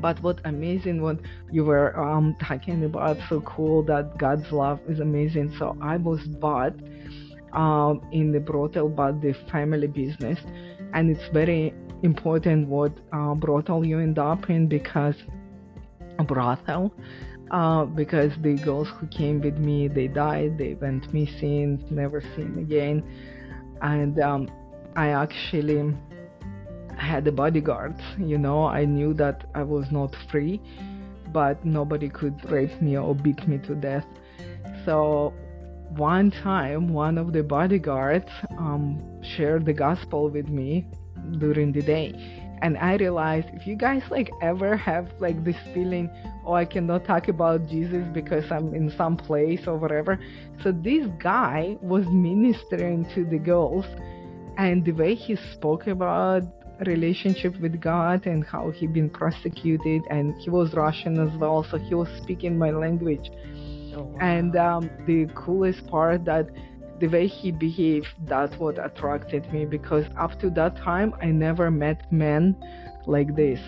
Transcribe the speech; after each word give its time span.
but 0.00 0.22
what 0.22 0.40
amazing 0.44 1.02
what 1.02 1.18
you 1.50 1.64
were 1.64 1.98
um, 1.98 2.36
talking 2.40 2.84
about 2.84 3.16
so 3.28 3.40
cool 3.42 3.82
that 3.82 4.16
god's 4.18 4.50
love 4.52 4.80
is 4.88 5.00
amazing. 5.00 5.54
So 5.58 5.76
i 5.80 5.96
was 5.96 6.20
bought 6.26 6.74
um, 7.52 8.02
in 8.12 8.32
the 8.32 8.40
brothel 8.40 8.88
but 8.88 9.20
the 9.20 9.34
family 9.50 9.86
business. 9.86 10.38
And 10.94 11.10
it's 11.10 11.28
very 11.32 11.74
important 12.02 12.68
what 12.68 12.92
uh, 13.12 13.34
brothel 13.34 13.84
you 13.84 13.98
end 13.98 14.18
up 14.18 14.48
in 14.48 14.68
because 14.68 15.16
brothel 16.26 16.94
uh, 17.50 17.84
because 17.84 18.32
the 18.42 18.54
girls 18.54 18.88
who 18.96 19.06
came 19.08 19.40
with 19.40 19.58
me 19.58 19.88
they 19.88 20.08
died 20.08 20.58
they 20.58 20.74
went 20.74 21.12
missing 21.12 21.84
never 21.90 22.20
seen 22.36 22.58
again. 22.58 23.02
And 23.82 24.18
um, 24.20 24.48
i 24.96 25.08
actually 25.08 25.94
had 26.98 27.26
a 27.26 27.32
bodyguard 27.32 27.94
you 28.18 28.36
know 28.36 28.64
i 28.64 28.84
knew 28.84 29.14
that 29.14 29.44
i 29.54 29.62
was 29.62 29.90
not 29.90 30.14
free 30.30 30.60
but 31.32 31.64
nobody 31.64 32.08
could 32.08 32.50
rape 32.50 32.80
me 32.80 32.96
or 32.96 33.14
beat 33.14 33.46
me 33.46 33.58
to 33.58 33.74
death. 33.74 34.06
So 34.84 35.34
one 35.96 36.30
time 36.30 36.88
one 36.92 37.18
of 37.18 37.32
the 37.32 37.42
bodyguards 37.42 38.30
um, 38.58 39.02
shared 39.22 39.64
the 39.64 39.72
gospel 39.72 40.28
with 40.28 40.48
me 40.48 40.86
during 41.38 41.72
the 41.72 41.82
day. 41.82 42.44
And 42.60 42.76
i 42.78 42.96
realized 42.96 43.46
if 43.52 43.68
you 43.68 43.76
guys 43.76 44.02
like 44.10 44.30
ever 44.42 44.76
have 44.76 45.08
like 45.20 45.44
this 45.44 45.56
feeling 45.72 46.10
oh 46.44 46.54
i 46.54 46.64
cannot 46.64 47.04
talk 47.04 47.28
about 47.28 47.68
jesus 47.68 48.04
because 48.12 48.50
i'm 48.50 48.74
in 48.74 48.90
some 48.96 49.16
place 49.16 49.68
or 49.68 49.76
whatever 49.76 50.18
so 50.64 50.72
this 50.72 51.06
guy 51.20 51.76
was 51.80 52.04
ministering 52.08 53.08
to 53.14 53.24
the 53.24 53.38
girls 53.38 53.84
and 54.56 54.84
the 54.84 54.90
way 54.90 55.14
he 55.14 55.36
spoke 55.52 55.86
about 55.86 56.42
relationship 56.86 57.58
with 57.60 57.80
god 57.80 58.26
and 58.26 58.44
how 58.44 58.70
he 58.70 58.86
been 58.86 59.10
prosecuted 59.10 60.02
and 60.10 60.34
he 60.40 60.50
was 60.50 60.74
russian 60.74 61.18
as 61.18 61.36
well 61.38 61.64
so 61.70 61.76
he 61.76 61.94
was 61.94 62.08
speaking 62.22 62.56
my 62.56 62.70
language 62.70 63.30
oh, 63.94 64.02
wow. 64.02 64.18
and 64.20 64.56
um, 64.56 64.90
the 65.06 65.26
coolest 65.34 65.86
part 65.88 66.24
that 66.24 66.48
the 67.00 67.06
way 67.06 67.28
he 67.28 67.52
behaved, 67.52 68.08
that's 68.26 68.56
what 68.56 68.84
attracted 68.84 69.52
me 69.52 69.64
because 69.64 70.04
up 70.18 70.38
to 70.40 70.50
that 70.50 70.76
time 70.76 71.14
I 71.22 71.26
never 71.26 71.70
met 71.70 72.12
men 72.12 72.56
like 73.06 73.36
this. 73.36 73.60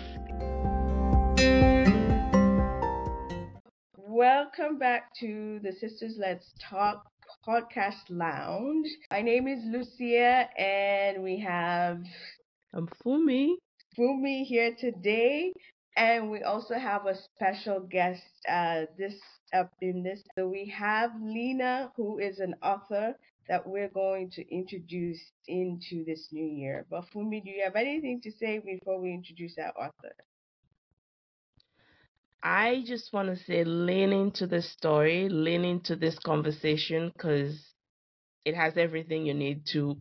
Welcome 3.95 4.77
back 4.77 5.15
to 5.21 5.59
the 5.63 5.71
Sisters 5.71 6.15
Let's 6.17 6.53
Talk 6.69 7.05
podcast 7.47 8.09
lounge. 8.09 8.87
My 9.09 9.21
name 9.21 9.47
is 9.47 9.59
Lucia 9.65 10.49
and 10.59 11.23
we 11.23 11.39
have 11.39 12.03
I'm 12.73 12.87
Fumi. 13.05 13.55
Fumi 13.97 14.45
here 14.45 14.73
today 14.79 15.51
and 15.97 16.31
we 16.31 16.41
also 16.43 16.75
have 16.75 17.05
a 17.05 17.15
special 17.35 17.81
guest 17.81 18.23
uh, 18.47 18.83
this 18.97 19.15
up 19.53 19.71
in 19.81 20.03
this. 20.03 20.23
So 20.35 20.47
we 20.47 20.73
have 20.73 21.11
Lena, 21.21 21.91
who 21.97 22.19
is 22.19 22.39
an 22.39 22.55
author 22.63 23.13
that 23.49 23.67
we're 23.67 23.89
going 23.89 24.31
to 24.31 24.55
introduce 24.55 25.19
into 25.47 26.05
this 26.05 26.29
new 26.31 26.45
year. 26.45 26.85
But 26.89 27.05
Fumi, 27.13 27.43
do 27.43 27.49
you 27.49 27.63
have 27.65 27.75
anything 27.75 28.21
to 28.21 28.31
say 28.31 28.59
before 28.59 29.01
we 29.01 29.13
introduce 29.13 29.57
our 29.57 29.73
author? 29.77 30.13
I 32.41 32.83
just 32.87 33.11
want 33.11 33.27
to 33.27 33.43
say, 33.43 33.65
lean 33.65 34.13
into 34.13 34.47
the 34.47 34.61
story, 34.61 35.27
lean 35.27 35.65
into 35.65 35.97
this 35.97 36.17
conversation 36.19 37.11
because 37.13 37.59
it 38.45 38.55
has 38.55 38.77
everything 38.77 39.25
you 39.25 39.33
need 39.33 39.65
to 39.73 39.97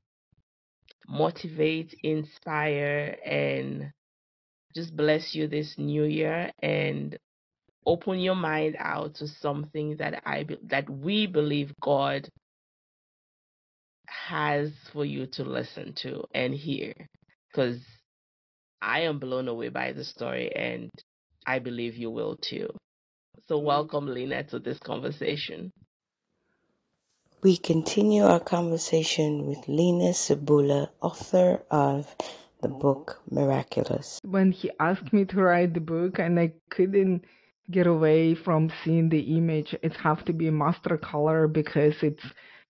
motivate, 1.09 1.95
inspire, 2.03 3.17
and 3.25 3.93
just 4.75 4.97
bless 4.97 5.35
you 5.35 5.49
this 5.49 5.75
new 5.79 6.05
year. 6.05 6.53
And 6.63 7.17
open 7.87 8.19
your 8.21 8.35
mind 8.35 8.77
out 8.79 9.15
to 9.17 9.29
something 9.29 9.97
that 9.99 10.23
I 10.27 10.47
that 10.69 10.89
we 10.89 11.27
believe 11.27 11.73
God 11.81 12.29
has 14.07 14.71
for 14.93 15.05
you 15.05 15.27
to 15.27 15.45
listen 15.45 15.95
to 16.03 16.25
and 16.35 16.55
hear 16.55 16.93
because 17.53 17.81
I 18.83 19.01
am 19.01 19.19
blown 19.19 19.49
away 19.49 19.69
by 19.69 19.93
the 19.93 20.05
story 20.05 20.55
and 20.55 20.91
I 21.47 21.59
believe 21.59 21.97
you 21.97 22.11
will 22.11 22.37
too. 22.37 22.69
So 23.49 23.59
welcome 23.59 24.07
Lena 24.07 24.45
to 24.45 24.59
this 24.59 24.79
conversation. 24.79 25.71
We 27.43 27.57
continue 27.57 28.25
our 28.25 28.41
conversation 28.41 29.47
with 29.47 29.67
Lena 29.67 30.13
Cebula, 30.13 30.91
author 31.01 31.63
of 31.71 32.15
the 32.61 32.69
book 32.69 33.23
Miraculous. 33.31 34.21
When 34.23 34.53
he 34.53 34.71
asked 34.79 35.13
me 35.13 35.25
to 35.25 35.37
write 35.41 35.73
the 35.73 35.81
book 35.81 36.19
and 36.19 36.39
I 36.39 36.53
couldn't 36.69 37.25
get 37.71 37.87
away 37.87 38.35
from 38.35 38.71
seeing 38.85 39.09
the 39.09 39.37
image. 39.37 39.75
It 39.83 39.95
have 39.97 40.25
to 40.27 40.33
be 40.33 40.49
a 40.49 40.53
master 40.53 40.99
color 40.99 41.49
because 41.49 41.95
it's 42.03 42.25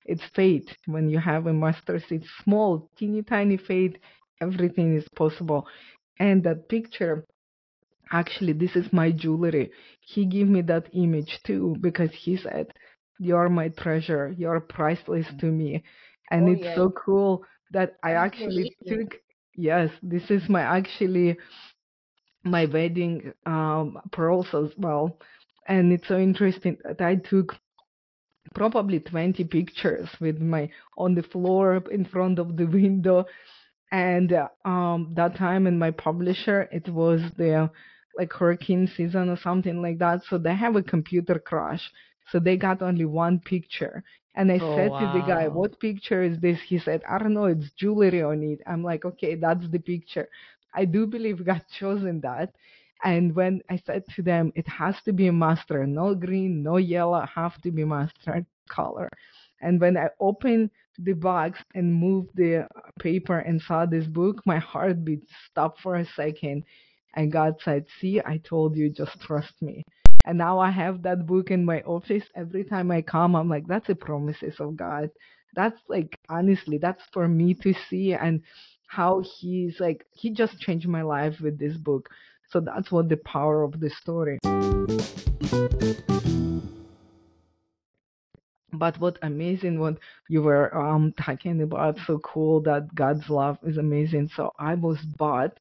it's 0.05 0.23
fade. 0.35 0.69
When 0.87 1.09
you 1.09 1.19
have 1.19 1.47
a 1.47 1.53
master, 1.53 2.01
it's 2.09 2.29
small, 2.45 2.91
teeny 2.97 3.23
tiny 3.23 3.57
fade. 3.57 3.99
Everything 4.41 4.97
is 4.97 5.09
possible. 5.17 5.67
And 6.19 6.43
that 6.45 6.69
picture, 6.69 7.25
actually, 8.11 8.53
this 8.53 8.77
is 8.77 8.93
my 8.93 9.11
jewelry. 9.11 9.71
He 10.01 10.27
gave 10.27 10.49
me 10.49 10.63
that 10.63 10.89
image 10.93 11.41
too 11.45 11.77
because 11.81 12.13
he 12.13 12.37
said, 12.37 12.73
"You're 13.21 13.51
my 13.51 13.69
treasure. 13.71 14.35
You're 14.39 14.61
priceless 14.61 15.29
to 15.41 15.47
me." 15.47 15.85
And 16.31 16.49
oh, 16.49 16.53
it's 16.53 16.65
yeah. 16.65 16.77
so 16.77 16.91
cool 16.91 17.45
that 17.73 17.97
I 18.05 18.13
actually 18.13 18.77
took. 18.89 19.17
Yes, 19.57 19.91
this 20.03 20.31
is 20.31 20.49
my 20.49 20.63
actually 20.63 21.39
my 22.45 22.67
wedding 22.67 23.33
um, 23.47 23.99
pearls 24.13 24.49
as 24.55 24.71
well. 24.79 25.19
And 25.69 25.93
it's 25.93 26.09
so 26.09 26.19
interesting 26.19 26.79
that 26.85 27.01
I 27.01 27.17
took 27.17 27.57
probably 28.55 29.01
20 29.01 29.45
pictures 29.45 30.09
with 30.21 30.41
my 30.41 30.71
on 30.99 31.15
the 31.15 31.23
floor 31.23 31.83
in 31.91 32.05
front 32.05 32.39
of 32.39 32.57
the 32.57 32.67
window. 32.81 33.27
And 33.93 34.33
um, 34.65 35.13
that 35.17 35.37
time 35.37 35.67
in 35.67 35.79
my 35.79 35.91
publisher, 35.93 36.69
it 36.73 36.89
was 36.89 37.21
the 37.37 37.71
like 38.19 38.33
hurricane 38.33 38.89
season 38.97 39.31
or 39.31 39.37
something 39.37 39.83
like 39.83 39.99
that. 39.99 40.23
So 40.29 40.39
they 40.39 40.55
have 40.55 40.77
a 40.77 40.83
computer 40.83 41.39
crash. 41.39 41.91
So 42.31 42.39
they 42.39 42.57
got 42.57 42.83
only 42.83 43.05
one 43.05 43.41
picture. 43.41 44.03
And 44.35 44.51
I 44.53 44.59
oh, 44.61 44.77
said 44.77 44.91
wow. 44.91 45.01
to 45.13 45.19
the 45.19 45.27
guy, 45.27 45.49
What 45.49 45.81
picture 45.81 46.23
is 46.23 46.39
this? 46.39 46.61
He 46.67 46.79
said, 46.79 47.03
I 47.09 47.19
don't 47.19 47.35
know, 47.35 47.47
it's 47.47 47.71
jewelry 47.73 48.23
on 48.23 48.43
it. 48.43 48.61
I'm 48.67 48.85
like, 48.85 49.05
Okay, 49.05 49.35
that's 49.35 49.69
the 49.71 49.79
picture. 49.81 50.29
I 50.75 50.85
do 50.85 51.07
believe 51.07 51.45
God 51.45 51.65
chosen 51.79 52.21
that. 52.21 52.55
And 53.03 53.35
when 53.35 53.63
I 53.71 53.79
said 53.87 54.05
to 54.17 54.23
them, 54.23 54.53
it 54.55 54.69
has 54.69 54.95
to 55.05 55.13
be 55.13 55.29
a 55.29 55.33
mustard, 55.33 55.89
no 55.89 56.15
green, 56.15 56.63
no 56.63 56.77
yellow, 56.77 57.25
have 57.35 57.61
to 57.63 57.71
be 57.71 57.85
mustard 57.85 58.45
color. 58.69 59.09
And 59.63 59.81
when 59.81 59.97
I 59.97 60.09
opened 60.21 60.71
the 60.99 61.15
box 61.15 61.59
and 61.75 61.95
moved 61.95 62.31
the 62.35 62.67
paper 63.01 63.39
and 63.39 63.61
saw 63.61 63.87
this 63.87 64.07
book, 64.07 64.43
my 64.47 64.59
heartbeat 64.59 65.23
stopped 65.51 65.81
for 65.81 65.97
a 65.97 66.05
second. 66.05 66.65
And 67.15 67.33
God 67.33 67.57
said, 67.65 67.87
See, 68.01 68.21
I 68.25 68.39
told 68.39 68.77
you, 68.77 68.91
just 68.91 69.19
trust 69.21 69.55
me. 69.61 69.83
And 70.25 70.39
now 70.39 70.59
I 70.59 70.71
have 70.71 71.03
that 71.03 71.27
book 71.27 71.51
in 71.51 71.65
my 71.65 71.81
office. 71.83 72.25
Every 72.37 72.65
time 72.65 72.91
I 72.91 73.03
come, 73.03 73.35
I'm 73.35 73.49
like, 73.49 73.67
that's 73.67 73.87
the 73.87 73.95
promises 73.95 74.55
of 74.61 74.77
God. 74.77 75.11
That's 75.55 75.81
like, 75.89 76.19
honestly, 76.29 76.79
that's 76.79 77.03
for 77.13 77.27
me 77.27 77.55
to 77.55 77.75
see. 77.89 78.13
And 78.15 78.43
how 78.91 79.23
he's 79.39 79.79
like 79.79 80.05
he 80.11 80.31
just 80.31 80.59
changed 80.59 80.89
my 80.89 81.03
life 81.03 81.41
with 81.41 81.57
this 81.61 81.77
book 81.77 82.09
so 82.51 82.59
that's 82.59 82.91
what 82.91 83.09
the 83.09 83.17
power 83.19 83.63
of 83.63 83.79
the 83.79 83.89
story 83.89 84.37
but 88.73 88.99
what 88.99 89.17
amazing 89.23 89.79
what 89.79 89.97
you 90.29 90.43
were 90.43 90.77
um 90.77 91.15
talking 91.25 91.63
about 91.63 91.97
so 92.05 92.19
cool 92.19 92.61
that 92.61 92.93
god's 92.97 93.31
love 93.31 93.57
is 93.63 93.77
amazing 93.77 94.29
so 94.35 94.51
i 94.59 94.75
was 94.75 94.99
bought 95.17 95.57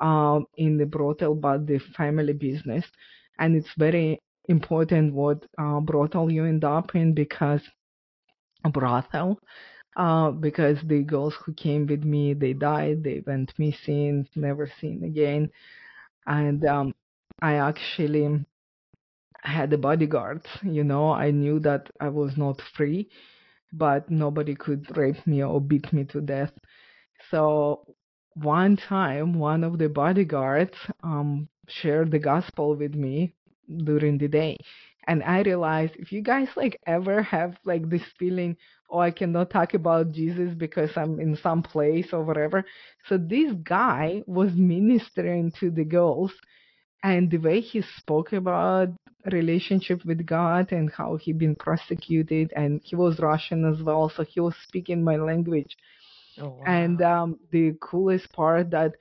um 0.00 0.44
in 0.56 0.76
the 0.76 0.86
brothel 0.86 1.36
but 1.36 1.64
the 1.64 1.78
family 1.96 2.32
business 2.32 2.84
and 3.38 3.56
it's 3.56 3.72
very 3.78 4.18
important 4.48 5.12
what 5.14 5.44
uh, 5.58 5.80
brothel 5.80 6.30
you 6.30 6.44
end 6.44 6.64
up 6.64 6.94
in 6.94 7.14
because 7.14 7.62
brothel 8.72 9.38
uh, 9.96 10.30
because 10.30 10.78
the 10.86 11.02
girls 11.02 11.34
who 11.44 11.52
came 11.54 11.86
with 11.86 12.04
me 12.04 12.34
they 12.34 12.52
died 12.52 13.02
they 13.02 13.22
went 13.26 13.52
missing 13.58 14.26
never 14.36 14.70
seen 14.80 15.04
again. 15.04 15.50
And 16.26 16.64
um, 16.66 16.94
i 17.42 17.54
actually 17.54 18.44
had 19.42 19.72
a 19.72 19.78
bodyguard 19.78 20.42
you 20.62 20.84
know 20.84 21.10
i 21.12 21.30
knew 21.30 21.58
that 21.60 21.88
i 22.00 22.08
was 22.08 22.36
not 22.36 22.60
free 22.76 23.08
but 23.72 24.10
nobody 24.10 24.54
could 24.54 24.96
rape 24.96 25.26
me 25.26 25.42
or 25.44 25.60
beat 25.60 25.92
me 25.92 26.04
to 26.04 26.20
death. 26.20 26.52
So 27.30 27.84
one 28.34 28.76
time 28.76 29.34
one 29.34 29.64
of 29.64 29.78
the 29.78 29.88
bodyguards 29.88 30.76
um, 31.02 31.48
shared 31.68 32.10
the 32.10 32.18
gospel 32.18 32.74
with 32.74 32.94
me 32.94 33.32
during 33.84 34.18
the 34.18 34.28
day 34.28 34.56
and 35.06 35.22
i 35.24 35.42
realized 35.42 35.94
if 35.96 36.12
you 36.12 36.22
guys 36.22 36.48
like 36.56 36.80
ever 36.86 37.22
have 37.22 37.56
like 37.64 37.88
this 37.90 38.02
feeling 38.18 38.56
oh 38.90 38.98
i 38.98 39.10
cannot 39.10 39.50
talk 39.50 39.74
about 39.74 40.12
jesus 40.12 40.54
because 40.54 40.90
i'm 40.96 41.20
in 41.20 41.36
some 41.36 41.62
place 41.62 42.08
or 42.12 42.22
whatever 42.24 42.64
so 43.08 43.18
this 43.18 43.52
guy 43.62 44.22
was 44.26 44.52
ministering 44.54 45.52
to 45.52 45.70
the 45.70 45.84
girls 45.84 46.32
and 47.02 47.30
the 47.30 47.38
way 47.38 47.60
he 47.60 47.82
spoke 47.98 48.32
about 48.32 48.88
relationship 49.32 50.04
with 50.04 50.24
God 50.26 50.72
and 50.72 50.90
how 50.92 51.16
he 51.16 51.32
been 51.32 51.54
persecuted 51.56 52.52
and 52.56 52.80
he 52.84 52.96
was 52.96 53.18
Russian 53.18 53.64
as 53.72 53.82
well, 53.82 54.08
so 54.08 54.24
he 54.24 54.40
was 54.40 54.54
speaking 54.66 55.02
my 55.02 55.16
language. 55.16 55.76
Oh, 56.40 56.48
wow. 56.48 56.64
And 56.66 57.02
um, 57.02 57.38
the 57.50 57.74
coolest 57.80 58.32
part 58.32 58.70
that 58.70 58.92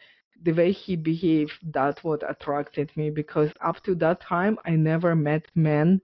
the 0.44 0.52
way 0.54 0.72
he 0.72 0.96
behaved, 0.96 1.60
that 1.74 2.04
what 2.04 2.24
attracted 2.30 2.92
me 2.96 3.10
because 3.10 3.52
up 3.62 3.82
to 3.84 3.96
that 3.96 4.22
time 4.22 4.58
I 4.66 4.72
never 4.72 5.16
met 5.16 5.46
men 5.56 6.02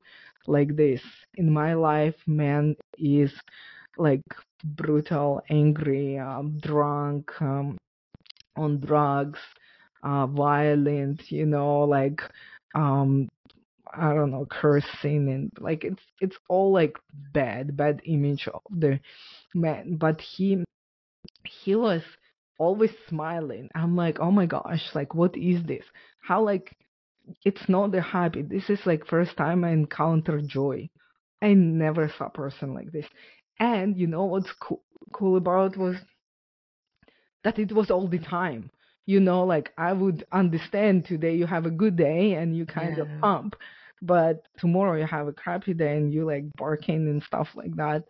like 0.48 0.76
this. 0.76 1.02
In 1.36 1.52
my 1.52 1.74
life, 1.74 2.16
man 2.28 2.76
is 2.98 3.34
like 3.98 4.22
brutal, 4.64 5.42
angry, 5.50 6.18
um, 6.20 6.58
drunk, 6.60 7.32
um, 7.42 7.78
on 8.56 8.80
drugs, 8.80 9.40
uh, 10.04 10.28
violent, 10.28 11.32
you 11.32 11.46
know, 11.46 11.82
like 11.82 12.22
um 12.76 13.30
I 13.96 14.14
don't 14.14 14.32
know, 14.32 14.46
cursing 14.50 15.30
and 15.30 15.52
like 15.60 15.84
it's 15.84 16.04
it's 16.22 16.38
all 16.50 16.72
like 16.74 16.98
bad, 17.34 17.78
bad 17.78 18.02
image 18.06 18.48
of 18.48 18.62
the 18.72 19.00
man. 19.56 19.96
But 19.98 20.22
he 20.22 20.64
he 21.46 21.76
was 21.76 22.04
always 22.58 22.92
smiling. 23.08 23.70
I'm 23.76 23.96
like, 23.96 24.20
oh 24.20 24.32
my 24.32 24.46
gosh, 24.46 24.94
like 24.96 25.14
what 25.14 25.36
is 25.38 25.64
this? 25.66 25.86
How 26.22 26.42
like 26.44 26.76
it's 27.46 27.68
not 27.70 27.92
the 27.92 28.02
happy. 28.02 28.42
This 28.42 28.70
is 28.70 28.80
like 28.86 29.06
first 29.06 29.38
time 29.38 29.64
I 29.64 29.72
encounter 29.72 30.42
joy. 30.42 30.90
I 31.42 31.54
never 31.54 32.10
saw 32.10 32.26
a 32.28 32.30
person 32.30 32.74
like 32.74 32.92
this. 32.92 33.06
And 33.60 33.98
you 33.98 34.08
know 34.08 34.26
what's 34.26 34.52
cool, 34.60 34.82
cool 35.14 35.38
about 35.38 35.78
was 35.78 35.98
that 37.44 37.60
it 37.60 37.72
was 37.72 37.90
all 37.92 38.08
the 38.08 38.20
time. 38.20 38.70
You 39.06 39.20
know, 39.20 39.44
like 39.44 39.72
I 39.78 39.94
would 39.94 40.24
understand 40.32 41.06
today 41.06 41.36
you 41.36 41.46
have 41.46 41.66
a 41.66 41.72
good 41.72 41.96
day 41.96 42.34
and 42.34 42.56
you 42.56 42.66
kind 42.66 42.98
of 43.00 43.08
Yeah. 43.08 43.22
pump, 43.22 43.56
but 44.02 44.44
tomorrow 44.58 44.98
you 44.98 45.06
have 45.06 45.28
a 45.28 45.34
crappy 45.34 45.74
day 45.74 45.98
and 45.98 46.14
you 46.14 46.26
like 46.26 46.46
barking 46.58 47.08
and 47.08 47.22
stuff 47.24 47.50
like 47.56 47.76
that. 47.76 48.04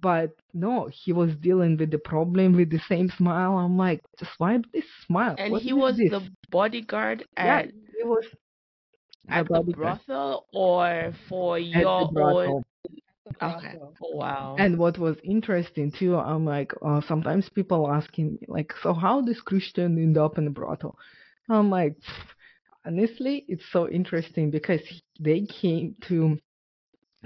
But 0.00 0.30
no, 0.52 0.88
he 0.92 1.12
was 1.12 1.34
dealing 1.36 1.76
with 1.76 1.90
the 1.90 1.98
problem 1.98 2.52
with 2.54 2.70
the 2.70 2.80
same 2.88 3.08
smile. 3.10 3.58
I'm 3.58 3.76
like, 3.76 4.02
just 4.18 4.38
wipe 4.40 4.64
this 4.72 4.84
smile. 5.06 5.38
And 5.38 5.52
What 5.52 5.62
he 5.62 5.72
was 5.72 5.96
this? 5.96 6.10
the 6.10 6.20
bodyguard 6.50 7.24
at 7.36 7.66
yeah, 7.66 7.96
he 7.96 8.04
was 8.04 8.24
at 9.28 9.46
the 9.52 9.64
bodyguard 9.64 9.74
brothel 9.76 10.46
or 10.52 11.12
for 11.28 11.58
at 11.72 11.86
your 11.86 11.88
the 11.98 12.06
own. 12.20 12.62
The 13.24 13.32
Okay. 13.42 13.78
Oh, 14.00 14.16
wow. 14.16 14.56
And 14.58 14.78
what 14.78 14.98
was 14.98 15.16
interesting 15.24 15.90
too, 15.92 16.16
I'm 16.16 16.44
like, 16.44 16.72
uh, 16.82 17.00
sometimes 17.08 17.48
people 17.48 17.90
asking 17.90 18.34
me, 18.34 18.38
like, 18.48 18.72
so 18.82 18.92
how 18.94 19.20
does 19.22 19.40
Christian 19.40 19.98
end 19.98 20.16
up 20.18 20.38
in 20.38 20.46
a 20.46 20.50
brothel? 20.50 20.96
I'm 21.48 21.70
like, 21.70 21.96
honestly, 22.86 23.44
it's 23.48 23.64
so 23.72 23.88
interesting 23.88 24.50
because 24.50 24.80
they 25.20 25.46
came 25.60 25.94
to 26.08 26.38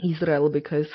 Israel 0.03 0.50
because 0.50 0.88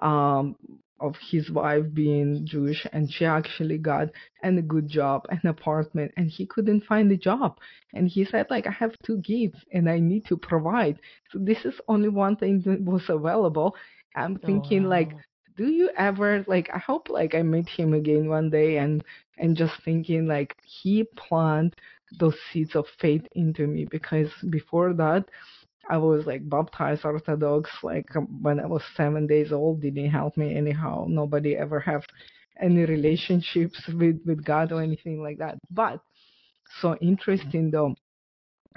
um, 0.00 0.56
of 1.00 1.16
his 1.30 1.50
wife 1.50 1.84
being 1.94 2.44
Jewish, 2.46 2.86
and 2.92 3.10
she 3.12 3.24
actually 3.26 3.78
got 3.78 4.08
a 4.42 4.52
good 4.62 4.88
job, 4.88 5.26
an 5.30 5.46
apartment, 5.46 6.12
and 6.16 6.30
he 6.30 6.46
couldn't 6.46 6.82
find 6.84 7.10
a 7.12 7.16
job. 7.16 7.58
And 7.94 8.08
he 8.08 8.24
said, 8.24 8.46
like, 8.50 8.66
I 8.66 8.72
have 8.72 8.94
two 9.04 9.20
kids 9.22 9.56
and 9.72 9.88
I 9.90 9.98
need 9.98 10.26
to 10.26 10.36
provide. 10.36 10.98
So 11.30 11.38
this 11.38 11.64
is 11.64 11.80
only 11.88 12.08
one 12.08 12.36
thing 12.36 12.60
that 12.66 12.82
was 12.82 13.08
available. 13.08 13.74
I'm 14.14 14.36
Oh, 14.44 14.46
thinking, 14.46 14.84
like, 14.84 15.14
do 15.56 15.66
you 15.68 15.90
ever 15.96 16.44
like 16.48 16.68
i 16.74 16.78
hope 16.78 17.08
like 17.10 17.34
i 17.34 17.42
meet 17.42 17.68
him 17.68 17.92
again 17.94 18.28
one 18.28 18.50
day 18.50 18.78
and 18.78 19.02
and 19.38 19.56
just 19.56 19.74
thinking 19.84 20.26
like 20.26 20.54
he 20.64 21.04
planted 21.16 21.74
those 22.18 22.36
seeds 22.52 22.74
of 22.74 22.86
faith 23.00 23.26
into 23.34 23.66
me 23.66 23.84
because 23.90 24.30
before 24.50 24.92
that 24.94 25.24
i 25.88 25.96
was 25.96 26.26
like 26.26 26.48
baptized 26.48 27.04
orthodox 27.04 27.70
like 27.82 28.14
um, 28.16 28.42
when 28.42 28.60
i 28.60 28.66
was 28.66 28.82
seven 28.96 29.26
days 29.26 29.52
old 29.52 29.80
didn't 29.80 30.10
help 30.10 30.36
me 30.36 30.54
anyhow. 30.56 31.06
Nobody 31.08 31.56
ever 31.56 31.80
have 31.80 32.04
any 32.60 32.84
relationships 32.84 33.80
with 33.88 34.20
with 34.26 34.44
god 34.44 34.72
or 34.72 34.82
anything 34.82 35.22
like 35.22 35.38
that. 35.38 35.58
But 35.70 36.00
so 36.80 36.96
interesting 36.96 37.70
though 37.70 37.94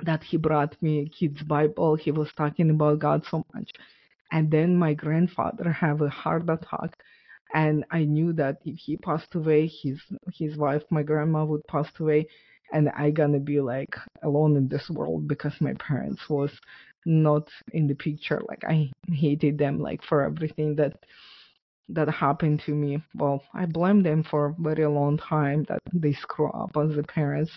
that 0.03 0.23
he 0.23 0.38
brought 0.38 0.81
me 0.81 1.09
kids 1.09 1.41
bible. 1.44 1.95
He 1.95 2.11
was 2.11 2.29
talking 2.38 2.69
about 2.69 3.00
god 3.00 3.23
so 3.29 3.44
much. 3.53 3.71
And 4.31 4.49
then 4.49 4.75
my 4.75 4.94
grandfather 4.94 5.71
have 5.71 6.01
a 6.01 6.09
heart 6.09 6.49
attack 6.49 6.97
and 7.53 7.85
i 7.91 8.03
knew 8.03 8.33
that 8.33 8.57
if 8.65 8.77
he 8.77 8.97
passed 8.97 9.33
away 9.35 9.67
his 9.67 10.01
his 10.33 10.57
wife 10.57 10.83
my 10.89 11.03
grandma 11.03 11.45
would 11.45 11.63
pass 11.67 11.88
away 11.99 12.25
and 12.73 12.89
i 12.89 13.09
gonna 13.09 13.39
be 13.39 13.61
like 13.61 13.95
alone 14.23 14.57
in 14.57 14.67
this 14.67 14.89
world 14.89 15.27
because 15.27 15.53
my 15.61 15.73
parents 15.75 16.21
was 16.29 16.51
not 17.05 17.47
in 17.71 17.88
the 17.88 17.95
picture 17.95 18.41
like 18.47 18.63
i 18.67 18.89
hated 19.11 19.57
them 19.57 19.79
like 19.79 20.01
for 20.03 20.23
everything 20.23 20.75
that 20.75 20.94
that 21.89 22.09
happened 22.09 22.61
to 22.65 22.71
me. 22.71 23.01
Well 23.15 23.44
i 23.53 23.65
blame 23.65 24.03
them 24.03 24.23
for 24.23 24.47
a 24.47 24.55
very 24.57 24.85
long 24.88 25.17
time 25.17 25.65
that 25.69 25.81
they 25.94 26.13
screw 26.13 26.50
up 26.51 26.71
as 26.77 26.95
the 26.95 27.03
parents. 27.03 27.51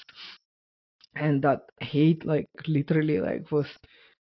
And 1.15 1.43
that 1.43 1.61
hate 1.81 2.27
like 2.27 2.47
literally 2.67 3.21
like 3.21 3.51
was 3.51 3.67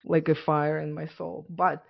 like 0.04 0.28
a 0.28 0.36
fire 0.36 0.80
in 0.80 0.94
my 0.94 1.08
soul. 1.18 1.46
But 1.50 1.84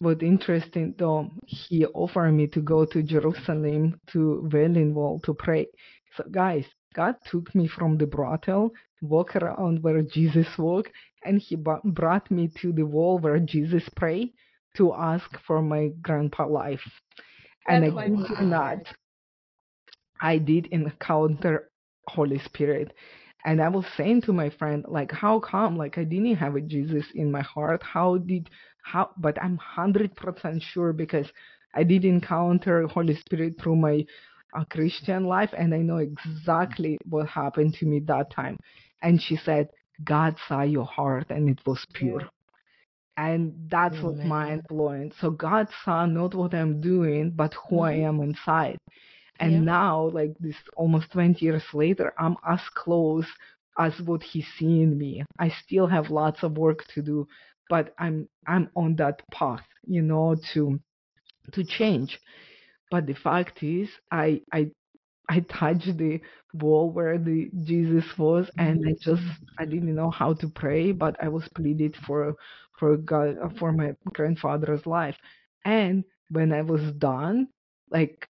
what 0.00 0.22
interesting 0.22 0.94
though, 0.98 1.30
he 1.46 1.86
offered 1.86 2.32
me 2.32 2.46
to 2.48 2.60
go 2.60 2.84
to 2.84 3.02
Jerusalem 3.02 4.00
to 4.08 4.48
Wall 4.94 5.20
to 5.20 5.32
pray. 5.32 5.68
So 6.16 6.24
guys, 6.30 6.66
God 6.94 7.14
took 7.30 7.54
me 7.54 7.68
from 7.68 7.96
the 7.96 8.06
brothel, 8.06 8.72
walk 9.00 9.36
around 9.36 9.82
where 9.82 10.02
Jesus 10.02 10.48
walked, 10.58 10.90
and 11.24 11.40
he 11.40 11.56
brought 11.56 12.30
me 12.30 12.50
to 12.60 12.72
the 12.72 12.84
wall 12.84 13.18
where 13.18 13.38
Jesus 13.38 13.88
prayed 13.96 14.32
to 14.76 14.94
ask 14.94 15.28
for 15.46 15.62
my 15.62 15.90
grandpa 16.00 16.46
life. 16.46 16.82
And 17.68 17.84
That's 17.84 17.96
I 17.96 18.08
kid 18.08 18.46
not. 18.46 18.78
I 20.20 20.38
did 20.38 20.66
encounter 20.66 21.70
Holy 22.08 22.38
Spirit. 22.38 22.92
And 23.44 23.60
I 23.60 23.68
was 23.68 23.84
saying 23.96 24.22
to 24.22 24.32
my 24.32 24.50
friend, 24.50 24.84
like, 24.88 25.10
how 25.10 25.40
come? 25.40 25.76
Like, 25.76 25.98
I 25.98 26.04
didn't 26.04 26.36
have 26.36 26.54
a 26.54 26.60
Jesus 26.60 27.04
in 27.14 27.30
my 27.30 27.42
heart. 27.42 27.82
How 27.82 28.18
did, 28.18 28.48
how, 28.84 29.10
but 29.16 29.36
I'm 29.42 29.58
100% 29.76 30.62
sure 30.62 30.92
because 30.92 31.26
I 31.74 31.82
did 31.82 32.04
encounter 32.04 32.86
Holy 32.86 33.16
Spirit 33.16 33.54
through 33.60 33.76
my 33.76 34.04
uh, 34.56 34.64
Christian 34.70 35.24
life 35.24 35.50
and 35.56 35.74
I 35.74 35.78
know 35.78 35.96
exactly 35.96 36.98
what 37.08 37.26
happened 37.26 37.74
to 37.74 37.86
me 37.86 38.00
that 38.06 38.30
time. 38.30 38.58
And 39.02 39.20
she 39.20 39.36
said, 39.36 39.68
God 40.04 40.36
saw 40.48 40.62
your 40.62 40.86
heart 40.86 41.26
and 41.30 41.48
it 41.48 41.60
was 41.66 41.84
pure. 41.92 42.28
And 43.16 43.68
that's 43.70 44.02
what 44.02 44.22
Amen. 44.22 44.24
mind 44.24 44.62
blowing. 44.68 45.12
So 45.20 45.30
God 45.30 45.68
saw 45.84 46.06
not 46.06 46.34
what 46.34 46.54
I'm 46.54 46.80
doing, 46.80 47.30
but 47.30 47.54
who 47.68 47.80
I 47.80 47.92
Mhm. 47.92 48.04
am 48.08 48.20
inside. 48.20 48.78
And 49.38 49.64
Yeah. 49.64 49.64
now, 49.64 50.04
like 50.08 50.34
this 50.38 50.56
almost 50.76 51.10
20 51.12 51.44
years 51.44 51.64
later, 51.74 52.12
I'm 52.18 52.36
as 52.48 52.60
close 52.74 53.26
as 53.78 54.00
what 54.02 54.22
he 54.22 54.42
see 54.42 54.82
in 54.82 54.96
me. 54.98 55.24
I 55.38 55.48
still 55.50 55.86
have 55.86 56.10
lots 56.10 56.42
of 56.42 56.56
work 56.58 56.84
to 56.94 57.02
do, 57.02 57.26
but 57.68 57.94
I'm 57.98 58.28
I'm 58.46 58.70
on 58.76 58.96
that 58.96 59.22
path, 59.30 59.66
you 59.86 60.02
know, 60.02 60.36
to 60.54 60.80
to 61.52 61.64
change. 61.64 62.18
But 62.90 63.06
the 63.06 63.14
fact 63.14 63.62
is, 63.62 63.88
I 64.10 64.42
I 64.52 64.70
I 65.28 65.40
touched 65.40 65.96
the 65.98 66.20
wall 66.54 66.90
where 66.90 67.18
the 67.18 67.50
Jesus 67.64 68.04
was, 68.18 68.50
and 68.58 68.82
I 68.86 68.94
just 69.00 69.22
I 69.58 69.64
didn't 69.64 69.94
know 69.94 70.10
how 70.10 70.34
to 70.34 70.48
pray, 70.48 70.92
but 70.92 71.16
I 71.22 71.28
was 71.28 71.48
pleaded 71.54 71.96
for 72.06 72.34
for 72.78 72.96
God 72.96 73.36
for 73.58 73.72
my 73.72 73.94
grandfather's 74.12 74.86
life. 74.86 75.16
And 75.64 76.04
when 76.30 76.52
I 76.52 76.62
was 76.62 76.82
done, 76.98 77.48
like 77.90 78.28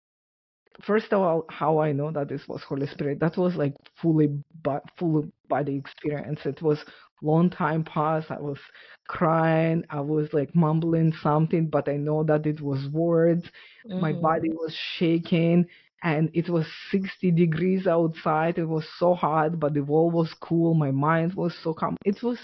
first 0.83 1.11
of 1.11 1.21
all, 1.21 1.45
how 1.49 1.79
I 1.79 1.91
know 1.91 2.11
that 2.11 2.29
this 2.29 2.47
was 2.47 2.63
Holy 2.63 2.87
Spirit, 2.87 3.19
that 3.19 3.37
was 3.37 3.55
like 3.55 3.73
fully 4.01 4.29
but 4.63 4.83
full 4.97 5.25
body 5.49 5.75
experience. 5.75 6.39
It 6.45 6.61
was 6.61 6.79
long 7.21 7.49
time 7.49 7.83
past. 7.83 8.29
I 8.31 8.39
was 8.39 8.59
crying. 9.07 9.83
I 9.89 10.01
was 10.01 10.29
like 10.33 10.53
mumbling 10.55 11.13
something, 11.21 11.67
but 11.67 11.87
I 11.89 11.97
know 11.97 12.23
that 12.23 12.45
it 12.45 12.61
was 12.61 12.87
words. 12.89 13.43
My 13.95 14.13
Mhm. 14.13 14.21
body 14.21 14.49
was 14.49 14.73
shaking 14.97 15.65
and 16.03 16.29
it 16.33 16.49
was 16.49 16.65
60 16.91 17.31
degrees 17.31 17.87
outside. 17.87 18.57
It 18.57 18.65
was 18.67 18.85
so 18.97 19.13
hot, 19.13 19.59
but 19.59 19.73
the 19.73 19.83
wall 19.83 20.09
was 20.11 20.33
cool. 20.33 20.73
My 20.73 20.91
mind 20.91 21.33
was 21.35 21.55
so 21.63 21.73
calm. 21.73 21.95
It 22.05 22.21
was 22.23 22.39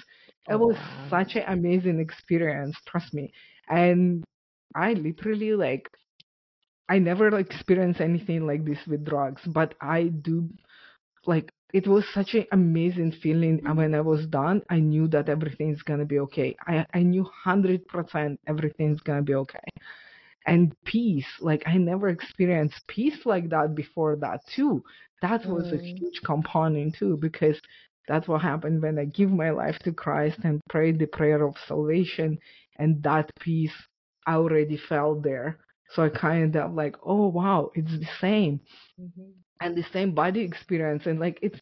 it 0.49 0.55
Oh, 0.55 0.59
was 0.59 0.77
wow. 0.77 1.09
such 1.09 1.35
an 1.35 1.43
amazing 1.47 1.99
experience, 1.99 2.77
trust 2.87 3.13
me. 3.13 3.31
And 3.69 4.23
I 4.75 4.93
literally 4.93 5.53
like 5.53 5.89
I 6.89 6.99
never 6.99 7.31
like, 7.31 7.47
experienced 7.47 8.01
anything 8.01 8.45
like 8.45 8.65
this 8.65 8.85
with 8.87 9.05
drugs, 9.05 9.41
but 9.47 9.73
I 9.81 10.05
do 10.07 10.49
like 11.25 11.51
it 11.73 11.87
was 11.87 12.05
such 12.13 12.33
an 12.35 12.45
amazing 12.51 13.11
feeling 13.11 13.61
and 13.65 13.77
when 13.77 13.93
I 13.95 14.01
was 14.01 14.27
done. 14.27 14.61
I 14.69 14.79
knew 14.79 15.07
that 15.09 15.29
everything's 15.29 15.81
gonna 15.83 16.05
be 16.05 16.19
okay. 16.19 16.55
I 16.67 16.85
I 16.93 17.03
knew 17.03 17.23
hundred 17.23 17.85
percent 17.87 18.39
everything's 18.47 19.01
gonna 19.01 19.21
be 19.23 19.35
okay. 19.35 19.67
And 20.45 20.75
peace, 20.85 21.27
like 21.41 21.63
I 21.67 21.77
never 21.77 22.09
experienced 22.09 22.85
peace 22.87 23.25
like 23.25 23.49
that 23.49 23.75
before 23.75 24.15
that 24.17 24.41
too. 24.47 24.83
That 25.21 25.47
was 25.47 25.71
a 25.71 25.77
Mm. 25.77 25.93
huge 25.99 26.21
component 26.23 26.95
too 26.95 27.17
because 27.17 27.59
That's 28.07 28.27
what 28.27 28.41
happened 28.41 28.81
when 28.81 28.97
I 28.99 29.05
give 29.05 29.31
my 29.31 29.51
life 29.51 29.77
to 29.79 29.91
Christ 29.93 30.39
and 30.43 30.59
prayed 30.69 30.99
the 30.99 31.05
prayer 31.07 31.43
of 31.45 31.55
salvation, 31.67 32.37
and 32.77 33.01
that 33.03 33.29
peace 33.39 33.73
I 34.27 34.35
already 34.35 34.77
felt 34.77 35.23
there. 35.23 35.59
So 35.89 36.03
I 36.03 36.09
kind 36.09 36.55
of 36.55 36.73
like, 36.73 36.95
oh 37.03 37.27
wow, 37.29 37.71
it's 37.75 37.91
the 37.99 38.07
same, 38.19 38.59
Mm-hmm. 38.99 39.31
and 39.61 39.75
the 39.75 39.83
same 39.93 40.13
body 40.13 40.41
experience, 40.41 41.05
and 41.05 41.19
like 41.19 41.39
it's 41.41 41.59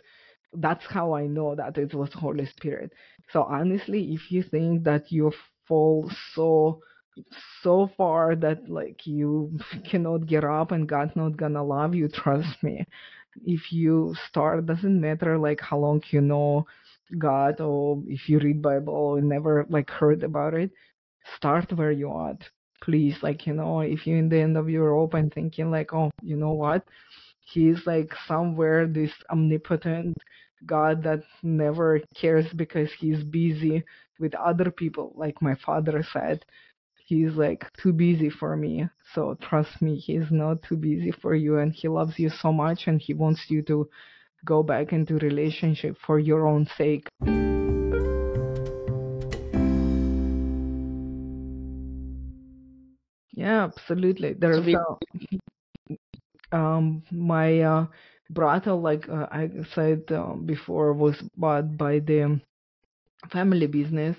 that's 0.54 0.86
how 0.88 1.14
I 1.14 1.28
know 1.28 1.56
that 1.56 1.78
it 1.78 1.94
was 1.94 2.12
Holy 2.14 2.46
Spirit. 2.46 2.92
So 3.32 3.44
honestly, 3.44 4.14
if 4.14 4.32
you 4.32 4.44
think 4.44 4.84
that 4.84 5.12
you 5.12 5.32
fall 5.68 6.10
so 6.34 6.82
so 7.62 7.90
far 7.98 8.36
that 8.36 8.70
like 8.70 9.06
you 9.06 9.58
cannot 9.90 10.26
get 10.26 10.44
up 10.44 10.72
and 10.72 10.88
God 10.88 11.12
not 11.16 11.38
gonna 11.38 11.64
love 11.64 11.96
you, 11.96 12.08
trust 12.14 12.62
me. 12.64 12.86
If 13.46 13.72
you 13.72 14.16
start, 14.28 14.66
doesn't 14.66 15.00
matter 15.00 15.38
like 15.38 15.62
how 15.62 15.78
long 15.78 16.02
you 16.10 16.22
know 16.22 16.66
God 17.18 17.62
or 17.62 18.02
if 18.08 18.30
you 18.30 18.40
read 18.40 18.62
Bible 18.62 19.16
and 19.16 19.30
never 19.30 19.66
like 19.70 19.90
heard 19.90 20.24
about 20.24 20.54
it, 20.54 20.72
start 21.38 21.72
where 21.74 21.92
you 21.92 22.12
are. 22.12 22.38
Please, 22.84 23.16
like 23.22 23.46
you 23.46 23.54
know, 23.54 23.82
if 23.82 24.08
you're 24.08 24.18
in 24.18 24.30
the 24.30 24.40
end 24.40 24.58
of 24.58 24.70
your 24.70 24.92
rope 24.94 25.14
and 25.14 25.34
thinking 25.34 25.70
like, 25.72 25.94
oh, 25.94 26.12
you 26.22 26.36
know 26.36 26.54
what, 26.54 26.84
he's 27.42 27.86
like 27.86 28.12
somewhere 28.28 28.88
this 28.88 29.12
omnipotent 29.30 30.18
God 30.66 31.04
that 31.04 31.24
never 31.44 32.02
cares 32.16 32.46
because 32.56 32.90
he's 33.00 33.24
busy 33.24 33.84
with 34.20 34.36
other 34.36 34.72
people, 34.72 35.14
like 35.16 35.42
my 35.42 35.56
father 35.66 36.04
said. 36.14 36.46
He's 37.12 37.36
like 37.36 37.66
too 37.74 37.92
busy 37.92 38.30
for 38.30 38.56
me. 38.56 38.88
So 39.14 39.36
trust 39.42 39.82
me, 39.82 39.98
he's 39.98 40.32
not 40.32 40.64
too 40.64 40.78
busy 40.78 41.12
for 41.12 41.36
you 41.36 41.58
and 41.58 41.74
he 41.74 41.90
loves 41.90 42.18
you 42.18 42.30
so 42.30 42.54
much 42.54 42.88
and 42.88 43.02
he 43.02 43.14
wants 43.14 43.48
you 43.50 43.62
to 43.64 43.90
go 44.46 44.64
back 44.64 44.94
into 44.94 45.16
relationship 45.16 45.98
for 46.08 46.20
your 46.20 46.48
own 46.48 46.68
sake. 46.78 47.10
Yeah, 53.34 53.66
absolutely. 53.66 54.32
There's 54.32 54.74
uh, 54.74 54.96
um 56.56 57.04
my 57.12 57.60
uh, 57.60 57.88
brother, 58.30 58.72
like 58.72 59.10
uh, 59.10 59.28
I 59.30 59.50
said 59.76 60.04
um, 60.12 60.46
before, 60.46 60.94
was 60.94 61.22
bought 61.36 61.76
by 61.76 62.00
the 62.00 62.40
family 63.30 63.68
business. 63.68 64.16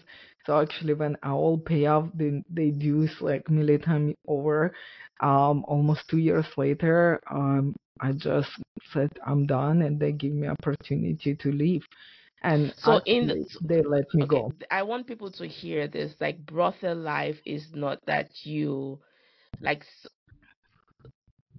So 0.46 0.60
actually, 0.60 0.94
when 0.94 1.16
I 1.22 1.30
all 1.30 1.58
pay 1.58 1.86
off 1.86 2.08
the 2.14 2.42
they 2.50 2.70
dues 2.70 3.20
like 3.20 3.48
military 3.50 4.16
over, 4.26 4.72
um, 5.20 5.64
almost 5.68 6.08
two 6.08 6.18
years 6.18 6.46
later, 6.56 7.20
um, 7.30 7.74
I 8.00 8.12
just 8.12 8.50
said 8.92 9.10
I'm 9.26 9.46
done, 9.46 9.82
and 9.82 9.98
they 10.00 10.12
give 10.12 10.32
me 10.32 10.48
opportunity 10.48 11.34
to 11.36 11.52
leave, 11.52 11.84
and 12.42 12.72
So 12.76 12.98
in 13.04 13.28
the- 13.28 13.38
they 13.60 13.82
let 13.82 14.06
me 14.14 14.24
Okay, 14.24 14.26
go. 14.26 14.52
I 14.70 14.82
want 14.82 15.06
people 15.06 15.30
to 15.32 15.46
hear 15.46 15.86
this. 15.88 16.20
Like 16.20 16.44
brothel 16.46 16.96
life 16.96 17.40
is 17.44 17.74
not 17.74 18.00
that 18.06 18.44
you 18.44 19.00
like 19.60 19.84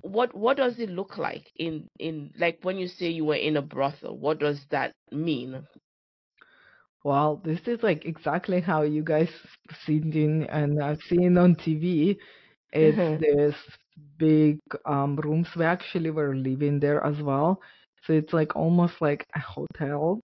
what 0.02 0.36
what 0.36 0.58
does 0.58 0.80
it 0.80 0.90
look 0.90 1.18
like 1.18 1.52
in 1.56 1.90
in 2.00 2.32
like 2.38 2.60
when 2.64 2.78
you 2.78 2.88
say 2.88 3.10
you 3.10 3.26
were 3.26 3.36
in 3.36 3.58
a 3.58 3.62
brothel, 3.62 4.18
what 4.18 4.40
does 4.40 4.66
that 4.70 4.94
mean? 5.12 5.66
Well, 7.04 7.38
this 7.44 7.60
is 7.68 7.84
like 7.84 8.06
exactly 8.06 8.62
how 8.62 8.82
you 8.84 9.04
guys 9.04 9.30
seen 9.86 10.12
in 10.14 10.44
and 10.46 10.82
I've 10.82 11.02
seen 11.10 11.38
on 11.38 11.56
TV. 11.56 12.18
It's 12.72 13.04
Mhm. 13.04 13.20
this 13.20 13.56
big 14.18 14.60
um 14.86 15.16
rooms. 15.18 15.48
We 15.56 15.66
actually 15.66 16.12
were 16.12 16.36
living 16.36 16.80
there 16.80 17.04
as 17.04 17.22
well. 17.22 17.62
So 18.06 18.14
it's 18.14 18.34
like 18.34 18.56
almost 18.56 19.02
like 19.02 19.26
a 19.36 19.40
hotel. 19.40 20.20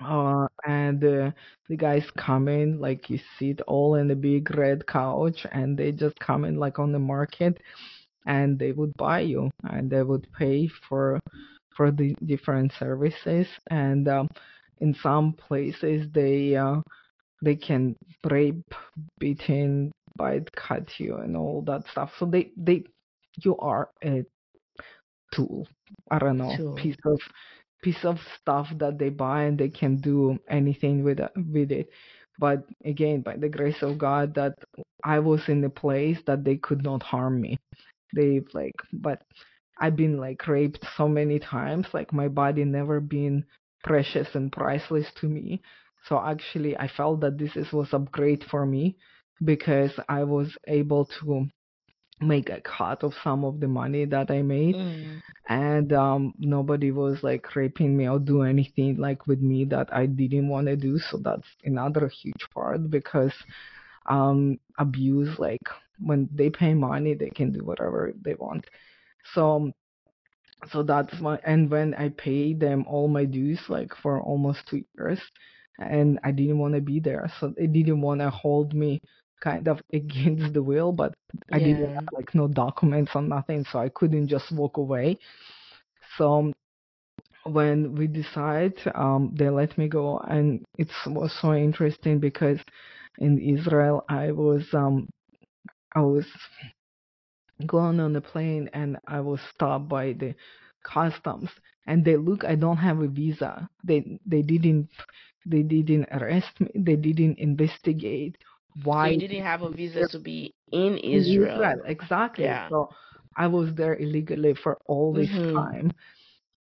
Uh, 0.00 0.46
and 0.66 1.04
uh, 1.04 1.30
the 1.68 1.76
guys 1.76 2.04
come 2.16 2.48
in, 2.48 2.80
like 2.80 3.08
you 3.10 3.18
sit 3.38 3.60
all 3.62 3.94
in 3.96 4.10
a 4.10 4.14
big 4.16 4.54
red 4.56 4.86
couch, 4.86 5.46
and 5.52 5.76
they 5.78 5.92
just 5.92 6.18
come 6.20 6.44
in 6.44 6.56
like 6.56 6.78
on 6.78 6.92
the 6.92 6.98
market, 6.98 7.58
and 8.26 8.58
they 8.58 8.72
would 8.72 8.92
buy 8.96 9.20
you, 9.20 9.50
and 9.64 9.90
they 9.90 10.02
would 10.02 10.26
pay 10.38 10.68
for 10.88 11.20
for 11.76 11.90
the 11.90 12.14
different 12.26 12.72
services. 12.78 13.46
And 13.70 14.08
um, 14.08 14.28
in 14.80 14.94
some 14.94 15.32
places, 15.32 16.06
they 16.12 16.56
uh, 16.56 16.80
they 17.42 17.56
can 17.56 17.96
rape, 18.28 18.74
beaten, 19.18 19.92
bite, 20.16 20.50
cut 20.56 20.88
you, 20.98 21.16
and 21.16 21.36
all 21.36 21.62
that 21.62 21.86
stuff. 21.90 22.12
So 22.18 22.26
they 22.26 22.50
they 22.56 22.84
you 23.42 23.56
are 23.58 23.90
a 24.04 24.24
tool. 25.32 25.66
I 26.10 26.18
don't 26.18 26.38
know, 26.38 26.56
Tool. 26.56 26.74
piece 26.74 26.96
of 27.04 27.20
piece 27.82 28.04
of 28.04 28.18
stuff 28.40 28.68
that 28.78 28.98
they 28.98 29.10
buy 29.10 29.44
and 29.44 29.58
they 29.58 29.68
can 29.68 29.96
do 29.96 30.38
anything 30.48 31.04
with 31.04 31.20
it, 31.20 31.32
with 31.36 31.70
it. 31.70 31.88
But 32.38 32.64
again, 32.84 33.20
by 33.20 33.36
the 33.36 33.48
grace 33.48 33.82
of 33.82 33.98
God, 33.98 34.34
that 34.34 34.54
I 35.04 35.18
was 35.20 35.48
in 35.48 35.62
a 35.64 35.70
place 35.70 36.18
that 36.26 36.44
they 36.44 36.56
could 36.56 36.82
not 36.82 37.02
harm 37.02 37.40
me. 37.40 37.58
They've 38.14 38.46
like, 38.54 38.74
but 38.92 39.22
I've 39.80 39.96
been 39.96 40.18
like 40.18 40.46
raped 40.46 40.84
so 40.96 41.08
many 41.08 41.38
times. 41.38 41.86
Like 41.92 42.12
my 42.12 42.28
body 42.28 42.64
never 42.64 43.00
been 43.00 43.44
precious 43.84 44.28
and 44.34 44.52
priceless 44.52 45.06
to 45.20 45.28
me. 45.28 45.62
So 46.08 46.18
actually, 46.20 46.76
I 46.78 46.88
felt 46.88 47.20
that 47.22 47.38
this 47.38 47.56
is 47.56 47.72
was 47.72 47.94
upgrade 47.94 48.44
for 48.50 48.66
me 48.66 48.96
because 49.44 49.92
I 50.08 50.24
was 50.24 50.56
able 50.68 51.06
to 51.20 51.46
make 52.20 52.50
a 52.50 52.60
cut 52.62 53.02
of 53.04 53.14
some 53.24 53.44
of 53.44 53.60
the 53.60 53.68
money 53.68 54.04
that 54.06 54.30
I 54.30 54.42
made 54.42 54.76
Mm. 54.76 55.22
and 55.48 55.92
um 55.92 56.34
nobody 56.38 56.90
was 56.92 57.22
like 57.22 57.54
raping 57.56 57.96
me 57.96 58.08
or 58.08 58.18
do 58.18 58.42
anything 58.42 58.96
like 58.98 59.26
with 59.26 59.40
me 59.40 59.64
that 59.66 59.88
I 59.92 60.06
didn't 60.06 60.48
want 60.48 60.66
to 60.68 60.76
do 60.76 60.98
so 60.98 61.18
that's 61.18 61.48
another 61.64 62.08
huge 62.08 62.44
part 62.54 62.90
because 62.90 63.32
um 64.06 64.58
abuse 64.78 65.38
like 65.38 65.62
when 65.98 66.28
they 66.34 66.50
pay 66.50 66.74
money 66.74 67.14
they 67.14 67.30
can 67.30 67.52
do 67.52 67.64
whatever 67.64 68.12
they 68.22 68.34
want 68.34 68.64
so 69.34 69.72
so 70.70 70.82
that's 70.82 71.20
my 71.20 71.38
and 71.44 71.70
when 71.70 71.94
I 71.94 72.10
paid 72.10 72.60
them 72.60 72.84
all 72.88 73.08
my 73.08 73.24
dues 73.24 73.60
like 73.68 73.94
for 74.02 74.20
almost 74.20 74.66
two 74.68 74.82
years 74.96 75.20
and 75.78 76.18
I 76.24 76.30
didn't 76.30 76.58
want 76.58 76.74
to 76.74 76.80
be 76.80 77.00
there. 77.00 77.30
So 77.40 77.52
they 77.56 77.66
didn't 77.66 78.00
want 78.00 78.20
to 78.20 78.30
hold 78.30 78.74
me 78.74 79.00
kind 79.42 79.68
of 79.68 79.80
against 79.92 80.54
the 80.54 80.62
will 80.62 80.92
but 80.92 81.14
I 81.52 81.58
didn't 81.58 81.94
have 81.94 82.08
like 82.12 82.34
no 82.34 82.48
documents 82.48 83.12
or 83.14 83.22
nothing 83.22 83.64
so 83.70 83.78
I 83.78 83.88
couldn't 83.88 84.28
just 84.28 84.52
walk 84.52 84.76
away. 84.76 85.18
So 86.18 86.52
when 87.44 87.94
we 87.94 88.06
decide 88.06 88.74
um 88.94 89.32
they 89.34 89.48
let 89.50 89.76
me 89.78 89.88
go 89.88 90.18
and 90.18 90.64
it 90.78 90.88
was 91.06 91.32
so 91.40 91.54
interesting 91.54 92.18
because 92.18 92.58
in 93.18 93.38
Israel 93.38 94.04
I 94.08 94.32
was 94.32 94.64
um 94.72 95.08
I 95.94 96.00
was 96.00 96.26
going 97.66 98.00
on 98.00 98.16
a 98.16 98.20
plane 98.20 98.68
and 98.72 98.98
I 99.06 99.20
was 99.20 99.40
stopped 99.54 99.88
by 99.88 100.12
the 100.12 100.34
customs 100.84 101.50
and 101.86 102.04
they 102.04 102.16
look 102.16 102.44
I 102.44 102.54
don't 102.56 102.76
have 102.78 103.00
a 103.00 103.08
visa. 103.08 103.68
They 103.84 104.18
they 104.26 104.42
didn't 104.42 104.88
they 105.46 105.62
didn't 105.62 106.08
arrest 106.12 106.60
me. 106.60 106.70
They 106.74 106.96
didn't 106.96 107.38
investigate 107.38 108.36
why 108.84 109.08
So 109.18 109.22
you 109.22 109.28
didn't 109.28 109.42
have 109.44 109.62
a 109.62 109.70
visa 109.70 110.06
to 110.06 110.18
be 110.18 110.54
in 110.72 110.96
in 111.12 111.26
Israel. 111.26 111.74
Exactly. 111.84 112.54
Yeah. 112.54 112.68
So 112.68 112.88
I 113.36 113.46
was 113.46 113.74
there 113.74 113.94
illegally 113.96 114.54
for 114.54 114.78
all 114.86 115.14
this 115.14 115.30
Mhm. 115.32 115.54
time 115.54 115.92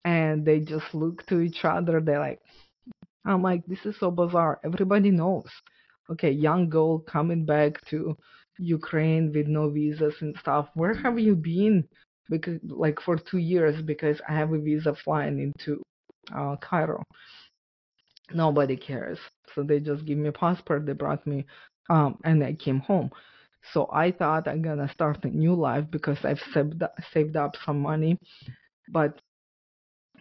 and 0.04 0.46
they 0.46 0.60
just 0.60 0.94
look 0.94 1.26
to 1.28 1.40
each 1.42 1.66
other. 1.66 2.02
They're 2.02 2.20
like 2.20 2.40
I'm 3.26 3.42
like, 3.44 3.66
this 3.68 3.86
is 3.86 3.98
so 4.00 4.12
bizarre. 4.12 4.60
Everybody 4.64 5.12
knows. 5.12 5.50
Okay, 6.12 6.32
young 6.32 6.70
girl 6.70 7.00
coming 7.00 7.46
back 7.46 7.82
to 7.88 8.16
Ukraine 8.62 9.34
with 9.34 9.48
no 9.48 9.70
visas 9.70 10.16
and 10.22 10.36
stuff. 10.40 10.70
Where 10.76 10.94
have 10.94 11.20
you 11.20 11.36
been? 11.36 11.88
Because 12.30 12.60
like 12.64 13.00
for 13.02 13.18
two 13.18 13.40
years 13.40 13.82
because 13.82 14.22
I 14.30 14.34
have 14.36 14.54
a 14.54 14.60
visa 14.60 14.96
flying 14.96 15.40
into 15.40 15.82
uh, 16.34 16.56
Cairo. 16.58 17.04
Nobody 18.34 18.78
cares. 18.78 19.20
So 19.54 19.64
they 19.64 19.80
just 19.80 20.06
give 20.06 20.18
me 20.18 20.30
a 20.30 20.34
passport. 20.34 20.86
They 20.86 20.94
brought 20.94 21.26
me, 21.28 21.46
um, 21.90 22.18
and 22.24 22.44
I 22.44 22.54
came 22.54 22.80
home. 22.80 23.12
So 23.74 23.90
I 23.92 24.12
thought 24.12 24.48
I'm 24.48 24.62
gonna 24.62 24.90
start 24.94 25.24
a 25.26 25.28
new 25.28 25.54
life 25.54 25.86
because 25.92 26.18
I've 26.26 26.42
saved 26.54 26.82
saved 27.14 27.36
up 27.36 27.56
some 27.66 27.80
money, 27.82 28.18
but 28.90 29.20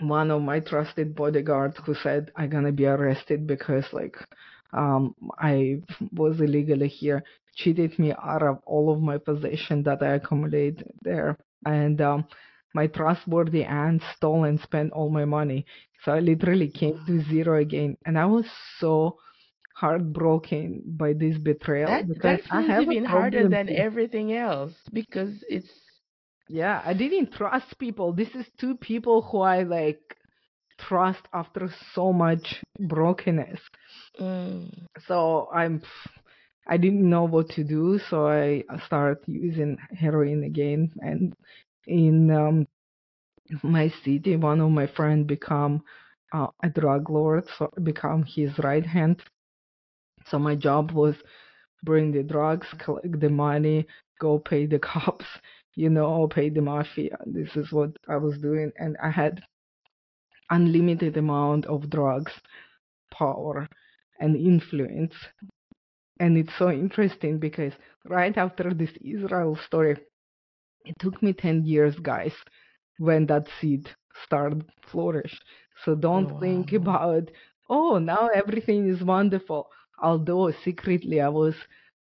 one 0.01 0.31
of 0.31 0.43
my 0.43 0.61
trusted 0.61 1.15
bodyguards 1.15 1.77
who 1.85 1.95
said 1.95 2.31
I'm 2.37 2.51
gonna 2.51 2.73
be 2.73 2.87
arrested 2.87 3.47
because 3.47 3.85
like 3.93 4.17
um 4.73 5.15
I 5.39 5.83
was 6.13 6.41
illegally 6.41 6.89
here, 6.89 7.23
cheated 7.55 7.99
me 7.99 8.13
out 8.13 8.43
of 8.43 8.59
all 8.67 8.93
of 8.93 9.01
my 9.01 9.19
possession 9.19 9.83
that 9.85 10.03
I 10.03 10.15
accumulated 10.15 10.91
there, 11.03 11.37
and 11.67 12.01
um 12.01 12.25
my 12.75 12.87
trustworthy 12.87 13.65
aunt 13.65 14.03
stole 14.17 14.45
and 14.45 14.61
spent 14.61 14.93
all 14.93 15.11
my 15.11 15.25
money. 15.25 15.65
So 16.05 16.13
I 16.13 16.21
literally 16.21 16.69
came 16.69 17.05
to 17.07 17.21
zero 17.23 17.59
again, 17.61 17.97
and 18.07 18.19
I 18.19 18.27
was 18.27 18.47
so 18.79 19.19
heartbroken 19.75 20.83
by 20.87 21.13
this 21.15 21.39
betrayal 21.39 22.01
That 22.01 22.07
because 22.07 22.41
that 22.41 22.43
I 22.51 22.63
feels 22.77 22.99
even 22.99 23.05
harder 23.05 23.45
than 23.45 23.69
too. 23.69 23.75
everything 23.75 24.33
else 24.33 24.75
because 24.93 25.45
it's 25.49 25.71
Yeah, 26.49 26.83
I 26.85 26.93
didn't 26.95 27.33
trust 27.33 27.79
people. 27.79 28.13
This 28.13 28.35
is 28.35 28.47
two 28.59 28.77
people 28.77 29.23
who 29.23 29.41
I 29.41 29.63
like 29.63 30.17
trust 30.79 31.27
after 31.33 31.69
so 31.95 32.13
much 32.13 32.63
brokenness. 32.79 33.61
Mm. 34.21 34.87
So 35.07 35.49
I'm 35.53 35.83
I 36.71 36.77
didn't 36.79 37.09
know 37.11 37.25
what 37.25 37.51
to 37.51 37.65
do, 37.65 37.99
so 37.99 38.29
I 38.29 38.65
started 38.87 39.25
using 39.27 39.77
heroin 39.93 40.45
again. 40.45 40.93
And 41.01 41.35
in 41.87 42.31
um, 42.31 42.67
my 43.63 43.89
city, 44.05 44.37
one 44.37 44.61
of 44.61 44.71
my 44.71 44.87
friends 44.87 45.27
become 45.27 45.83
uh, 46.33 46.47
a 46.63 46.71
drug 46.71 47.11
lord, 47.11 47.45
so 47.59 47.71
become 47.83 48.25
his 48.25 48.57
right 48.61 48.87
hand. 48.87 49.23
So 50.27 50.39
my 50.39 50.55
job 50.55 50.93
was 50.93 51.17
bring 51.83 52.13
the 52.13 52.23
drugs, 52.23 52.69
collect 52.79 53.21
the 53.21 53.31
money, 53.31 53.87
go 54.21 54.39
pay 54.39 54.67
the 54.67 54.79
cops, 54.93 55.27
you 55.75 55.91
know, 55.91 56.29
pay 56.29 56.51
the 56.51 56.63
mafia. 56.63 57.19
This 57.27 57.57
is 57.57 57.73
what 57.73 57.91
I 58.09 58.17
was 58.17 58.39
doing, 58.39 58.71
and 58.79 58.97
I 59.03 59.11
had 59.11 59.43
unlimited 60.51 61.17
amount 61.17 61.67
of 61.67 61.91
drugs, 61.91 62.33
power, 63.13 63.69
and 64.21 64.37
influence. 64.37 65.15
And 66.21 66.39
it's 66.39 66.57
so 66.59 66.71
interesting 66.71 67.39
because 67.41 67.75
right 68.07 68.37
after 68.39 68.73
this 68.75 68.93
Israel 69.03 69.57
story, 69.67 69.97
it 70.85 70.97
took 70.99 71.23
me 71.23 71.33
10 71.33 71.65
years, 71.65 71.99
guys, 72.01 72.35
when 72.99 73.27
that 73.27 73.49
seed 73.61 73.89
started 74.25 74.65
flourish. 74.91 75.41
So 75.85 75.95
don't 75.97 76.31
Oh, 76.33 76.41
think 76.41 76.73
about, 76.73 77.31
oh, 77.71 77.99
now 77.99 78.29
everything 78.29 78.89
is 78.89 79.03
wonderful. 79.03 79.69
Although 80.03 80.53
secretly 80.65 81.21
I 81.21 81.29
was 81.29 81.55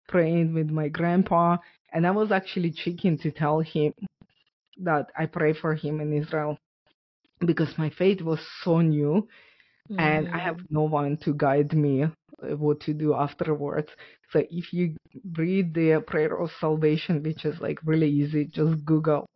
praying 0.09 0.55
with 0.55 0.71
my 0.71 0.89
grandpa, 0.89 1.59
and 1.93 2.07
I 2.07 2.13
was 2.13 2.33
actually 2.33 2.73
checking 2.73 3.19
to 3.19 3.31
tell 3.33 3.61
him 3.61 3.93
that 4.79 5.11
I 5.19 5.27
pray 5.27 5.53
for 5.55 5.75
him 5.75 6.01
in 6.01 6.13
Israel 6.13 6.59
because 7.41 7.79
my 7.79 7.91
faith 7.91 8.23
was 8.23 8.41
so 8.63 8.81
new 8.81 9.29
and 9.99 10.29
I 10.33 10.39
have 10.39 10.59
Mm. 10.59 10.67
no 10.71 10.83
one 10.83 11.17
to 11.19 11.35
guide 11.35 11.73
me 11.75 12.07
what 12.41 12.81
to 12.81 12.93
do 12.95 13.15
afterwards. 13.15 13.89
So 14.31 14.43
if 14.51 14.73
you 14.73 14.97
read 15.37 15.75
the 15.75 16.03
prayer 16.07 16.37
of 16.39 16.51
salvation, 16.61 17.23
which 17.23 17.45
is 17.45 17.61
like 17.61 17.79
really 17.85 18.11
easy, 18.11 18.47
just 18.47 18.85
Google. 18.85 19.27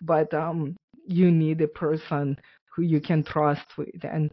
But 0.00 0.32
um, 0.34 0.76
you 1.06 1.30
need 1.30 1.60
a 1.60 1.68
person 1.68 2.36
who 2.74 2.82
you 2.82 3.00
can 3.00 3.22
trust 3.22 3.66
with, 3.76 4.04
and 4.04 4.30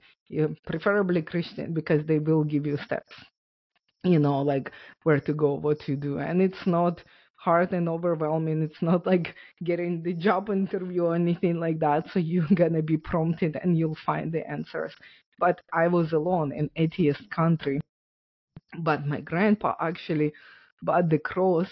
preferably 0.65 1.21
Christian 1.21 1.73
because 1.73 2.05
they 2.05 2.19
will 2.19 2.43
give 2.43 2.65
you 2.65 2.77
steps. 2.77 3.13
You 4.03 4.19
know, 4.19 4.41
like 4.41 4.71
where 5.03 5.19
to 5.21 5.33
go, 5.33 5.55
what 5.55 5.81
to 5.81 5.95
do, 5.95 6.19
and 6.19 6.41
it's 6.41 6.65
not 6.65 7.03
hard 7.35 7.73
and 7.73 7.89
overwhelming. 7.89 8.61
It's 8.61 8.81
not 8.81 9.05
like 9.05 9.35
getting 9.63 10.01
the 10.03 10.13
job 10.13 10.49
interview 10.49 11.05
or 11.05 11.15
anything 11.15 11.59
like 11.59 11.79
that. 11.79 12.09
So 12.11 12.19
you're 12.19 12.47
gonna 12.55 12.81
be 12.81 12.97
prompted 12.97 13.57
and 13.61 13.77
you'll 13.77 13.97
find 14.05 14.31
the 14.31 14.49
answers 14.49 14.93
but 15.39 15.61
I 15.73 15.87
was 15.87 16.11
alone 16.11 16.51
in 16.51 16.69
atheist 16.75 17.29
country. 17.31 17.79
But 18.77 19.05
my 19.07 19.21
grandpa 19.21 19.75
actually 19.79 20.33
bought 20.81 21.09
the 21.09 21.19
cross 21.19 21.67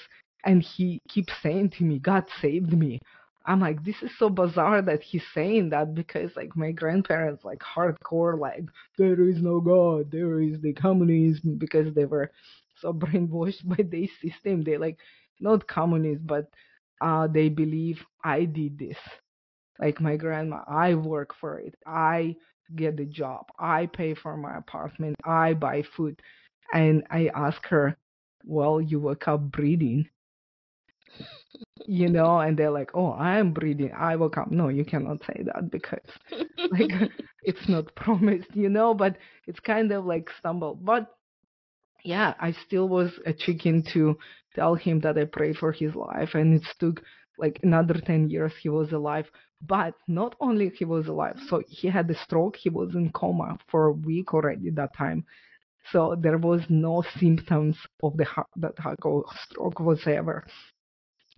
and 0.46 0.62
he 0.62 1.02
keeps 1.08 1.34
saying 1.42 1.72
to 1.72 1.84
me, 1.84 2.00
God 2.00 2.26
saved 2.42 2.74
me. 2.74 3.00
I'm 3.46 3.62
like, 3.62 3.84
this 3.84 4.02
is 4.04 4.12
so 4.18 4.30
bizarre 4.30 4.82
that 4.82 5.02
he's 5.04 5.24
saying 5.34 5.70
that 5.70 5.94
because 5.96 6.36
like 6.36 6.56
my 6.56 6.72
grandparents 6.72 7.46
like 7.46 7.60
hardcore 7.60 8.38
like 8.38 8.66
there 8.98 9.22
is 9.22 9.42
no 9.42 9.62
God, 9.62 10.12
there 10.12 10.42
is 10.42 10.60
the 10.62 10.74
communism 10.74 11.56
because 11.58 11.94
they 11.94 12.06
were 12.06 12.32
so 12.82 12.92
brainwashed 13.02 13.66
by 13.68 13.84
their 13.84 14.08
system. 14.22 14.64
They 14.64 14.78
like 14.78 14.98
not 15.40 15.68
communist, 15.68 16.26
but 16.28 16.50
uh 17.02 17.28
they 17.28 17.48
believe 17.50 18.04
I 18.24 18.46
did 18.46 18.78
this. 18.78 18.98
Like 19.80 20.02
my 20.02 20.18
grandma 20.18 20.64
i 20.68 20.94
work 20.96 21.34
for 21.40 21.60
it. 21.60 21.76
I 21.86 22.36
get 22.76 22.98
the 22.98 23.06
job. 23.06 23.46
I 23.60 23.86
pay 23.88 24.14
for 24.14 24.36
my 24.38 24.58
apartment. 24.58 25.16
I 25.24 25.54
buy 25.54 25.84
food 25.96 26.22
and 26.74 27.04
i 27.12 27.28
ask 27.36 27.66
her 27.68 27.96
well 28.46 28.80
you 28.82 29.00
woke 29.00 29.28
up 29.28 29.42
breathing. 29.52 30.08
You 31.86 32.10
know 32.10 32.40
and 32.40 32.58
they're 32.58 32.72
like 32.72 32.92
oh 32.96 33.12
i 33.12 33.38
am 33.40 33.54
breathing. 33.54 33.92
I 33.94 34.16
woke 34.18 34.38
up. 34.38 34.52
No 34.52 34.68
you 34.70 34.84
cannot 34.86 35.20
say 35.26 35.44
that 35.46 35.72
because 35.72 36.10
like 36.72 36.92
it's 37.44 37.68
not 37.70 37.96
promised 37.96 38.56
you 38.56 38.70
know 38.70 38.94
but 38.94 39.18
it's 39.48 39.60
kind 39.60 39.92
of 39.92 40.06
like 40.06 40.30
stumble. 40.40 40.76
But 40.76 41.08
yeah 42.04 42.34
i 42.40 42.52
still 42.52 42.88
was 42.88 43.12
a 43.26 43.34
chicken 43.34 43.84
to 43.94 44.18
tell 44.56 44.76
him 44.76 45.00
that 45.02 45.18
i 45.18 45.26
pray 45.26 45.54
for 45.54 45.72
his 45.72 45.96
life 45.96 46.36
and 46.36 46.56
it 46.56 46.64
took 46.80 47.02
like 47.40 47.60
another 47.64 47.96
10 47.96 48.30
years 48.30 48.54
he 48.62 48.70
was 48.70 48.92
alive. 48.92 49.30
But 49.62 49.94
not 50.08 50.36
only 50.40 50.70
he 50.70 50.86
was 50.86 51.08
alive 51.08 51.38
so 51.50 51.64
he 51.68 51.88
had 51.88 52.10
a 52.12 52.16
stroke 52.16 52.56
he 52.58 52.70
was 52.70 52.96
in 52.96 53.12
coma 53.12 53.58
for 53.70 53.88
a 53.88 53.92
week 53.94 54.34
already 54.34 54.70
that 54.72 54.96
time 54.96 55.26
so 55.92 56.16
there 56.20 56.38
was 56.38 56.62
no 56.70 57.04
symptoms 57.20 57.78
of 58.04 58.18
the 58.18 58.26
heart 58.26 58.48
that 58.58 58.78
heart 58.80 59.00
stroke 59.44 59.80
whatsoever. 59.80 60.46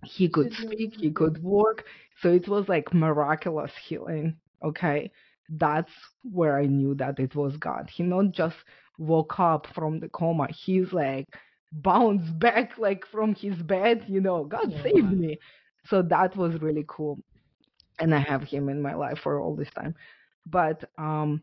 He 0.04 0.28
could 0.28 0.52
speak 0.52 0.94
he 1.00 1.10
could 1.10 1.42
work 1.42 1.84
so 2.20 2.30
it 2.32 2.48
was 2.48 2.68
like 2.68 2.92
miraculous 2.94 3.72
healing 3.86 4.36
okay? 4.62 5.10
That's 5.48 5.92
where 6.22 6.58
i 6.58 6.66
knew 6.66 6.94
that 6.96 7.18
it 7.18 7.34
was 7.34 7.56
god. 7.56 7.90
He 7.90 8.02
not 8.02 8.32
just 8.32 8.56
woke 8.98 9.38
up 9.40 9.66
from 9.74 10.00
the 10.00 10.08
coma. 10.08 10.48
He's 10.50 10.92
like 10.92 11.28
bounced 11.72 12.38
back 12.38 12.78
like 12.78 13.04
from 13.06 13.34
his 13.34 13.56
bed 13.62 14.04
you 14.08 14.20
know 14.20 14.44
god 14.44 14.72
Oh, 14.72 14.82
saved 14.82 15.12
me. 15.12 15.38
So 15.86 16.02
that 16.02 16.36
was 16.36 16.60
really 16.60 16.84
cool. 16.88 17.18
And 18.00 18.14
i 18.14 18.18
have 18.18 18.42
him 18.42 18.68
in 18.68 18.80
my 18.82 18.94
life 18.94 19.18
for 19.18 19.40
all 19.40 19.54
this 19.56 19.70
time. 19.70 19.94
But 20.46 20.84
um 20.98 21.42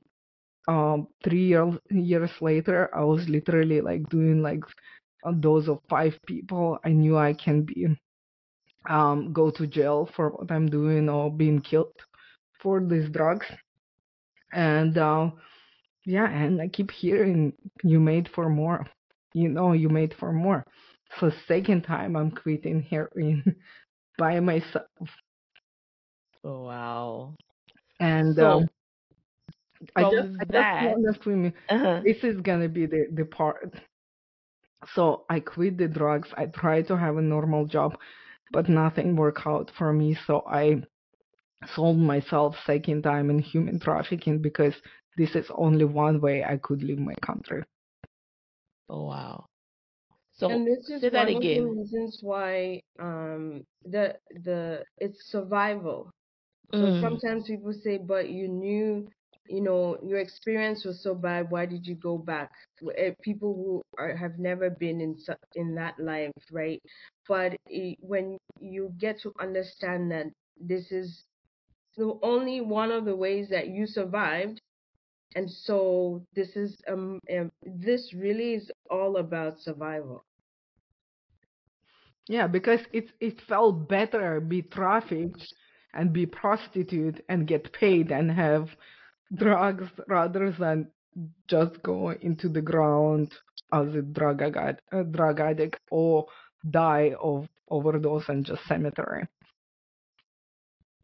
um 0.67 1.07
three 1.23 1.45
years 1.47 1.75
years 1.89 2.31
later 2.41 2.89
i 2.95 3.03
was 3.03 3.27
literally 3.29 3.81
like 3.81 4.07
doing 4.09 4.41
like 4.41 4.63
a 5.25 5.33
dose 5.33 5.67
of 5.67 5.79
five 5.89 6.17
people. 6.27 6.79
I 6.83 6.89
knew 6.89 7.17
i 7.17 7.33
can 7.33 7.63
be 7.63 7.87
um 8.89 9.31
go 9.33 9.49
to 9.51 9.67
jail 9.67 10.09
for 10.15 10.29
what 10.29 10.51
i'm 10.51 10.67
doing 10.67 11.09
or 11.09 11.31
being 11.31 11.61
killed 11.61 11.93
for 12.61 12.79
these 12.81 13.09
drugs. 13.09 13.45
And 14.53 14.97
uh 14.97 15.31
yeah 16.05 16.29
and 16.29 16.61
i 16.61 16.67
keep 16.67 16.91
hearing 16.91 17.53
you 17.83 17.99
made 17.99 18.29
for 18.33 18.49
more. 18.49 18.85
You 19.33 19.49
know 19.49 19.73
you 19.73 19.89
made 19.89 20.13
for 20.19 20.31
more. 20.33 20.63
So 21.19 21.31
second 21.47 21.83
time 21.83 22.15
i'm 22.15 22.31
quitting 22.31 22.81
heroin 22.83 23.55
by 24.17 24.39
myself. 24.39 24.87
Oh, 26.43 26.63
wow. 26.65 27.35
and 27.99 28.39
So 28.39 28.39
um 28.39 28.69
i 29.95 30.03
just 30.03 30.29
from 30.29 30.41
i 30.41 30.45
just 30.45 30.69
that, 30.69 30.79
want 30.79 31.03
to 31.05 31.21
swim 31.21 31.53
uh-huh. 31.69 32.03
this 32.03 32.23
is 32.23 32.39
gonna 32.41 32.69
be 32.69 32.85
the 32.85 33.05
the 33.13 33.25
part 33.25 33.73
so 34.93 35.25
i 35.29 35.39
quit 35.39 35.77
the 35.77 35.87
drugs 35.87 36.29
i 36.37 36.45
tried 36.45 36.87
to 36.87 36.97
have 36.97 37.17
a 37.17 37.21
normal 37.21 37.65
job 37.65 37.97
but 38.51 38.67
nothing 38.69 39.15
worked 39.15 39.45
out 39.45 39.71
for 39.77 39.93
me 39.93 40.13
so 40.25 40.43
i 40.47 40.81
sold 41.75 41.97
myself 41.97 42.55
second 42.65 43.01
time 43.03 43.29
in 43.29 43.39
human 43.39 43.79
trafficking 43.79 44.39
because 44.41 44.75
this 45.17 45.35
is 45.35 45.49
only 45.55 45.85
one 45.85 46.19
way 46.21 46.43
i 46.43 46.57
could 46.57 46.81
leave 46.83 46.99
my 46.99 47.15
country 47.25 47.63
Oh, 48.89 49.05
wow. 49.05 49.45
So 50.33 50.49
And 50.49 50.67
this 50.67 50.89
is 50.89 51.01
say 51.01 51.09
that 51.09 51.27
one 51.27 51.35
of 51.35 51.51
the 51.53 51.63
again. 51.63 51.65
reasons 51.65 52.19
why 52.21 52.81
um 52.99 53.65
the 53.83 54.17
the 54.31 54.83
it's 54.97 55.29
survival. 55.31 56.11
So 56.73 56.89
Mm. 56.89 56.99
sometimes 56.99 57.47
people 57.47 57.73
say, 57.73 57.97
but 57.97 58.29
you 58.29 58.47
knew, 58.47 59.09
you 59.49 59.61
know, 59.61 59.97
your 60.03 60.19
experience 60.19 60.83
was 60.85 61.01
so 61.03 61.15
bad. 61.15 61.49
Why 61.51 61.65
did 61.65 61.85
you 61.87 61.95
go 61.95 62.17
back? 62.17 62.51
Eh, 62.97 63.13
People 63.21 63.53
who 63.55 63.81
are, 63.97 64.15
have 64.15 64.37
never 64.39 64.69
been 64.69 65.01
in 65.01 65.15
in 65.55 65.75
that 65.75 65.99
life, 65.99 66.31
right? 66.51 66.81
But 67.27 67.55
it, 67.67 67.97
when 68.01 68.37
you 68.59 68.93
get 68.97 69.19
to 69.21 69.31
understand 69.39 70.11
that 70.11 70.27
this 70.59 70.91
is 70.91 71.23
the 71.97 72.17
only 72.23 72.61
one 72.61 72.91
of 72.91 73.05
the 73.05 73.15
ways 73.15 73.49
that 73.49 73.67
you 73.67 73.85
survived, 73.87 74.59
and 75.35 75.49
so 75.49 76.23
this 76.33 76.55
is 76.55 76.81
um, 76.87 77.19
um 77.35 77.49
this 77.63 78.13
really 78.13 78.53
is 78.55 78.71
all 78.89 79.17
about 79.17 79.59
survival. 79.59 80.23
yeah 82.27 82.47
because 82.47 82.81
it 82.93 83.11
it 83.19 83.41
felt 83.41 83.87
better 83.89 84.39
be 84.39 84.61
trafficked 84.61 85.53
and 85.93 86.13
be 86.13 86.25
prostitute 86.25 87.21
and 87.29 87.47
get 87.47 87.71
paid 87.73 88.11
and 88.11 88.31
have 88.31 88.75
drugs 89.33 89.87
rather 90.07 90.51
than 90.51 90.89
just 91.47 91.81
go 91.83 92.11
into 92.11 92.49
the 92.49 92.61
ground 92.61 93.33
as 93.73 93.93
a 93.95 94.01
drug 94.01 94.41
addict, 94.41 94.81
a 94.91 95.03
drug 95.03 95.39
addict 95.39 95.79
or 95.91 96.25
die 96.69 97.13
of 97.21 97.47
overdose 97.69 98.29
and 98.29 98.45
just 98.45 98.63
cemetery 98.65 99.27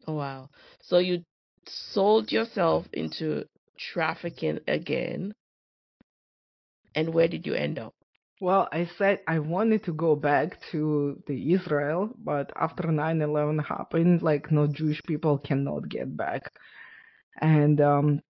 Oh, 0.06 0.14
wow. 0.14 0.50
So 0.82 0.98
you 0.98 1.24
sold 1.66 2.30
yourself 2.30 2.86
into 2.92 3.44
trafficking 3.78 4.60
again. 4.68 5.34
And 6.94 7.12
where 7.14 7.28
did 7.28 7.46
you 7.46 7.54
end 7.54 7.78
up? 7.78 7.94
Well, 8.40 8.68
I 8.70 8.88
said 8.98 9.20
I 9.26 9.38
wanted 9.38 9.84
to 9.84 9.92
go 9.94 10.16
back 10.16 10.58
to 10.72 11.22
the 11.26 11.54
Israel, 11.54 12.10
but 12.18 12.52
after 12.56 12.84
9/11 12.88 13.64
happened, 13.64 14.22
like 14.22 14.50
no 14.50 14.66
Jewish 14.66 15.02
people 15.04 15.38
cannot 15.38 15.88
get 15.88 16.14
back. 16.16 16.52
And 17.40 17.80
um 17.80 18.20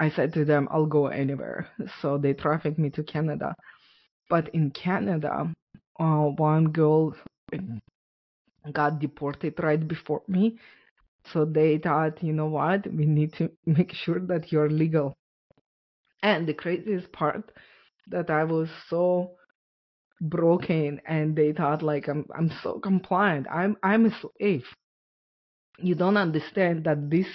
I 0.00 0.10
said 0.10 0.34
to 0.34 0.44
them, 0.44 0.68
I'll 0.70 0.86
go 0.86 1.06
anywhere. 1.06 1.68
So 2.00 2.18
they 2.18 2.34
trafficked 2.34 2.78
me 2.78 2.90
to 2.90 3.02
Canada. 3.02 3.54
But 4.28 4.48
in 4.54 4.70
Canada, 4.70 5.52
uh, 5.98 6.24
one 6.36 6.66
girl 6.72 7.14
got 8.72 8.98
deported 9.00 9.54
right 9.58 9.86
before 9.86 10.22
me. 10.28 10.58
So 11.32 11.44
they 11.44 11.78
thought, 11.78 12.22
you 12.22 12.32
know 12.32 12.46
what, 12.46 12.86
we 12.92 13.06
need 13.06 13.32
to 13.34 13.50
make 13.66 13.92
sure 13.92 14.20
that 14.20 14.52
you're 14.52 14.70
legal. 14.70 15.16
And 16.22 16.46
the 16.46 16.54
craziest 16.54 17.12
part 17.12 17.50
that 18.08 18.30
I 18.30 18.44
was 18.44 18.68
so 18.88 19.32
broken 20.20 21.00
and 21.06 21.34
they 21.34 21.52
thought 21.52 21.82
like 21.82 22.08
I'm 22.08 22.26
I'm 22.34 22.50
so 22.62 22.78
compliant. 22.78 23.46
I'm 23.50 23.76
I'm 23.82 24.06
a 24.06 24.10
slave. 24.20 24.64
You 25.78 25.94
don't 25.94 26.16
understand 26.16 26.84
that 26.84 27.10
this 27.10 27.26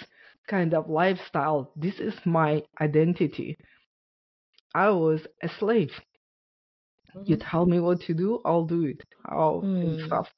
kind 0.48 0.74
of 0.74 0.90
lifestyle, 0.90 1.72
this 1.76 2.00
is 2.00 2.14
my 2.26 2.64
identity. 2.82 3.58
I 4.74 4.90
was 4.90 5.26
a 5.44 5.50
slave. 5.60 5.92
You 7.26 7.36
Mhm. 7.36 7.42
tell 7.52 7.66
me 7.66 7.80
what 7.80 8.02
to 8.02 8.14
do, 8.14 8.42
I'll 8.46 8.66
do 8.66 8.86
it. 8.86 9.04
I'll 9.26 9.70
and 9.82 9.98
Mm. 9.98 10.06
stuff. 10.06 10.30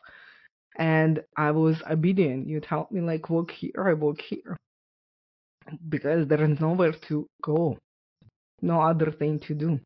And 0.77 1.23
I 1.37 1.51
was 1.51 1.81
obedient. 1.89 2.47
You 2.47 2.59
tell 2.61 2.87
me 2.91 3.01
like 3.01 3.29
walk 3.29 3.51
here, 3.51 3.87
I 3.89 3.93
walk 3.93 4.21
here. 4.21 4.57
Because 5.89 6.27
there 6.27 6.43
is 6.43 6.59
nowhere 6.59 6.93
to 7.09 7.27
go. 7.43 7.77
No 8.61 8.81
other 8.81 9.11
thing 9.11 9.39
to 9.41 9.53
do. 9.53 9.79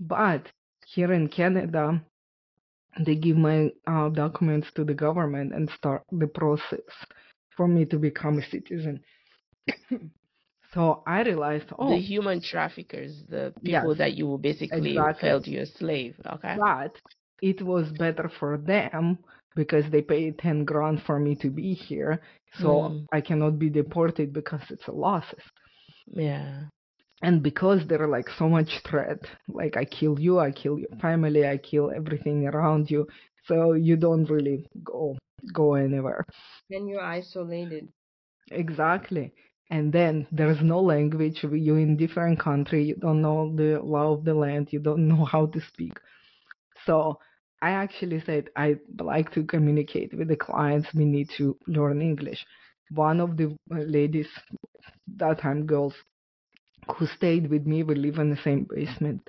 But 0.00 0.50
here 0.86 1.12
in 1.12 1.28
Canada, 1.28 2.02
they 3.04 3.14
give 3.16 3.36
my 3.36 3.70
uh, 3.86 4.08
documents 4.10 4.68
to 4.74 4.84
the 4.84 4.94
government 4.94 5.54
and 5.54 5.70
start 5.70 6.02
the 6.12 6.26
process 6.26 6.80
for 7.56 7.68
me 7.68 7.84
to 7.86 7.98
become 7.98 8.38
a 8.38 8.42
citizen. 8.50 9.00
so 10.74 11.02
I 11.06 11.22
realized, 11.22 11.66
oh, 11.78 11.90
The 11.90 11.98
human 12.00 12.40
traffickers, 12.40 13.24
the 13.28 13.52
yes, 13.62 13.82
people 13.82 13.94
that 13.96 14.14
you 14.14 14.26
were 14.28 14.38
basically 14.38 14.92
exactly. 14.92 15.28
held 15.28 15.46
you 15.46 15.60
a 15.60 15.66
slave. 15.66 16.14
Okay. 16.34 16.56
But 16.58 16.96
it 17.42 17.62
was 17.62 17.90
better 17.92 18.28
for 18.38 18.56
them 18.58 19.18
because 19.56 19.84
they 19.90 20.02
paid 20.02 20.38
10 20.38 20.64
grand 20.64 21.02
for 21.02 21.18
me 21.18 21.34
to 21.36 21.50
be 21.50 21.74
here. 21.74 22.20
So 22.60 22.68
Mm. 22.68 23.06
I 23.12 23.20
cannot 23.20 23.58
be 23.58 23.70
deported 23.70 24.32
because 24.32 24.62
it's 24.70 24.86
a 24.88 24.92
losses. 24.92 25.42
Yeah. 26.12 26.64
And 27.22 27.42
because 27.42 27.86
they're 27.86 28.08
like 28.08 28.28
so 28.38 28.48
much 28.48 28.80
threat, 28.88 29.20
like 29.48 29.76
I 29.76 29.84
kill 29.84 30.18
you, 30.20 30.38
I 30.38 30.50
kill 30.52 30.78
your 30.78 30.94
family, 31.00 31.46
I 31.46 31.58
kill 31.58 31.90
everything 31.90 32.46
around 32.46 32.90
you. 32.90 33.06
So 33.46 33.72
you 33.74 33.96
don't 33.96 34.24
really 34.30 34.66
go 34.84 35.16
go 35.52 35.74
anywhere. 35.74 36.24
And 36.70 36.88
you're 36.88 37.02
isolated. 37.02 37.88
Exactly. 38.50 39.32
And 39.70 39.92
then 39.92 40.26
there's 40.32 40.60
no 40.60 40.80
language. 40.80 41.44
You're 41.44 41.78
in 41.78 41.96
different 41.96 42.40
country. 42.40 42.84
You 42.84 42.96
don't 42.96 43.22
know 43.22 43.54
the 43.54 43.80
law 43.80 44.14
of 44.14 44.24
the 44.24 44.34
land. 44.34 44.68
You 44.72 44.80
don't 44.80 45.06
know 45.08 45.24
how 45.24 45.46
to 45.46 45.60
speak. 45.60 45.92
So 46.86 47.18
I 47.62 47.70
actually 47.70 48.20
said 48.26 48.50
I 48.56 48.76
like 48.98 49.32
to 49.32 49.44
communicate 49.44 50.12
with 50.16 50.28
the 50.28 50.36
clients. 50.36 50.88
We 50.94 51.04
need 51.04 51.30
to 51.36 51.56
learn 51.66 52.02
English. 52.02 52.44
One 52.90 53.20
of 53.20 53.36
the 53.36 53.56
ladies, 53.70 54.28
that 55.16 55.40
time 55.40 55.66
girls, 55.66 55.94
who 56.96 57.06
stayed 57.06 57.48
with 57.48 57.66
me, 57.66 57.82
we 57.82 57.94
live 57.94 58.18
in 58.18 58.30
the 58.30 58.42
same 58.42 58.66
basement. 58.68 59.28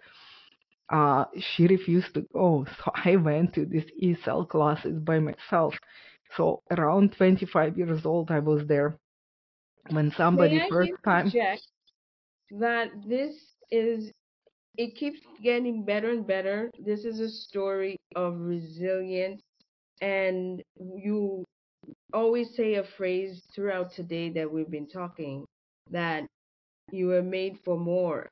Uh, 0.90 1.26
she 1.40 1.68
refused 1.68 2.14
to 2.16 2.22
go, 2.34 2.66
so 2.78 2.92
I 3.06 3.16
went 3.16 3.54
to 3.54 3.66
these 3.66 3.86
ESL 4.02 4.50
classes 4.50 5.00
by 5.00 5.20
myself. 5.20 5.76
So 6.36 6.64
around 6.72 7.14
25 7.18 7.78
years 7.78 8.06
old, 8.06 8.32
I 8.32 8.40
was 8.40 8.66
there. 8.68 8.98
When 9.90 10.12
somebody 10.12 10.60
May 10.60 10.70
first 10.70 10.92
time, 11.04 11.32
that 12.52 12.90
this 13.08 13.36
is 13.72 14.12
it 14.78 14.96
keeps 14.96 15.20
getting 15.44 15.84
better 15.84 16.12
and 16.12 16.26
better. 16.26 16.72
This 16.80 17.04
is 17.04 17.20
a 17.20 17.30
story 17.30 17.98
of 18.16 18.40
resilience 18.40 19.42
and 20.02 20.64
you 20.78 21.46
always 22.14 22.56
say 22.56 22.76
a 22.76 22.84
phrase 22.84 23.44
throughout 23.54 23.92
today 23.92 24.30
that 24.30 24.52
we've 24.52 24.70
been 24.70 24.88
talking 24.88 25.46
that 25.90 26.24
you 26.92 27.08
were 27.08 27.22
made 27.22 27.58
for 27.64 27.78
more. 27.78 28.30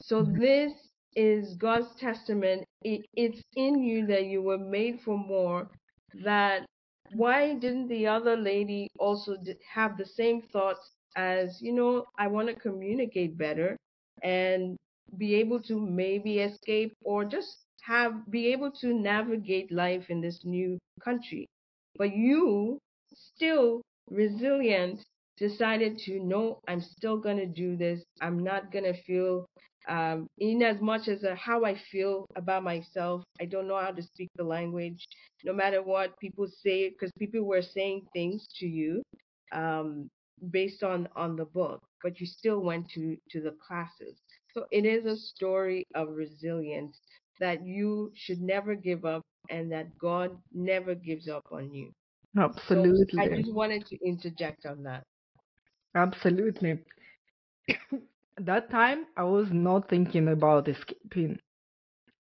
So 0.00 0.22
mm-hmm. 0.22 0.40
this 0.40 0.72
is 1.16 1.54
God's 1.54 1.94
testament. 1.98 2.64
It, 2.82 3.02
it's 3.14 3.40
in 3.56 3.82
you 3.82 4.06
that 4.06 4.26
you 4.26 4.42
were 4.42 4.58
made 4.58 5.00
for 5.04 5.16
more. 5.16 5.68
That 6.24 6.66
why 7.12 7.54
didn't 7.54 7.88
the 7.88 8.06
other 8.06 8.36
lady 8.36 8.88
also 8.98 9.36
have 9.72 9.96
the 9.96 10.06
same 10.06 10.42
thoughts 10.42 10.92
as 11.16 11.60
you 11.62 11.72
know? 11.72 12.06
I 12.18 12.26
want 12.28 12.48
to 12.48 12.54
communicate 12.54 13.36
better 13.38 13.76
and 14.22 14.76
be 15.16 15.34
able 15.34 15.60
to 15.62 15.78
maybe 15.80 16.40
escape 16.40 16.94
or 17.04 17.24
just 17.24 17.66
have 17.82 18.30
be 18.30 18.48
able 18.52 18.70
to 18.80 18.94
navigate 18.94 19.70
life 19.70 20.10
in 20.10 20.20
this 20.20 20.44
new 20.44 20.78
country. 21.02 21.46
But 21.96 22.14
you 22.16 22.78
still 23.14 23.82
resilient 24.10 25.02
decided 25.36 25.98
to 25.98 26.20
no 26.20 26.60
i'm 26.68 26.80
still 26.80 27.16
going 27.16 27.36
to 27.36 27.46
do 27.46 27.76
this 27.76 28.04
i'm 28.20 28.38
not 28.44 28.70
going 28.70 28.84
to 28.84 28.92
feel 29.02 29.46
um, 29.88 30.26
in 30.38 30.62
as 30.62 30.80
much 30.80 31.08
as 31.08 31.24
uh, 31.24 31.34
how 31.36 31.64
i 31.64 31.76
feel 31.90 32.26
about 32.36 32.62
myself 32.62 33.22
i 33.40 33.44
don't 33.44 33.68
know 33.68 33.78
how 33.78 33.90
to 33.90 34.02
speak 34.02 34.28
the 34.36 34.44
language 34.44 35.04
no 35.44 35.52
matter 35.52 35.82
what 35.82 36.18
people 36.18 36.46
say 36.62 36.88
because 36.90 37.10
people 37.18 37.42
were 37.42 37.62
saying 37.62 38.02
things 38.12 38.46
to 38.58 38.66
you 38.66 39.02
um, 39.52 40.08
based 40.50 40.82
on 40.82 41.08
on 41.16 41.36
the 41.36 41.44
book 41.44 41.80
but 42.02 42.20
you 42.20 42.26
still 42.26 42.60
went 42.60 42.88
to 42.90 43.16
to 43.30 43.40
the 43.40 43.54
classes 43.66 44.18
so 44.52 44.64
it 44.70 44.84
is 44.84 45.04
a 45.06 45.16
story 45.16 45.84
of 45.94 46.08
resilience 46.08 46.98
that 47.40 47.64
you 47.66 48.10
should 48.14 48.40
never 48.40 48.74
give 48.74 49.04
up 49.04 49.22
and 49.50 49.70
that 49.70 49.86
god 49.98 50.36
never 50.52 50.94
gives 50.94 51.28
up 51.28 51.44
on 51.52 51.72
you 51.72 51.90
so 52.68 52.82
I 53.18 53.28
just 53.28 53.52
wanted 53.52 53.86
to 53.86 53.98
interject 54.04 54.66
on 54.66 54.82
that. 54.84 55.04
absolutely. 55.94 56.80
that 58.38 58.70
time, 58.70 59.06
I 59.16 59.24
was 59.24 59.50
not 59.52 59.88
thinking 59.88 60.28
about 60.28 60.68
escaping. 60.68 61.38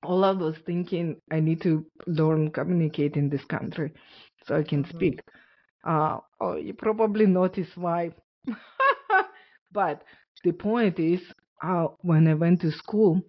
All 0.03 0.25
I 0.25 0.33
was 0.33 0.57
thinking, 0.67 1.21
I 1.31 1.41
need 1.41 1.61
to 1.63 1.85
learn 2.07 2.51
communicate 2.51 3.17
in 3.17 3.29
this 3.31 3.45
country 3.45 3.93
so 4.45 4.57
I 4.57 4.63
can 4.63 4.85
Mhm. 4.87 4.87
speak. 4.87 5.21
Uh, 5.85 6.19
oh, 6.41 6.57
you 6.57 6.75
probably 6.75 7.27
notice 7.27 7.77
why. 7.77 8.13
but 9.73 10.03
the 10.45 10.53
point 10.53 10.99
is, 10.99 11.21
uh, 11.63 11.89
when 12.03 12.27
I 12.29 12.35
went 12.35 12.61
to 12.63 12.71
school, 12.73 13.23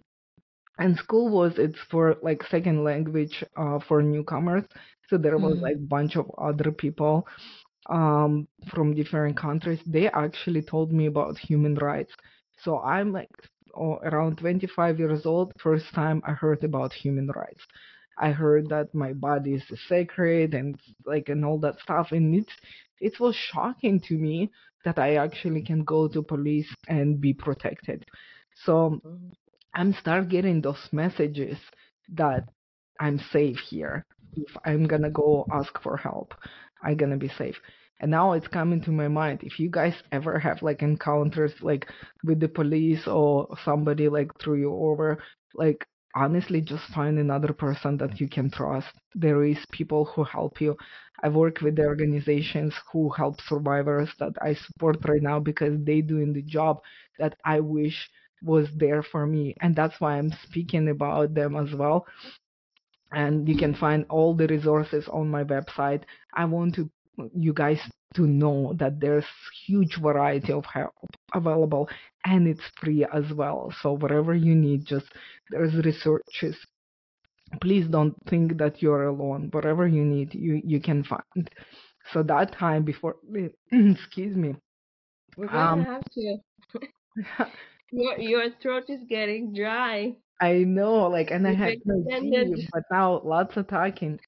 and 0.78 0.96
school 0.96 1.28
was 1.28 1.58
it's 1.58 1.78
for 1.90 2.16
like 2.22 2.42
second 2.44 2.84
language 2.84 3.44
uh, 3.56 3.78
for 3.80 4.02
newcomers, 4.02 4.64
so 5.08 5.16
there 5.18 5.38
was 5.38 5.56
Mm. 5.56 5.68
like 5.68 5.88
bunch 5.88 6.16
of 6.16 6.30
other 6.38 6.70
people 6.72 7.26
um 7.90 8.46
from 8.70 8.94
different 8.94 9.36
countries. 9.36 9.80
They 9.86 10.08
actually 10.10 10.62
told 10.62 10.92
me 10.92 11.06
about 11.06 11.38
human 11.38 11.74
rights. 11.76 12.12
So 12.62 12.80
I'm 12.80 13.12
like 13.12 13.30
oh, 13.74 13.94
around 14.02 14.38
25 14.38 14.98
years 14.98 15.26
old. 15.26 15.52
First 15.60 15.92
time 15.94 16.22
I 16.26 16.32
heard 16.32 16.62
about 16.64 16.92
human 16.92 17.28
rights. 17.28 17.64
I 18.18 18.30
heard 18.32 18.68
that 18.70 18.94
my 18.94 19.12
body 19.14 19.54
is 19.54 19.64
sacred 19.88 20.54
and 20.54 20.78
like 21.06 21.28
and 21.28 21.44
all 21.44 21.58
that 21.60 21.80
stuff 21.80 22.12
and 22.12 22.34
it's 22.34 22.52
it 23.00 23.18
was 23.20 23.34
shocking 23.34 24.00
to 24.00 24.14
me 24.18 24.50
that 24.84 24.98
I 24.98 25.16
actually 25.16 25.62
can 25.62 25.84
go 25.84 26.08
to 26.08 26.22
police 26.22 26.68
and 26.88 27.20
be 27.20 27.32
protected. 27.34 28.04
So. 28.64 29.00
I'm 29.74 29.92
start 29.94 30.28
getting 30.28 30.60
those 30.60 30.88
messages 30.92 31.58
that 32.08 32.48
I'm 33.00 33.18
safe 33.18 33.58
here. 33.58 34.04
If 34.36 34.56
I'm 34.64 34.86
gonna 34.86 35.10
go 35.10 35.46
ask 35.50 35.80
for 35.82 35.96
help, 35.96 36.34
I'm 36.82 36.96
gonna 36.96 37.16
be 37.16 37.28
safe. 37.28 37.56
And 38.00 38.10
now 38.10 38.32
it's 38.32 38.48
coming 38.48 38.80
to 38.82 38.90
my 38.90 39.08
mind. 39.08 39.40
If 39.42 39.58
you 39.60 39.70
guys 39.70 39.94
ever 40.12 40.38
have 40.38 40.62
like 40.62 40.82
encounters 40.82 41.52
like 41.62 41.86
with 42.24 42.40
the 42.40 42.48
police 42.48 43.06
or 43.06 43.48
somebody 43.64 44.08
like 44.08 44.30
threw 44.40 44.56
you 44.56 44.74
over, 44.74 45.18
like 45.54 45.86
honestly 46.14 46.60
just 46.60 46.84
find 46.94 47.18
another 47.18 47.52
person 47.52 47.96
that 47.98 48.20
you 48.20 48.28
can 48.28 48.50
trust. 48.50 48.88
There 49.14 49.44
is 49.44 49.58
people 49.72 50.06
who 50.06 50.24
help 50.24 50.60
you. 50.60 50.76
I 51.22 51.28
work 51.28 51.60
with 51.60 51.76
the 51.76 51.84
organizations 51.84 52.74
who 52.92 53.10
help 53.10 53.40
survivors 53.42 54.08
that 54.18 54.32
I 54.40 54.54
support 54.54 54.96
right 55.06 55.22
now 55.22 55.38
because 55.38 55.78
they 55.84 56.00
doing 56.00 56.32
the 56.32 56.42
job 56.42 56.80
that 57.18 57.36
I 57.44 57.60
wish 57.60 58.08
was 58.42 58.68
there 58.76 59.02
for 59.02 59.26
me 59.26 59.54
and 59.60 59.76
that's 59.76 60.00
why 60.00 60.16
i'm 60.16 60.32
speaking 60.44 60.88
about 60.88 61.34
them 61.34 61.56
as 61.56 61.74
well 61.74 62.06
and 63.12 63.48
you 63.48 63.56
can 63.56 63.74
find 63.74 64.04
all 64.08 64.34
the 64.34 64.46
resources 64.46 65.06
on 65.08 65.28
my 65.28 65.44
website 65.44 66.02
i 66.34 66.44
want 66.44 66.74
to 66.74 66.88
you 67.34 67.52
guys 67.52 67.80
to 68.14 68.26
know 68.26 68.74
that 68.78 69.00
there's 69.00 69.26
huge 69.66 69.98
variety 70.00 70.52
of 70.52 70.64
help 70.64 70.92
available 71.34 71.88
and 72.24 72.46
it's 72.48 72.62
free 72.80 73.04
as 73.12 73.24
well. 73.34 73.72
So 73.82 73.92
whatever 73.96 74.34
you 74.34 74.54
need 74.54 74.84
just 74.86 75.06
there's 75.50 75.74
researches 75.84 76.56
please 77.60 77.86
don't 77.88 78.14
think 78.28 78.58
that 78.58 78.80
you're 78.82 79.06
alone. 79.06 79.48
Whatever 79.52 79.86
you 79.86 80.04
need 80.04 80.34
you 80.34 80.60
you 80.64 80.80
can 80.80 81.02
find. 81.04 81.50
So 82.12 82.22
that 82.24 82.52
time 82.52 82.84
before 82.84 83.16
excuse 83.72 84.36
me. 84.36 84.54
We're 85.36 85.48
gonna 85.48 85.62
um 85.62 85.84
have 85.84 86.02
to. 86.14 86.36
Your 87.92 88.18
your 88.18 88.50
throat 88.62 88.84
is 88.88 89.00
getting 89.08 89.52
dry. 89.52 90.14
I 90.40 90.58
know, 90.58 91.08
like, 91.08 91.30
and 91.30 91.46
I 91.46 91.52
had 91.52 91.78
no 91.84 92.04
tea, 92.20 92.68
but 92.72 92.84
now 92.90 93.20
lots 93.24 93.56
of 93.56 93.66
talking. 93.66 94.18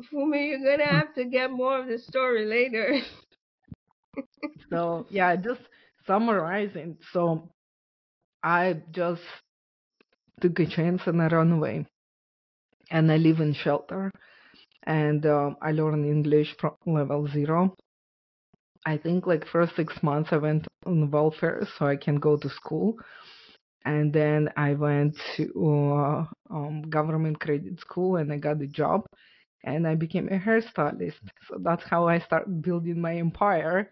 Fumi, 0.00 0.48
you're 0.50 0.58
gonna 0.64 0.84
have 0.84 1.14
to 1.14 1.24
get 1.24 1.50
more 1.50 1.78
of 1.78 1.86
the 1.86 1.98
story 1.98 2.44
later. 2.44 3.00
So 4.70 5.06
yeah, 5.10 5.36
just 5.36 5.60
summarizing. 6.06 6.98
So 7.12 7.50
I 8.42 8.82
just 8.92 9.22
took 10.40 10.58
a 10.60 10.66
chance 10.66 11.06
and 11.06 11.22
I 11.22 11.28
ran 11.28 11.52
away, 11.52 11.86
and 12.90 13.10
I 13.10 13.16
live 13.16 13.40
in 13.40 13.52
shelter, 13.54 14.10
and 14.84 15.24
um, 15.26 15.56
I 15.62 15.72
learned 15.72 16.06
English 16.06 16.56
from 16.58 16.74
level 16.86 17.26
zero. 17.28 17.74
I 18.86 18.96
think 18.96 19.26
like 19.26 19.46
first 19.46 19.76
six 19.76 20.02
months 20.02 20.32
I 20.32 20.36
went 20.38 20.66
on 20.86 21.10
welfare 21.10 21.66
so 21.78 21.86
I 21.86 21.96
can 21.96 22.16
go 22.16 22.36
to 22.36 22.48
school, 22.48 22.96
and 23.84 24.12
then 24.12 24.48
I 24.56 24.74
went 24.74 25.16
to 25.36 25.44
uh, 25.94 26.24
um, 26.50 26.82
government 26.90 27.40
credit 27.40 27.78
school 27.80 28.16
and 28.16 28.32
I 28.32 28.38
got 28.38 28.60
a 28.62 28.66
job, 28.66 29.06
and 29.64 29.86
I 29.86 29.94
became 29.94 30.28
a 30.28 30.38
hairstylist. 30.38 31.20
So 31.48 31.58
that's 31.62 31.84
how 31.84 32.06
I 32.08 32.18
started 32.18 32.62
building 32.62 33.00
my 33.00 33.16
empire 33.16 33.90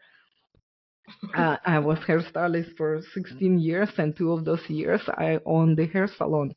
uh, 1.37 1.57
I 1.65 1.79
was 1.79 1.99
hairstylist 2.01 2.77
for 2.77 3.01
16 3.03 3.59
years, 3.59 3.91
and 3.99 4.17
two 4.17 4.33
of 4.33 4.45
those 4.45 4.69
years 4.69 5.03
I 5.09 5.39
owned 5.47 5.77
the 5.79 5.87
hair 5.87 6.07
salon. 6.07 6.53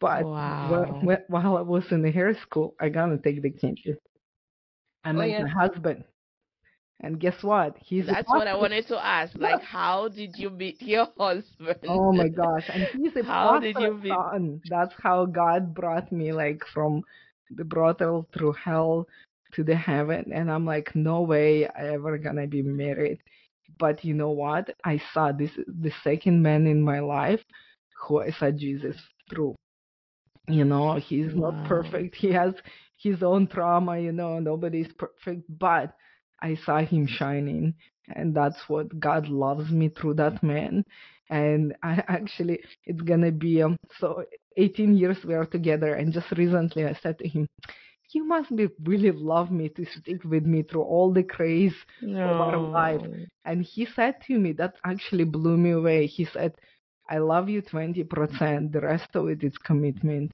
But 0.00 0.30
Wow. 0.30 0.62
wh- 0.62 0.90
wh- 1.02 1.30
while 1.30 1.56
I 1.56 1.62
was 1.62 1.90
in 1.92 2.02
the 2.02 2.10
hair 2.10 2.34
school, 2.34 2.74
I 2.80 2.88
gotta 2.88 3.18
take 3.18 3.42
the 3.42 3.50
candy. 3.50 3.96
I 5.04 5.12
Oh, 5.14 5.20
met 5.20 5.38
yeah. 5.38 5.40
my 5.40 5.48
husband, 5.48 6.04
and 7.00 7.18
guess 7.20 7.42
what? 7.42 7.76
He's 7.78 8.08
That's 8.08 8.32
what 8.32 8.46
I 8.48 8.54
wanted 8.54 8.86
to 8.88 9.04
ask. 9.04 9.36
Like, 9.38 9.60
how 9.62 10.08
did 10.08 10.38
you 10.38 10.50
meet 10.50 10.80
your 10.82 11.08
husband? 11.18 11.80
Oh 11.86 12.12
my 12.12 12.28
gosh! 12.28 12.64
And 12.68 12.86
he's 12.92 13.16
a 13.16 13.24
How 13.24 13.56
did 13.58 13.78
you 13.78 13.94
meet? 13.94 14.20
son. 14.32 14.60
That's 14.66 14.94
how 15.02 15.26
God 15.26 15.74
brought 15.74 16.12
me, 16.12 16.32
like 16.32 16.64
from 16.66 17.02
the 17.56 17.64
brothel 17.64 18.26
through 18.32 18.52
hell 18.52 19.06
to 19.54 19.64
the 19.64 19.76
heaven. 19.76 20.32
And 20.32 20.50
I'm 20.50 20.64
like, 20.66 20.94
no 20.94 21.22
way 21.22 21.66
I 21.66 21.94
ever 21.94 22.18
gonna 22.18 22.46
be 22.46 22.62
married. 22.62 23.18
But 23.78 24.04
you 24.04 24.14
know 24.14 24.30
what? 24.30 24.74
I 24.84 25.00
saw 25.12 25.32
this 25.32 25.50
the 25.66 25.92
second 26.02 26.42
man 26.42 26.66
in 26.66 26.82
my 26.82 27.00
life 27.00 27.40
who 28.02 28.20
I 28.20 28.30
saw 28.30 28.50
Jesus 28.50 28.96
through. 29.30 29.54
You 30.48 30.64
know, 30.64 30.96
he's 30.96 31.34
not 31.34 31.64
perfect. 31.64 32.16
He 32.16 32.32
has 32.32 32.54
his 32.96 33.22
own 33.22 33.46
trauma. 33.46 33.98
You 33.98 34.12
know, 34.12 34.38
nobody's 34.38 34.92
perfect. 34.98 35.44
But 35.48 35.94
I 36.40 36.56
saw 36.56 36.78
him 36.78 37.06
shining, 37.06 37.74
and 38.08 38.34
that's 38.34 38.68
what 38.68 38.98
God 38.98 39.28
loves 39.28 39.70
me 39.70 39.88
through 39.88 40.14
that 40.14 40.42
man 40.42 40.84
and 41.32 41.74
I 41.82 42.02
actually 42.08 42.60
it's 42.84 43.00
gonna 43.00 43.32
be 43.32 43.62
um 43.62 43.76
so 43.98 44.24
18 44.56 44.96
years 44.96 45.18
we 45.24 45.34
are 45.34 45.46
together 45.46 45.94
and 45.94 46.12
just 46.12 46.30
recently 46.32 46.84
I 46.84 46.94
said 47.02 47.18
to 47.18 47.28
him 47.28 47.48
you 48.14 48.24
must 48.24 48.54
be 48.54 48.68
really 48.84 49.10
love 49.10 49.50
me 49.50 49.68
to 49.70 49.84
stick 49.86 50.22
with 50.24 50.44
me 50.44 50.62
through 50.62 50.82
all 50.82 51.12
the 51.12 51.22
craze 51.22 51.74
of 52.02 52.40
our 52.40 52.58
life. 52.58 53.00
And 53.44 53.62
he 53.62 53.86
said 53.86 54.16
to 54.26 54.38
me 54.38 54.52
that 54.52 54.74
actually 54.84 55.24
blew 55.24 55.56
me 55.56 55.70
away. 55.70 56.06
He 56.06 56.26
said 56.26 56.54
I 57.08 57.18
love 57.18 57.48
you 57.48 57.62
20% 57.62 58.72
the 58.72 58.80
rest 58.80 59.08
of 59.14 59.28
it 59.28 59.42
is 59.42 59.56
commitment. 59.58 60.32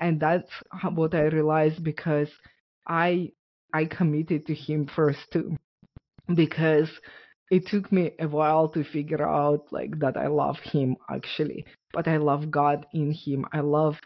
And 0.00 0.20
that's 0.20 0.50
what 0.94 1.14
I 1.14 1.22
realized 1.22 1.82
because 1.82 2.28
I 2.86 3.30
I 3.72 3.86
committed 3.86 4.46
to 4.46 4.54
him 4.54 4.86
first 4.86 5.20
too. 5.32 5.56
Because 6.34 6.90
it 7.50 7.66
took 7.66 7.92
me 7.92 8.12
a 8.20 8.28
while 8.28 8.68
to 8.70 8.84
figure 8.84 9.26
out 9.28 9.66
like 9.72 9.98
that 10.00 10.16
I 10.16 10.26
love 10.28 10.58
him 10.60 10.96
actually, 11.10 11.64
but 11.92 12.08
I 12.08 12.16
love 12.16 12.50
God 12.50 12.86
in 12.92 13.12
him. 13.12 13.44
I 13.52 13.60
love 13.60 13.98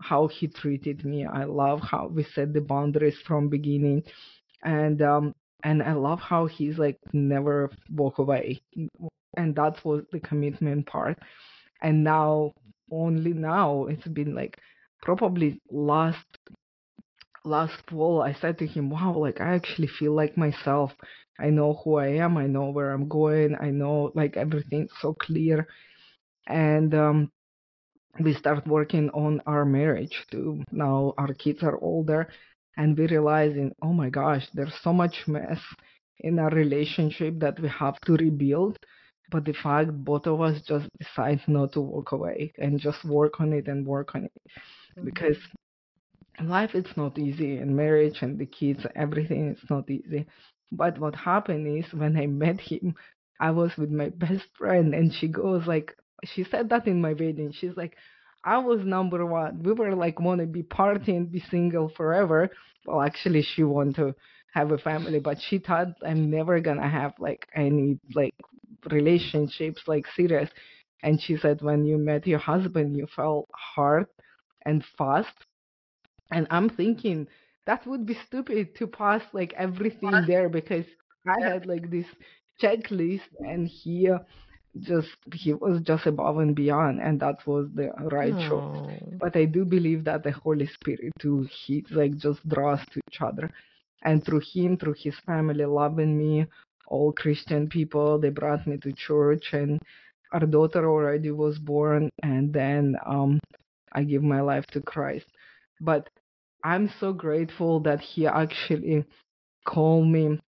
how 0.00 0.28
he 0.28 0.48
treated 0.48 1.04
me. 1.04 1.26
I 1.26 1.44
love 1.44 1.80
how 1.80 2.08
we 2.08 2.24
set 2.24 2.52
the 2.52 2.60
boundaries 2.60 3.18
from 3.26 3.48
beginning, 3.48 4.02
and 4.64 5.00
um 5.02 5.34
and 5.62 5.82
I 5.82 5.92
love 5.92 6.20
how 6.20 6.46
he's 6.46 6.78
like 6.78 6.98
never 7.12 7.70
walk 7.94 8.18
away, 8.18 8.60
and 9.36 9.54
that 9.56 9.84
was 9.84 10.04
the 10.12 10.20
commitment 10.20 10.86
part. 10.86 11.18
And 11.82 12.04
now 12.04 12.52
only 12.90 13.32
now 13.32 13.86
it's 13.86 14.06
been 14.08 14.34
like 14.34 14.58
probably 15.02 15.60
last 15.70 16.26
last 17.44 17.74
fall 17.88 18.22
I 18.22 18.34
said 18.34 18.58
to 18.58 18.66
him, 18.66 18.90
Wow, 18.90 19.16
like 19.18 19.40
I 19.40 19.54
actually 19.54 19.88
feel 19.88 20.14
like 20.14 20.36
myself. 20.36 20.92
I 21.38 21.50
know 21.50 21.80
who 21.84 21.96
I 21.96 22.08
am, 22.24 22.36
I 22.36 22.46
know 22.46 22.70
where 22.70 22.90
I'm 22.92 23.08
going, 23.08 23.56
I 23.60 23.70
know 23.70 24.12
like 24.14 24.36
everything's 24.36 24.92
so 25.00 25.14
clear. 25.14 25.66
And 26.46 26.94
um 26.94 27.30
we 28.20 28.34
start 28.34 28.66
working 28.66 29.10
on 29.10 29.40
our 29.46 29.64
marriage 29.64 30.26
too. 30.30 30.62
Now 30.72 31.14
our 31.18 31.32
kids 31.34 31.62
are 31.62 31.78
older 31.78 32.28
and 32.76 32.96
we're 32.96 33.08
realizing, 33.08 33.74
oh 33.82 33.92
my 33.92 34.10
gosh, 34.10 34.46
there's 34.54 34.74
so 34.82 34.92
much 34.92 35.26
mess 35.26 35.60
in 36.20 36.38
our 36.38 36.50
relationship 36.50 37.38
that 37.40 37.58
we 37.60 37.68
have 37.68 38.00
to 38.02 38.14
rebuild. 38.16 38.78
But 39.30 39.44
the 39.44 39.54
fact 39.54 39.92
both 39.92 40.26
of 40.26 40.40
us 40.40 40.60
just 40.62 40.88
decide 40.98 41.40
not 41.48 41.72
to 41.72 41.80
walk 41.80 42.12
away 42.12 42.52
and 42.58 42.80
just 42.80 43.04
work 43.04 43.40
on 43.40 43.52
it 43.52 43.68
and 43.68 43.86
work 43.86 44.14
on 44.14 44.24
it 44.24 44.32
because 45.04 45.36
life 46.44 46.74
is 46.74 46.86
not 46.96 47.18
easy 47.18 47.56
and 47.58 47.76
marriage 47.76 48.18
and 48.22 48.38
the 48.38 48.46
kids 48.46 48.86
everything 48.96 49.50
is 49.50 49.70
not 49.70 49.88
easy. 49.90 50.26
But 50.72 50.98
what 50.98 51.14
happened 51.16 51.66
is 51.66 51.92
when 51.92 52.16
i 52.16 52.26
met 52.26 52.60
him 52.60 52.94
i 53.40 53.50
was 53.50 53.72
with 53.76 53.90
my 53.90 54.08
best 54.10 54.46
friend 54.58 54.94
and 54.94 55.12
she 55.12 55.28
goes 55.28 55.66
like 55.66 55.96
she 56.24 56.44
said 56.44 56.68
that 56.70 56.86
in 56.86 57.00
my 57.00 57.12
wedding. 57.12 57.52
She's 57.52 57.76
like 57.76 57.96
i 58.44 58.58
was 58.58 58.80
number 58.84 59.24
one. 59.26 59.62
We 59.62 59.72
were 59.72 59.94
like 59.94 60.20
want 60.20 60.40
to 60.40 60.46
be 60.46 60.62
party 60.62 61.16
and 61.16 61.30
be 61.30 61.40
single 61.50 61.88
forever. 61.90 62.50
Well 62.86 63.02
actually 63.02 63.42
she 63.42 63.62
want 63.64 63.96
to 63.96 64.14
have 64.54 64.72
a 64.72 64.78
family 64.78 65.20
but 65.20 65.38
she 65.40 65.58
thought 65.58 65.88
i'm 66.04 66.28
never 66.28 66.58
gonna 66.60 66.88
have 66.88 67.12
like 67.20 67.46
any 67.54 67.98
like 68.14 68.34
relationships 68.90 69.82
like 69.86 70.06
serious. 70.16 70.50
And 71.02 71.20
she 71.20 71.36
said 71.38 71.62
when 71.62 71.84
you 71.86 71.98
met 71.98 72.26
your 72.26 72.38
husband 72.38 72.96
you 72.96 73.06
fell 73.14 73.46
hard 73.52 74.06
and 74.66 74.84
fast 74.98 75.34
and 76.30 76.46
I'm 76.50 76.68
thinking 76.68 77.26
that 77.66 77.86
would 77.86 78.06
be 78.06 78.14
stupid 78.26 78.74
to 78.76 78.86
pass 78.86 79.22
like 79.32 79.52
everything 79.56 80.24
there 80.24 80.48
because 80.48 80.86
I 81.26 81.44
had 81.44 81.66
like 81.66 81.90
this 81.90 82.06
checklist 82.60 83.28
and 83.40 83.66
he 83.68 84.10
just 84.80 85.08
he 85.34 85.52
was 85.54 85.80
just 85.82 86.06
above 86.06 86.38
and 86.38 86.54
beyond 86.54 87.00
and 87.00 87.20
that 87.20 87.46
was 87.46 87.68
the 87.74 87.90
right 88.12 88.36
choice. 88.38 88.62
But 89.18 89.36
I 89.36 89.44
do 89.44 89.64
believe 89.64 90.04
that 90.04 90.22
the 90.22 90.32
Holy 90.32 90.66
Spirit 90.66 91.12
too 91.18 91.48
he 91.50 91.84
like 91.90 92.16
just 92.16 92.46
draws 92.48 92.80
to 92.92 93.00
each 93.08 93.20
other. 93.20 93.50
And 94.02 94.24
through 94.24 94.42
him, 94.52 94.76
through 94.76 94.94
his 94.98 95.18
family 95.26 95.64
loving 95.64 96.16
me, 96.18 96.46
all 96.86 97.12
Christian 97.12 97.68
people, 97.68 98.18
they 98.18 98.30
brought 98.30 98.66
me 98.66 98.76
to 98.78 98.92
church 98.92 99.52
and 99.52 99.78
our 100.32 100.46
daughter 100.46 100.88
already 100.88 101.30
was 101.30 101.58
born 101.58 102.10
and 102.22 102.52
then 102.52 102.96
um 103.06 103.38
I 103.92 104.04
give 104.04 104.22
my 104.22 104.40
life 104.40 104.66
to 104.68 104.80
Christ. 104.80 105.26
But 105.80 106.08
I'm 106.64 106.88
so 106.88 107.12
grateful 107.12 107.80
that 107.80 108.00
he 108.00 108.26
actually 108.26 109.04
called 109.66 110.06
me 110.08 110.40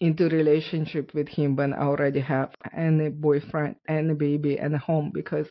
into 0.00 0.28
relationship 0.28 1.14
with 1.14 1.28
him 1.28 1.56
when 1.56 1.72
I 1.72 1.80
already 1.82 2.20
have 2.20 2.50
and 2.72 3.00
a 3.00 3.10
boyfriend 3.10 3.76
and 3.88 4.10
a 4.10 4.14
baby 4.14 4.58
and 4.58 4.74
a 4.74 4.78
home 4.78 5.10
because 5.12 5.46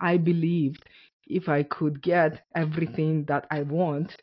I 0.00 0.16
believed 0.18 0.84
if 1.26 1.48
I 1.48 1.62
could 1.62 2.02
get 2.02 2.44
everything 2.54 3.24
that 3.26 3.46
I 3.50 3.62
want, 3.62 4.16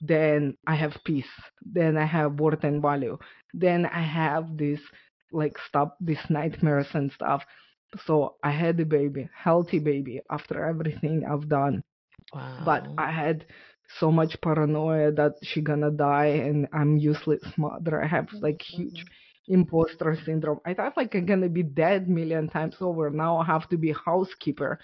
then 0.00 0.56
I 0.66 0.74
have 0.76 0.96
peace. 1.04 1.30
Then 1.64 1.96
I 1.96 2.04
have 2.04 2.40
worth 2.40 2.64
and 2.64 2.80
value. 2.82 3.18
Then 3.54 3.86
I 3.86 4.02
have 4.02 4.56
this 4.56 4.80
like 5.32 5.56
stop 5.68 5.96
these 6.00 6.24
nightmares 6.30 6.88
and 6.94 7.10
stuff. 7.12 7.44
So 8.06 8.36
I 8.42 8.50
had 8.50 8.78
a 8.80 8.84
baby, 8.86 9.28
healthy 9.34 9.78
baby 9.78 10.20
after 10.30 10.64
everything 10.64 11.24
I've 11.24 11.48
done 11.48 11.82
but 12.58 12.88
I 12.96 13.10
had 13.10 13.44
so 14.00 14.10
much 14.10 14.40
paranoia 14.40 15.12
that 15.12 15.34
she 15.42 15.60
gonna 15.60 15.90
die 15.90 16.42
and 16.48 16.68
I'm 16.72 16.96
useless 16.96 17.42
mother. 17.56 18.02
I 18.02 18.06
have 18.06 18.28
like 18.42 18.62
huge 18.62 19.04
imposter 19.48 20.16
syndrome. 20.24 20.60
I 20.66 20.74
thought 20.74 20.96
like 20.96 21.14
I'm 21.14 21.26
gonna 21.26 21.48
be 21.48 21.62
dead 21.62 22.08
million 22.08 22.48
times 22.48 22.76
over. 22.80 23.10
Now 23.10 23.38
I 23.38 23.44
have 23.44 23.68
to 23.70 23.76
be 23.76 23.92
housekeeper, 23.92 24.78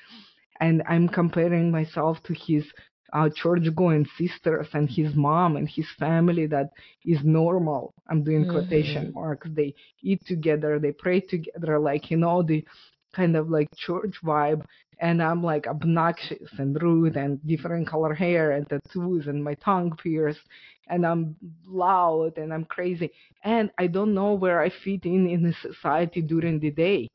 and 0.61 0.83
I'm 0.89 1.09
comparing 1.09 1.71
myself 1.71 2.23
to 2.25 2.35
his 2.35 2.65
uh, 3.13 3.29
church 3.35 3.65
going 3.75 4.07
sisters 4.19 4.69
and 4.73 4.89
his 4.89 5.15
mom 5.15 5.57
and 5.57 5.69
his 5.69 5.87
family 5.99 6.47
that 6.47 6.71
is 7.05 7.19
normal. 7.25 7.95
I'm 8.09 8.23
doing 8.23 8.45
quotation 8.47 9.11
Mhm. 9.11 9.15
marks. 9.15 9.49
They 9.51 9.75
eat 10.03 10.25
together, 10.27 10.79
they 10.79 10.93
pray 10.93 11.21
together, 11.21 11.79
like 11.79 12.11
you 12.11 12.17
know 12.17 12.43
the 12.43 12.65
kind 13.15 13.37
of 13.37 13.51
like 13.51 13.69
church 13.77 14.17
vibe 14.25 14.65
and 15.01 15.23
I'm 15.23 15.43
like 15.43 15.67
obnoxious 15.67 16.51
and 16.59 16.81
rude 16.83 17.17
and 17.17 17.45
different 17.47 17.87
color 17.89 18.15
hair 18.15 18.53
and 18.53 18.69
tattoos 18.69 19.27
and 19.27 19.43
my 19.43 19.55
tongue 19.55 19.97
pierced 20.03 20.41
and 20.89 21.07
I'm 21.07 21.37
loud 21.67 22.39
and 22.39 22.53
I'm 22.53 22.65
crazy 22.65 23.11
and 23.45 23.71
I 23.79 23.87
don't 23.87 24.15
know 24.15 24.35
where 24.35 24.61
I 24.61 24.71
fit 24.71 25.05
in 25.05 25.29
in 25.29 25.43
the 25.43 25.53
society 25.55 26.23
during 26.23 26.59
the 26.61 26.71
day. 26.71 27.09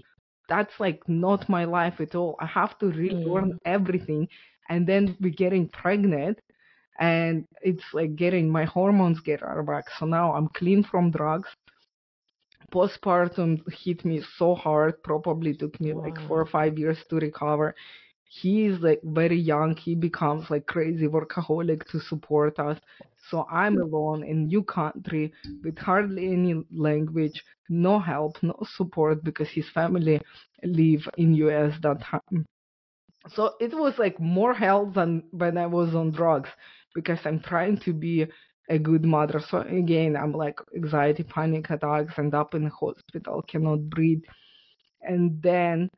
that's 0.50 0.80
like 0.80 1.02
not 1.08 1.50
my 1.50 1.66
life 1.66 2.00
at 2.00 2.16
all. 2.16 2.36
I 2.40 2.46
have 2.46 2.78
to 2.80 2.88
relearn 2.88 3.54
Mm. 3.54 3.60
everything 3.66 4.28
and 4.70 4.86
then 4.88 5.16
be 5.22 5.32
getting 5.32 5.68
pregnant 5.70 6.40
and 7.00 7.46
it's 7.62 7.84
like 7.94 8.16
getting 8.16 8.50
my 8.50 8.66
hormones 8.66 9.20
get 9.22 9.44
out 9.44 9.58
of 9.58 9.68
whack. 9.68 9.86
So 10.00 10.06
now 10.06 10.34
I'm 10.34 10.48
clean 10.50 10.84
from 10.84 11.12
drugs. 11.12 11.50
Postpartum 12.72 13.62
hit 13.72 14.06
me 14.06 14.22
so 14.38 14.56
hard, 14.56 15.02
probably 15.04 15.54
took 15.54 15.80
me 15.80 15.94
like 15.94 16.20
four 16.28 16.42
or 16.42 16.46
five 16.46 16.78
years 16.78 16.98
to 17.10 17.16
recover. 17.18 17.76
He 18.26 18.66
is 18.66 18.80
like 18.82 19.02
very 19.04 19.38
young. 19.38 19.76
He 19.76 19.96
becomes 19.96 20.50
like 20.50 20.66
crazy 20.66 21.08
workaholic 21.08 21.86
to 21.92 22.00
support 22.00 22.60
us. 22.60 22.80
So 23.30 23.46
I'm 23.52 23.78
alone 23.82 24.24
in 24.24 24.48
new 24.48 24.64
country 24.64 25.34
with 25.64 25.78
hardly 25.78 26.32
any 26.32 26.64
language, 26.72 27.44
no 27.70 28.00
help, 28.00 28.42
no 28.44 28.56
support 28.76 29.24
because 29.24 29.50
his 29.50 29.70
family 29.70 30.22
live 30.64 31.08
in 31.18 31.34
US 31.36 31.78
that 31.82 32.02
time. 32.02 32.46
So 33.30 33.54
it 33.60 33.74
was 33.74 33.98
like 33.98 34.20
more 34.20 34.54
hell 34.54 34.86
than 34.86 35.24
when 35.32 35.58
I 35.58 35.66
was 35.68 35.96
on 35.96 36.12
drugs 36.12 36.50
because 36.94 37.20
I'm 37.26 37.40
trying 37.40 37.78
to 37.80 37.94
be 37.94 38.28
a 38.70 38.78
good 38.80 39.06
mother. 39.06 39.40
So 39.40 39.60
again, 39.62 40.16
I'm 40.16 40.32
like 40.34 40.60
anxiety, 40.76 41.24
panic 41.24 41.70
attacks, 41.70 42.18
end 42.20 42.34
up 42.36 42.54
in 42.56 42.66
the 42.66 42.70
hospital, 42.72 43.42
cannot 43.44 43.90
breathe. 43.90 44.24
And 45.02 45.42
then 45.42 45.90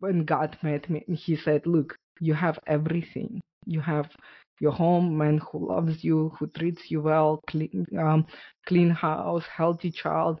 when 0.00 0.24
God 0.24 0.56
met 0.62 0.88
me, 0.90 1.04
he 1.08 1.36
said, 1.36 1.66
Look, 1.66 1.96
you 2.20 2.34
have 2.34 2.58
everything. 2.66 3.40
You 3.66 3.80
have 3.80 4.10
your 4.60 4.72
home, 4.72 5.16
man 5.18 5.38
who 5.38 5.68
loves 5.68 6.04
you, 6.04 6.30
who 6.38 6.46
treats 6.48 6.90
you 6.90 7.02
well, 7.02 7.42
clean, 7.48 7.86
um, 7.98 8.26
clean 8.66 8.90
house, 8.90 9.44
healthy 9.46 9.90
child, 9.90 10.40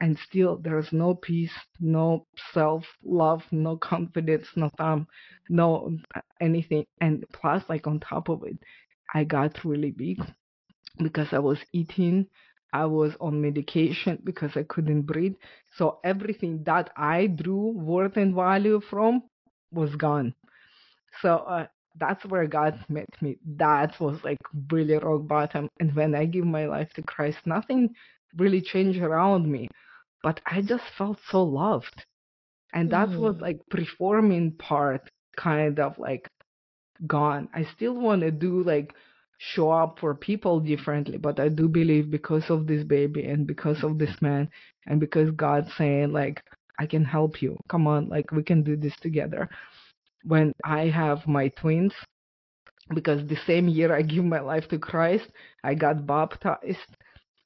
and 0.00 0.18
still 0.18 0.58
there's 0.58 0.92
no 0.92 1.14
peace, 1.14 1.52
no 1.80 2.26
self 2.52 2.84
love, 3.04 3.42
no 3.52 3.76
confidence, 3.76 4.48
no 4.56 4.70
um, 4.78 5.06
no 5.48 5.96
uh, 6.14 6.20
anything. 6.40 6.84
And 7.00 7.24
plus, 7.32 7.62
like 7.68 7.86
on 7.86 8.00
top 8.00 8.28
of 8.28 8.42
it, 8.44 8.58
I 9.14 9.24
got 9.24 9.64
really 9.64 9.90
big 9.92 10.20
because 11.02 11.28
I 11.32 11.38
was 11.38 11.58
eating. 11.72 12.26
I 12.72 12.86
was 12.86 13.12
on 13.20 13.40
medication 13.40 14.18
because 14.24 14.56
I 14.56 14.62
couldn't 14.64 15.02
breathe. 15.02 15.34
So 15.76 15.98
everything 16.04 16.62
that 16.64 16.90
I 16.96 17.26
drew 17.28 17.72
worth 17.72 18.16
and 18.16 18.34
value 18.34 18.80
from 18.90 19.22
was 19.72 19.94
gone. 19.96 20.34
So 21.22 21.36
uh, 21.38 21.66
that's 21.98 22.24
where 22.26 22.46
God 22.46 22.78
met 22.88 23.08
me. 23.20 23.38
That 23.56 23.98
was 24.00 24.18
like 24.24 24.38
really 24.70 24.96
rock 24.98 25.26
bottom. 25.26 25.68
And 25.80 25.94
when 25.94 26.14
I 26.14 26.24
give 26.26 26.44
my 26.44 26.66
life 26.66 26.90
to 26.94 27.02
Christ, 27.02 27.38
nothing 27.46 27.94
really 28.36 28.60
changed 28.60 29.00
around 29.00 29.50
me, 29.50 29.68
but 30.22 30.40
I 30.46 30.62
just 30.62 30.84
felt 30.96 31.18
so 31.30 31.42
loved. 31.42 32.04
And 32.72 32.90
that 32.90 33.18
was 33.18 33.36
Mm. 33.36 33.40
like 33.40 33.60
performing 33.70 34.52
part 34.52 35.08
kind 35.36 35.78
of 35.78 35.98
like 35.98 36.28
gone. 37.06 37.48
I 37.54 37.64
still 37.76 37.94
want 37.94 38.22
to 38.22 38.30
do 38.30 38.62
like 38.62 38.94
show 39.38 39.70
up 39.70 39.98
for 40.00 40.14
people 40.14 40.60
differently, 40.60 41.16
but 41.16 41.40
I 41.40 41.48
do 41.48 41.68
believe 41.68 42.10
because 42.10 42.50
of 42.50 42.66
this 42.66 42.84
baby 42.84 43.24
and 43.24 43.46
because 43.46 43.82
of 43.84 43.98
this 43.98 44.20
man 44.20 44.50
and 44.86 44.98
because 45.00 45.30
god 45.30 45.68
saying 45.76 46.12
like 46.12 46.42
I 46.78 46.86
can 46.86 47.04
help 47.04 47.42
you. 47.42 47.56
Come 47.68 47.86
on, 47.86 48.08
like 48.08 48.30
we 48.30 48.42
can 48.42 48.62
do 48.62 48.76
this 48.76 48.94
together. 49.00 49.48
When 50.24 50.52
I 50.64 50.86
have 50.86 51.26
my 51.26 51.48
twins, 51.48 51.92
because 52.94 53.26
the 53.26 53.36
same 53.46 53.68
year 53.68 53.94
I 53.94 54.02
give 54.02 54.24
my 54.24 54.40
life 54.40 54.68
to 54.68 54.78
Christ, 54.78 55.26
I 55.64 55.74
got 55.74 56.06
baptized, 56.06 56.96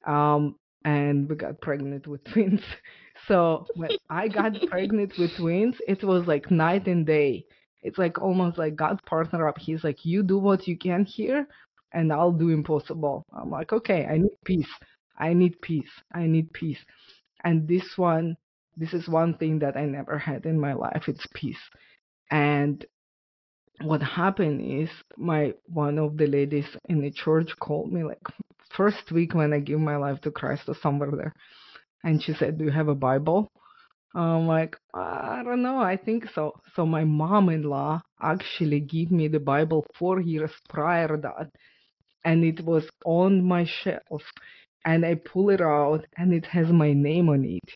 um, 0.05 0.55
and 0.85 1.27
we 1.27 1.35
got 1.35 1.61
pregnant 1.61 2.07
with 2.07 2.23
twins. 2.31 2.61
So 3.27 3.65
when 3.75 3.91
I 4.09 4.27
got 4.27 4.53
pregnant 4.69 5.13
with 5.17 5.35
twins, 5.37 5.75
it 5.87 6.03
was 6.03 6.27
like 6.27 6.51
night 6.51 6.87
and 6.87 7.05
day. 7.05 7.45
It's 7.81 7.97
like 7.97 8.21
almost 8.21 8.57
like 8.57 8.75
God 8.75 8.99
partner 9.05 9.47
up. 9.47 9.57
He's 9.57 9.83
like, 9.83 10.05
you 10.05 10.23
do 10.23 10.37
what 10.37 10.67
you 10.67 10.77
can 10.77 11.05
here, 11.05 11.47
and 11.93 12.11
I'll 12.11 12.31
do 12.31 12.49
impossible. 12.49 13.25
I'm 13.33 13.49
like, 13.51 13.71
okay, 13.73 14.05
I 14.05 14.17
need 14.17 14.37
peace. 14.45 14.69
I 15.17 15.33
need 15.33 15.61
peace. 15.61 15.91
I 16.13 16.25
need 16.27 16.51
peace. 16.53 16.79
And 17.43 17.67
this 17.67 17.97
one, 17.97 18.35
this 18.77 18.93
is 18.93 19.07
one 19.07 19.37
thing 19.37 19.59
that 19.59 19.77
I 19.77 19.85
never 19.85 20.17
had 20.17 20.45
in 20.45 20.59
my 20.59 20.73
life. 20.73 21.03
It's 21.07 21.25
peace. 21.33 21.59
And 22.31 22.85
what 23.81 24.01
happened 24.01 24.61
is 24.61 24.89
my 25.17 25.53
one 25.65 25.97
of 25.99 26.17
the 26.17 26.27
ladies 26.27 26.67
in 26.89 27.01
the 27.01 27.11
church 27.11 27.51
called 27.59 27.91
me 27.91 28.03
like 28.03 28.21
first 28.75 29.11
week 29.11 29.33
when 29.33 29.53
I 29.53 29.59
give 29.59 29.79
my 29.79 29.97
life 29.97 30.21
to 30.21 30.31
Christ 30.31 30.63
or 30.67 30.75
somewhere 30.81 31.11
there, 31.11 31.33
and 32.03 32.21
she 32.21 32.33
said, 32.33 32.57
"Do 32.57 32.65
you 32.65 32.71
have 32.71 32.87
a 32.87 32.95
Bible?" 32.95 33.51
I'm 34.15 34.45
like, 34.47 34.77
I 34.93 35.41
don't 35.43 35.63
know. 35.63 35.79
I 35.79 35.97
think 35.97 36.25
so. 36.35 36.53
So 36.75 36.85
my 36.85 37.03
mom-in-law 37.03 38.01
actually 38.21 38.81
gave 38.81 39.09
me 39.11 39.27
the 39.27 39.39
Bible 39.39 39.85
four 39.97 40.21
years 40.21 40.51
prior 40.69 41.17
that, 41.17 41.49
and 42.25 42.43
it 42.43 42.63
was 42.65 42.87
on 43.05 43.43
my 43.43 43.65
shelf, 43.65 44.23
and 44.85 45.05
I 45.05 45.15
pull 45.15 45.49
it 45.49 45.61
out, 45.61 46.05
and 46.17 46.33
it 46.33 46.45
has 46.47 46.67
my 46.67 46.93
name 46.93 47.29
on 47.29 47.45
it. 47.45 47.75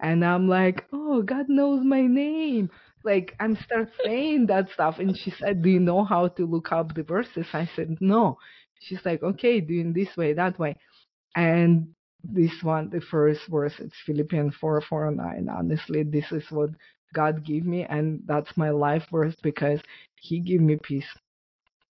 And 0.00 0.24
I'm 0.24 0.48
like, 0.48 0.86
oh, 0.92 1.22
God 1.22 1.48
knows 1.48 1.84
my 1.84 2.02
name. 2.02 2.70
Like, 3.04 3.34
I'm 3.40 3.56
start 3.56 3.90
saying 4.04 4.46
that 4.46 4.68
stuff. 4.74 4.98
And 4.98 5.16
she 5.16 5.30
said, 5.30 5.62
do 5.62 5.70
you 5.70 5.80
know 5.80 6.04
how 6.04 6.28
to 6.28 6.46
look 6.46 6.72
up 6.72 6.94
the 6.94 7.02
verses? 7.04 7.46
I 7.52 7.68
said, 7.76 7.96
no. 8.00 8.38
She's 8.80 9.04
like, 9.04 9.22
okay, 9.22 9.60
doing 9.60 9.92
this 9.92 10.16
way, 10.16 10.32
that 10.34 10.58
way. 10.58 10.76
And 11.36 11.94
this 12.24 12.52
one, 12.62 12.90
the 12.90 13.00
first 13.00 13.40
verse, 13.48 13.74
it's 13.78 13.94
Philippians 14.06 14.54
4, 14.60 14.82
4, 14.82 15.10
9. 15.12 15.48
Honestly, 15.48 16.02
this 16.02 16.30
is 16.32 16.44
what 16.50 16.70
God 17.14 17.44
gave 17.44 17.64
me. 17.64 17.84
And 17.84 18.22
that's 18.26 18.56
my 18.56 18.70
life 18.70 19.04
verse 19.10 19.36
because 19.42 19.80
he 20.16 20.40
gave 20.40 20.60
me 20.60 20.78
peace 20.82 21.06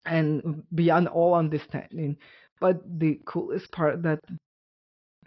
and 0.09 0.63
beyond 0.75 1.07
all 1.09 1.35
understanding. 1.35 2.17
But 2.61 2.81
the 2.99 3.21
coolest 3.25 3.71
part 3.71 4.03
that 4.03 4.19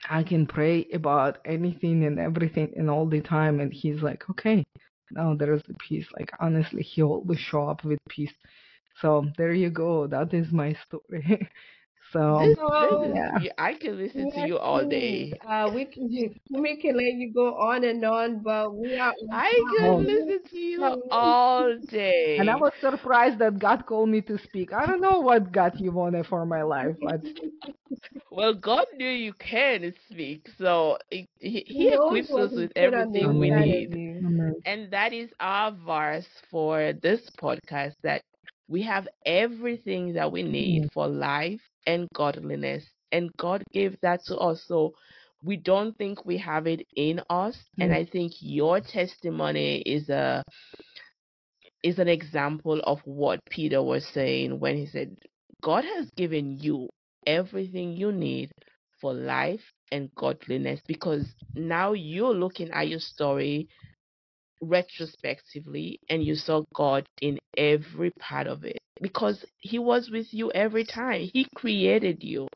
I 0.09 0.23
can 0.23 0.47
pray 0.47 0.87
about 0.93 1.39
anything 1.45 2.05
and 2.05 2.19
everything 2.19 2.73
and 2.77 2.91
all 2.91 3.07
the 3.07 3.21
time. 3.21 3.61
And 3.61 3.73
he's 3.73 4.03
like, 4.03 4.29
okay, 4.31 4.65
now 5.11 5.35
there's 5.35 5.63
the 5.65 5.75
peace. 5.75 6.07
Like, 6.19 6.31
honestly, 6.41 6.83
he 6.83 7.03
always 7.03 7.39
show 7.41 7.69
up 7.69 7.85
with 7.85 7.99
peace. 8.09 8.33
So 9.01 9.27
there 9.39 9.53
you 9.53 9.71
go. 9.71 10.07
That 10.07 10.35
is 10.35 10.53
my 10.53 10.75
story. 10.87 11.49
so, 12.13 12.55
This, 12.55 12.59
this 12.79 13.01
is, 13.01 13.15
yeah. 13.15 13.53
I 13.59 13.75
can 13.75 13.97
listen 13.99 14.29
to 14.29 14.41
you 14.41 14.59
all 14.59 14.85
day. 14.85 15.39
Uh, 15.47 15.71
we 15.73 15.85
can 15.87 16.09
we 16.51 16.77
can 16.81 16.97
let 16.97 17.15
you 17.15 17.33
go 17.33 17.55
on 17.57 17.85
and 17.85 18.05
on, 18.05 18.43
but 18.43 18.75
we 18.75 18.97
are 18.99 19.15
I 19.31 19.65
can 19.69 19.91
Oh, 19.91 20.05
listen 20.07 20.43
to 20.51 20.59
you 20.59 20.97
all 21.11 21.79
day. 21.89 22.39
and 22.39 22.51
I 22.51 22.57
was 22.57 22.73
surprised 22.81 23.39
that 23.39 23.59
God 23.59 23.87
called 23.87 24.09
me 24.09 24.21
to 24.23 24.39
speak. 24.39 24.73
I 24.73 24.87
don't 24.87 25.01
know 25.01 25.21
what 25.21 25.53
God 25.53 25.75
you 25.79 25.93
wanted 25.93 26.27
for 26.27 26.45
my 26.47 26.63
life, 26.63 26.97
but 27.03 27.21
Well, 28.31 28.55
God 28.55 28.87
knew 28.95 29.09
you 29.09 29.33
can 29.35 29.93
speak, 30.11 30.49
so 30.59 30.99
he, 31.11 31.29
he 31.41 31.65
He 31.67 31.89
he 31.91 31.95
equips 31.95 32.37
us 32.37 32.55
with 32.57 32.73
put 32.81 32.95
on 32.95 33.13
the 33.13 33.21
everything 33.21 33.39
we 33.39 33.51
inside 33.51 33.71
Amen. 33.71 33.87
of 33.87 33.91
need. 33.91 33.91
And 34.65 34.91
that 34.93 35.13
is 35.13 35.33
our 35.41 35.73
verse 35.73 36.29
for 36.51 36.93
this 36.93 37.31
podcast 37.31 37.95
that 38.03 38.23
we 38.73 38.83
have 38.83 39.09
everything 39.27 40.15
that 40.15 40.33
we 40.33 40.43
need 40.43 40.91
for 40.95 41.09
life 41.09 41.61
and 41.87 42.09
godliness. 42.15 42.85
And 43.13 43.31
God 43.39 43.63
gave 43.73 44.01
that 44.03 44.25
to 44.27 44.39
us. 44.39 44.65
So 44.67 44.95
we 45.45 45.57
don't 45.59 45.97
think 45.99 46.25
we 46.25 46.39
have 46.39 46.67
it 46.67 46.87
in 46.97 47.21
us. 47.31 47.57
And 47.81 47.93
Mm. 47.93 47.97
I 47.97 48.05
think 48.07 48.33
your 48.41 48.81
testimony 48.81 49.83
is 49.83 50.09
a 50.11 50.43
is 51.83 51.99
an 51.99 52.09
example 52.09 52.81
of 52.85 53.01
what 53.05 53.41
Peter 53.51 53.83
was 53.83 54.07
saying 54.07 54.61
when 54.61 54.77
he 54.77 54.87
said, 54.87 55.17
God 55.63 55.85
has 55.85 56.11
given 56.17 56.59
you 56.59 56.89
everything 57.27 57.93
you 57.97 58.13
need 58.13 58.51
for 59.01 59.15
life 59.15 59.63
and 59.93 60.15
godliness 60.17 60.81
because 60.87 61.27
now 61.55 61.93
you're 61.93 62.35
looking 62.35 62.71
at 62.71 62.89
your 62.89 63.01
story 63.01 63.69
retrospectively 64.63 66.01
and 66.09 66.25
you 66.25 66.37
saw 66.37 66.65
God 66.75 67.07
in 67.21 67.39
every 67.59 68.13
part 68.21 68.47
of 68.49 68.65
it. 68.65 68.79
Because 69.03 69.45
he 69.59 69.79
was 69.79 70.11
with 70.11 70.33
you 70.33 70.51
every 70.53 70.85
time. 70.85 71.23
He 71.33 71.47
created 71.57 72.23
you 72.25 72.49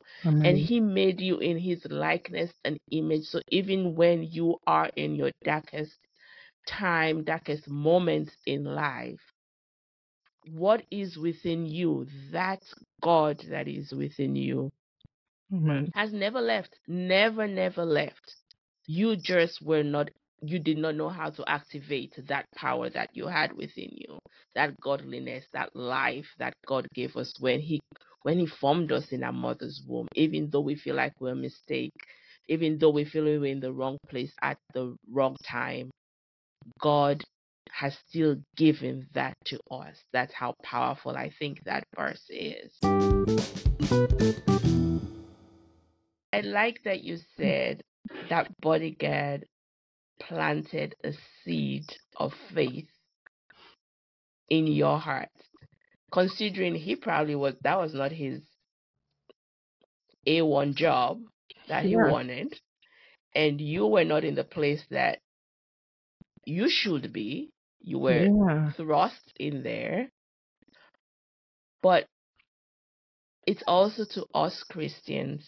and 0.43 0.57
he 0.57 0.79
made 0.79 1.21
you 1.21 1.39
in 1.39 1.57
his 1.59 1.85
likeness 1.89 2.51
and 2.65 2.79
image. 2.91 3.25
So 3.25 3.41
even 3.49 3.95
when 3.95 4.23
you 4.23 4.57
are 4.67 4.89
in 4.95 5.15
your 5.15 5.31
darkest 5.43 5.97
time 6.67 7.23
darkest 7.23 7.67
moments 7.69 8.35
in 8.45 8.63
life 8.63 9.21
what 10.51 10.83
is 10.91 11.17
within 11.17 11.65
you? 11.65 12.07
That 12.31 12.63
God 13.01 13.43
that 13.49 13.67
is 13.67 13.91
within 13.93 14.35
you. 14.35 14.71
Amen. 15.53 15.91
has 15.93 16.13
never 16.13 16.41
left. 16.41 16.79
Never 16.87 17.47
never 17.47 17.85
left. 17.85 18.35
You 18.87 19.15
just 19.17 19.61
were 19.61 19.83
not 19.83 20.09
you 20.41 20.59
did 20.59 20.77
not 20.77 20.95
know 20.95 21.09
how 21.09 21.29
to 21.29 21.43
activate 21.49 22.13
that 22.27 22.45
power 22.55 22.89
that 22.89 23.09
you 23.13 23.27
had 23.27 23.51
within 23.53 23.89
you 23.91 24.19
that 24.55 24.79
godliness 24.81 25.45
that 25.53 25.69
life 25.75 26.27
that 26.37 26.53
god 26.65 26.87
gave 26.93 27.15
us 27.15 27.33
when 27.39 27.59
he 27.59 27.79
when 28.23 28.37
he 28.39 28.45
formed 28.45 28.91
us 28.91 29.11
in 29.11 29.23
our 29.23 29.33
mother's 29.33 29.81
womb 29.87 30.07
even 30.15 30.49
though 30.51 30.61
we 30.61 30.75
feel 30.75 30.95
like 30.95 31.13
we're 31.19 31.31
a 31.31 31.35
mistake 31.35 31.93
even 32.47 32.77
though 32.77 32.89
we 32.89 33.03
feel 33.03 33.23
we 33.23 33.37
we're 33.37 33.51
in 33.51 33.59
the 33.59 33.71
wrong 33.71 33.97
place 34.09 34.33
at 34.41 34.57
the 34.73 34.95
wrong 35.11 35.35
time 35.43 35.89
God 36.79 37.23
has 37.71 37.97
still 38.07 38.37
given 38.55 39.07
that 39.13 39.35
to 39.45 39.59
us. 39.71 39.95
That's 40.13 40.33
how 40.33 40.55
powerful 40.63 41.15
I 41.15 41.31
think 41.37 41.63
that 41.65 41.83
verse 41.95 42.23
is. 42.29 42.71
I 46.33 46.41
like 46.41 46.83
that 46.83 47.03
you 47.03 47.17
said 47.37 47.81
that 48.29 48.47
bodyguard 48.61 49.45
planted 50.19 50.95
a 51.03 51.13
seed 51.43 51.85
of 52.17 52.33
faith 52.53 52.89
in 54.49 54.67
your 54.67 54.99
heart. 54.99 55.29
Considering 56.11 56.75
he 56.75 56.95
probably 56.95 57.35
was, 57.35 57.55
that 57.63 57.77
was 57.77 57.93
not 57.93 58.11
his 58.11 58.41
A1 60.27 60.75
job 60.75 61.21
that 61.67 61.85
he 61.85 61.95
Yeah. 61.95 61.97
wanted, 61.97 62.59
and 63.35 63.59
you 63.59 63.87
were 63.87 64.05
not 64.05 64.23
in 64.23 64.35
the 64.35 64.43
place 64.43 64.83
that 64.91 65.19
you 66.45 66.69
should 66.69 67.13
be. 67.13 67.51
You 67.81 67.99
were 67.99 68.29
Yeah. 68.29 68.71
thrust 68.75 69.33
in 69.39 69.63
there. 69.63 70.09
But 71.81 72.07
it's 73.45 73.63
also 73.67 74.05
to 74.13 74.25
us 74.33 74.63
Christians, 74.63 75.45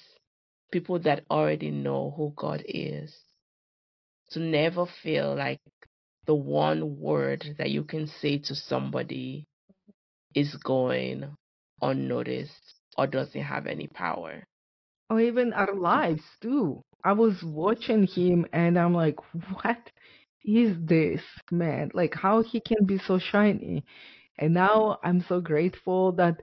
people 0.71 0.99
that 0.99 1.25
already 1.29 1.71
know 1.71 2.13
who 2.15 2.33
God 2.35 2.63
is, 2.67 3.15
to 4.31 4.39
never 4.39 4.85
feel 5.03 5.35
like 5.35 5.59
the 6.25 6.35
one 6.35 6.99
word 6.99 7.55
that 7.57 7.69
you 7.71 7.83
can 7.83 8.07
say 8.07 8.37
to 8.37 8.55
somebody 8.55 9.47
is 10.35 10.55
going 10.63 11.35
unnoticed 11.81 12.73
or 12.97 13.07
doesn't 13.07 13.41
have 13.41 13.67
any 13.67 13.87
power. 13.87 14.43
Or 15.09 15.19
even 15.19 15.53
our 15.53 15.73
lives 15.73 16.23
too. 16.41 16.83
I 17.03 17.13
was 17.13 17.41
watching 17.43 18.03
him 18.05 18.45
and 18.53 18.77
I'm 18.77 18.93
like, 18.93 19.15
what 19.63 19.89
is 20.43 20.75
this 20.81 21.21
man? 21.51 21.91
Like 21.93 22.13
how 22.13 22.43
he 22.43 22.59
can 22.59 22.85
be 22.85 22.99
so 22.99 23.17
shiny. 23.19 23.83
And 24.37 24.53
now 24.53 24.99
I'm 25.03 25.21
so 25.27 25.41
grateful 25.41 26.11
that 26.13 26.41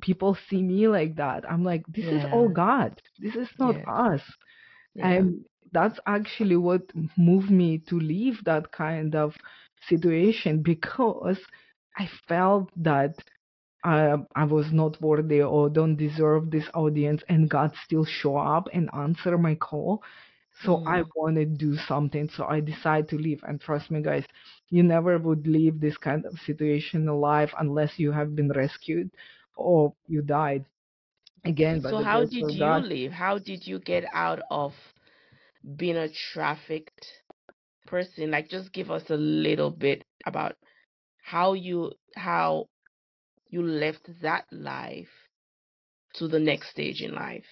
people 0.00 0.36
see 0.48 0.62
me 0.62 0.88
like 0.88 1.16
that. 1.16 1.50
I'm 1.50 1.64
like, 1.64 1.84
this 1.88 2.06
is 2.12 2.24
all 2.32 2.48
God. 2.48 3.00
This 3.18 3.34
is 3.34 3.48
not 3.58 3.76
Yes. 3.76 3.86
us. 3.86 4.20
Yeah. 4.94 5.08
And 5.08 5.44
that's 5.72 5.98
actually 6.06 6.56
what 6.56 6.82
moved 7.16 7.50
me 7.50 7.78
to 7.88 7.98
leave 7.98 8.44
that 8.44 8.72
kind 8.72 9.14
of 9.14 9.36
situation 9.88 10.62
because 10.62 11.38
I 11.96 12.06
felt 12.28 12.70
that 12.82 13.14
I, 13.84 14.16
I 14.34 14.44
was 14.44 14.72
not 14.72 15.00
worthy 15.00 15.42
or 15.42 15.68
don't 15.68 15.96
deserve 15.96 16.50
this 16.50 16.68
audience, 16.74 17.22
and 17.28 17.48
God 17.48 17.72
still 17.84 18.04
show 18.04 18.36
up 18.36 18.68
and 18.72 18.88
answer 18.94 19.36
my 19.38 19.54
call. 19.54 20.02
So 20.62 20.82
I 20.86 21.02
Mm. 21.02 21.12
want 21.14 21.36
to 21.36 21.44
do 21.46 21.76
something. 21.76 22.28
So 22.28 22.44
I 22.46 22.60
decide 22.60 23.08
to 23.08 23.16
leave. 23.18 23.42
And 23.46 23.60
trust 23.60 23.90
me, 23.90 24.02
guys, 24.02 24.24
you 24.70 24.82
never 24.82 25.18
would 25.18 25.46
leave 25.46 25.80
this 25.80 25.96
kind 25.98 26.24
of 26.26 26.38
situation 26.40 27.08
alive 27.08 27.52
unless 27.58 27.98
you 27.98 28.12
have 28.12 28.34
been 28.34 28.50
rescued 28.50 29.10
or 29.56 29.92
you 30.08 30.22
died 30.22 30.64
again 31.44 31.80
So 31.80 31.98
how 32.00 32.24
did 32.24 32.52
you 32.52 32.74
God. 32.74 32.80
leave? 32.80 33.12
How 33.12 33.38
did 33.38 33.66
you 33.66 33.78
get 33.78 34.04
out 34.12 34.40
of 34.50 34.94
being 35.76 35.96
a 35.96 36.08
trafficked 36.08 37.06
person? 37.86 38.30
Like 38.30 38.48
just 38.48 38.72
give 38.72 38.90
us 38.90 39.10
a 39.10 39.16
little 39.16 39.70
bit 39.70 40.04
about 40.26 40.56
how 41.22 41.54
you 41.54 41.92
how 42.16 42.68
you 43.48 43.62
left 43.62 44.08
that 44.22 44.46
life 44.52 45.08
to 46.14 46.28
the 46.28 46.38
next 46.40 46.70
stage 46.70 47.02
in 47.02 47.14
life. 47.14 47.44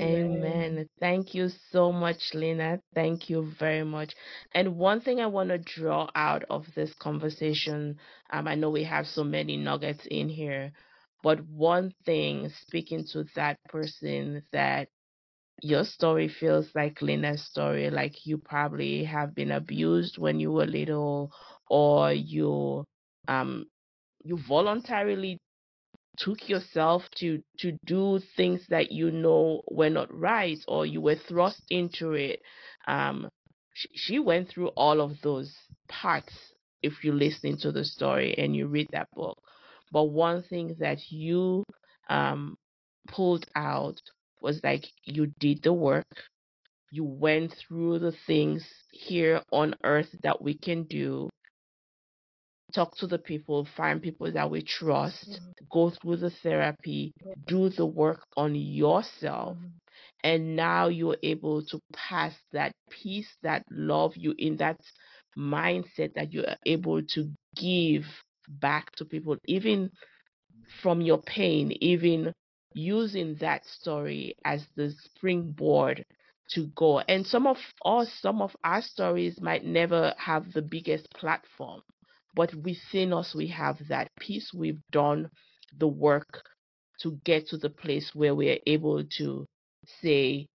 Amen. 0.00 0.88
Thank 1.00 1.34
you 1.34 1.48
so 1.70 1.92
much, 1.92 2.34
Lena. 2.34 2.80
Thank 2.94 3.28
you 3.28 3.52
very 3.58 3.84
much. 3.84 4.14
And 4.52 4.76
one 4.76 5.00
thing 5.00 5.20
I 5.20 5.26
want 5.26 5.50
to 5.50 5.58
draw 5.58 6.10
out 6.14 6.44
of 6.50 6.66
this 6.74 6.92
conversation, 6.94 7.98
um, 8.30 8.48
I 8.48 8.54
know 8.54 8.70
we 8.70 8.84
have 8.84 9.06
so 9.06 9.22
many 9.24 9.56
nuggets 9.56 10.06
in 10.10 10.28
here, 10.28 10.72
but 11.22 11.40
one 11.46 11.92
thing, 12.04 12.48
speaking 12.66 13.04
to 13.12 13.24
that 13.34 13.58
person 13.68 14.42
that 14.52 14.88
your 15.60 15.84
story 15.84 16.28
feels 16.28 16.68
like 16.74 17.02
Lena's 17.02 17.44
story, 17.44 17.90
like 17.90 18.26
you 18.26 18.38
probably 18.38 19.04
have 19.04 19.34
been 19.34 19.52
abused 19.52 20.18
when 20.18 20.40
you 20.40 20.52
were 20.52 20.66
little, 20.66 21.30
or 21.68 22.12
you 22.12 22.84
um 23.28 23.66
you 24.24 24.38
voluntarily 24.48 25.38
took 26.18 26.48
yourself 26.48 27.02
to 27.16 27.42
to 27.58 27.76
do 27.86 28.20
things 28.36 28.66
that 28.68 28.92
you 28.92 29.10
know 29.10 29.62
were 29.70 29.90
not 29.90 30.12
right 30.14 30.58
or 30.68 30.84
you 30.86 31.00
were 31.00 31.16
thrust 31.16 31.62
into 31.70 32.12
it. 32.12 32.40
Um 32.86 33.28
she, 33.74 33.88
she 33.94 34.18
went 34.18 34.48
through 34.48 34.68
all 34.68 35.00
of 35.00 35.20
those 35.22 35.54
parts 35.88 36.34
if 36.82 37.04
you 37.04 37.12
listen 37.12 37.56
to 37.58 37.72
the 37.72 37.84
story 37.84 38.34
and 38.36 38.54
you 38.54 38.66
read 38.66 38.88
that 38.92 39.08
book. 39.14 39.38
But 39.92 40.04
one 40.04 40.42
thing 40.42 40.76
that 40.80 40.98
you 41.10 41.64
um 42.10 42.56
pulled 43.08 43.46
out 43.56 44.00
was 44.42 44.60
like 44.62 44.84
you 45.04 45.32
did 45.38 45.62
the 45.62 45.72
work. 45.72 46.06
You 46.90 47.04
went 47.04 47.54
through 47.54 48.00
the 48.00 48.12
things 48.26 48.66
here 48.90 49.42
on 49.50 49.74
earth 49.82 50.14
that 50.22 50.42
we 50.42 50.54
can 50.54 50.84
do. 50.84 51.30
Talk 52.74 52.96
to 52.98 53.06
the 53.06 53.18
people, 53.18 53.66
find 53.76 54.02
people 54.02 54.30
that 54.32 54.50
we 54.50 54.62
trust, 54.62 55.28
mm-hmm. 55.30 55.50
go 55.70 55.90
through 55.90 56.16
the 56.16 56.30
therapy, 56.42 57.12
do 57.46 57.68
the 57.68 57.86
work 57.86 58.22
on 58.36 58.54
yourself. 58.54 59.56
Mm-hmm. 59.56 59.66
And 60.24 60.56
now 60.56 60.88
you're 60.88 61.16
able 61.22 61.64
to 61.66 61.80
pass 61.92 62.32
that 62.52 62.72
peace, 62.90 63.28
that 63.42 63.64
love 63.70 64.12
you 64.16 64.34
in 64.38 64.56
that 64.58 64.78
mindset 65.36 66.14
that 66.14 66.32
you 66.32 66.44
are 66.44 66.56
able 66.66 67.02
to 67.02 67.30
give 67.56 68.04
back 68.48 68.92
to 68.96 69.04
people, 69.04 69.36
even 69.46 69.90
from 70.82 71.00
your 71.00 71.20
pain, 71.22 71.72
even 71.80 72.32
using 72.74 73.36
that 73.36 73.64
story 73.66 74.36
as 74.44 74.66
the 74.76 74.90
springboard 74.90 76.04
to 76.50 76.66
go. 76.76 77.00
And 77.00 77.26
some 77.26 77.46
of 77.46 77.58
us, 77.84 78.12
some 78.20 78.42
of 78.42 78.54
our 78.64 78.82
stories 78.82 79.40
might 79.40 79.64
never 79.64 80.14
have 80.18 80.52
the 80.52 80.62
biggest 80.62 81.10
platform, 81.14 81.82
but 82.34 82.54
within 82.54 83.12
us, 83.12 83.34
we 83.34 83.48
have 83.48 83.78
that 83.88 84.10
peace. 84.18 84.52
We've 84.54 84.82
done 84.90 85.30
the 85.78 85.88
work 85.88 86.44
to 87.00 87.18
get 87.24 87.48
to 87.48 87.56
the 87.56 87.70
place 87.70 88.14
where 88.14 88.34
we 88.34 88.50
are 88.50 88.58
able 88.66 89.04
to 89.18 89.46
say, 90.02 90.48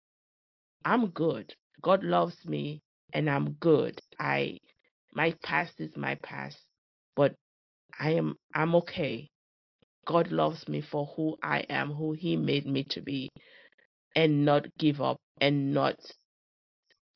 I'm 0.84 1.08
good. 1.10 1.54
God 1.82 2.04
loves 2.04 2.36
me 2.44 2.82
and 3.12 3.28
I'm 3.30 3.52
good. 3.54 4.00
I 4.18 4.58
my 5.14 5.32
past 5.42 5.80
is 5.80 5.96
my 5.96 6.16
past, 6.16 6.58
but 7.16 7.34
I 7.98 8.12
am 8.12 8.36
I'm 8.54 8.74
okay. 8.76 9.30
God 10.06 10.30
loves 10.30 10.68
me 10.68 10.80
for 10.80 11.06
who 11.16 11.36
I 11.42 11.60
am, 11.68 11.92
who 11.92 12.12
He 12.12 12.36
made 12.36 12.66
me 12.66 12.84
to 12.90 13.00
be, 13.00 13.30
and 14.14 14.44
not 14.44 14.66
give 14.78 15.00
up 15.00 15.18
and 15.40 15.74
not 15.74 15.96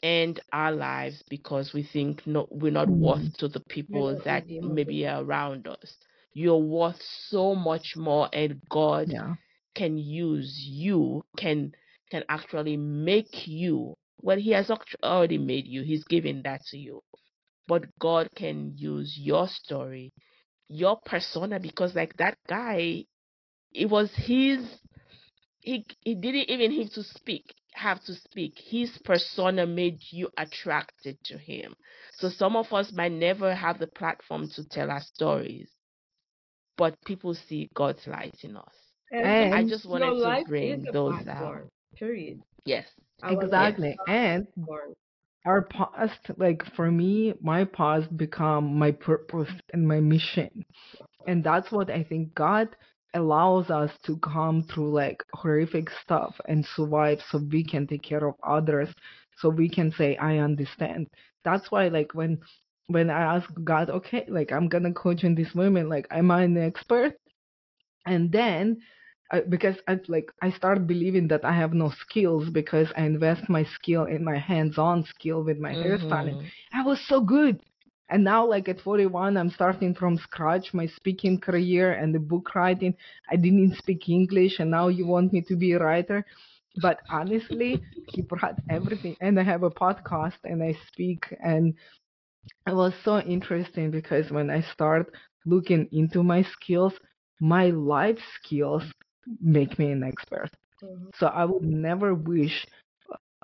end 0.03 0.41
our 0.53 0.73
lives 0.73 1.23
because 1.29 1.73
we 1.73 1.83
think 1.83 2.27
no, 2.27 2.47
we're 2.51 2.73
not 2.73 2.89
worth 2.89 3.19
mm-hmm. 3.19 3.39
to 3.39 3.49
the 3.49 3.61
people 3.69 4.21
that 4.25 4.45
maybe 4.49 5.07
are 5.07 5.23
around 5.23 5.67
us. 5.67 5.97
You're 6.35 6.59
worth 6.59 7.01
so 7.29 7.55
much 7.55 7.97
more, 7.97 8.29
and 8.33 8.61
God 8.71 9.09
Yeah. 9.11 9.35
can 9.75 9.99
use 9.99 10.55
you, 10.65 11.25
can 11.37 11.73
can 12.11 12.25
actually 12.29 12.77
make 12.77 13.47
you. 13.47 13.95
Well, 14.21 14.39
He 14.39 14.51
has 14.53 14.71
already 15.03 15.39
made 15.39 15.67
you. 15.67 15.83
He's 15.83 16.05
given 16.05 16.43
that 16.43 16.63
to 16.71 16.79
you, 16.79 17.03
but 17.67 17.85
God 17.99 18.29
can 18.37 18.73
use 18.77 19.19
your 19.19 19.49
story, 19.49 20.13
your 20.69 20.99
persona, 21.05 21.59
because 21.61 21.95
like 21.95 22.17
that 22.19 22.37
guy, 22.49 23.05
it 23.73 23.87
was 23.89 24.11
his 24.15 24.61
he 25.61 25.85
he 26.03 26.15
didn't 26.15 26.51
even 26.51 26.73
have 26.83 26.93
to 26.93 27.03
speak 27.03 27.55
have 27.73 28.03
to 28.05 28.15
speak 28.15 28.55
his 28.59 28.91
persona 29.05 29.67
made 29.67 29.99
you 30.11 30.29
attracted 30.39 31.17
to 31.25 31.37
him 31.39 31.75
so 32.17 32.29
some 32.29 32.57
of 32.57 32.73
us 32.73 32.93
might 32.93 33.13
never 33.13 33.55
have 33.55 33.79
the 33.79 33.87
platform 33.87 34.49
to 34.49 34.67
tell 34.69 34.91
our 34.91 35.01
stories 35.03 35.69
but 36.77 36.95
people 37.05 37.35
see 37.35 37.69
god's 37.75 38.07
light 38.07 38.35
in 38.43 38.57
us 38.57 38.73
And- 39.13 39.55
i 39.55 39.63
just 39.65 39.85
wanted 39.87 40.23
to 40.23 40.45
bring 40.49 40.81
is 40.81 40.89
a 40.89 40.93
those 40.93 41.13
out 41.15 41.25
platform, 41.25 41.69
Period. 41.97 42.41
yes 42.65 42.87
Exactly. 43.25 43.97
And 44.07 44.47
platform. 44.55 44.95
Our 45.45 45.63
past, 45.63 46.21
like 46.37 46.63
for 46.75 46.91
me, 46.91 47.35
my 47.41 47.65
past 47.65 48.15
become 48.17 48.79
my 48.79 48.91
purpose 48.93 49.51
and 49.73 49.87
my 49.87 50.01
mission. 50.01 50.65
And 51.27 51.43
that's 51.43 51.71
what 51.71 51.91
I 51.91 52.03
think 52.03 52.35
God 52.35 52.69
allows 53.15 53.71
us 53.71 53.91
to 54.05 54.19
come 54.19 54.63
through 54.65 54.93
like 54.93 55.23
horrific 55.35 55.89
stuff 56.03 56.35
and 56.47 56.65
survive 56.77 57.21
so 57.31 57.39
we 57.51 57.65
can 57.65 57.87
take 57.87 58.03
care 58.03 58.27
of 58.27 58.35
others, 58.47 58.89
so 59.39 59.49
we 59.49 59.69
can 59.69 59.93
say, 59.93 60.17
I 60.17 60.39
understand. 60.39 61.09
That's 61.45 61.71
why 61.71 61.89
like 61.89 62.15
when 62.15 62.39
when 62.89 63.11
I 63.11 63.37
ask 63.37 63.49
God, 63.65 63.91
okay, 63.91 64.25
like 64.29 64.53
I'm 64.53 64.69
gonna 64.69 64.93
coach 64.93 65.25
in 65.25 65.35
this 65.35 65.55
moment, 65.55 65.89
like 65.89 66.07
am 66.11 66.31
I 66.31 66.43
an 66.43 66.57
expert? 66.57 67.15
And 68.07 68.33
then 68.33 68.79
I, 69.31 69.41
because 69.41 69.77
I 69.89 69.99
like 70.09 70.31
I 70.43 70.51
start 70.51 70.87
believing 70.87 71.29
that 71.29 71.45
I 71.45 71.53
have 71.53 71.73
no 71.75 71.91
skills 71.91 72.49
because 72.51 72.89
I 72.97 73.03
invest 73.05 73.49
my 73.49 73.65
skill 73.65 74.05
in 74.05 74.25
my 74.25 74.37
hands-on 74.39 75.05
skill 75.05 75.43
with 75.45 75.59
my 75.59 75.75
hairstyling. 75.75 76.39
Mhm. 76.39 76.51
I 76.73 76.83
was 76.85 77.01
so 77.07 77.21
good. 77.21 77.61
And 78.11 78.25
now, 78.25 78.47
like 78.47 78.69
at 78.69 78.81
41, 78.81 79.37
I'm 79.37 79.51
starting 79.51 79.95
from 79.95 80.17
scratch 80.19 80.73
my 80.75 80.87
speaking 80.87 81.39
career 81.41 81.93
and 81.93 82.15
the 82.15 82.21
book 82.21 82.55
writing. 82.55 82.95
I 83.31 83.37
didn't 83.37 83.77
speak 83.77 84.09
English, 84.09 84.59
and 84.61 84.71
now 84.71 84.89
you 84.89 85.07
want 85.07 85.33
me 85.33 85.43
to 85.43 85.57
be 85.57 85.73
a 85.73 85.79
writer. 85.79 86.25
But 86.77 87.01
honestly, 87.11 87.83
he 88.07 88.23
brought 88.23 88.57
everything. 88.69 89.17
And 89.21 89.39
I 89.39 89.43
have 89.45 89.63
a 89.63 89.71
podcast 89.71 90.39
and 90.45 90.63
I 90.63 90.75
speak. 90.89 91.25
And 91.43 91.75
it 92.67 92.75
was 92.75 92.95
so 93.05 93.19
interesting 93.21 93.91
because 93.91 94.31
when 94.31 94.51
I 94.51 94.61
start 94.63 95.13
looking 95.47 95.89
into 95.93 96.23
my 96.23 96.43
skills, 96.43 96.95
my 97.41 97.71
life 97.71 98.19
skills 98.35 98.85
make 99.41 99.79
me 99.79 99.91
an 99.93 100.03
expert. 100.05 100.51
Mhm. 100.83 101.11
So 101.19 101.27
I 101.29 101.45
would 101.45 101.63
never 101.65 102.15
wish 102.15 102.67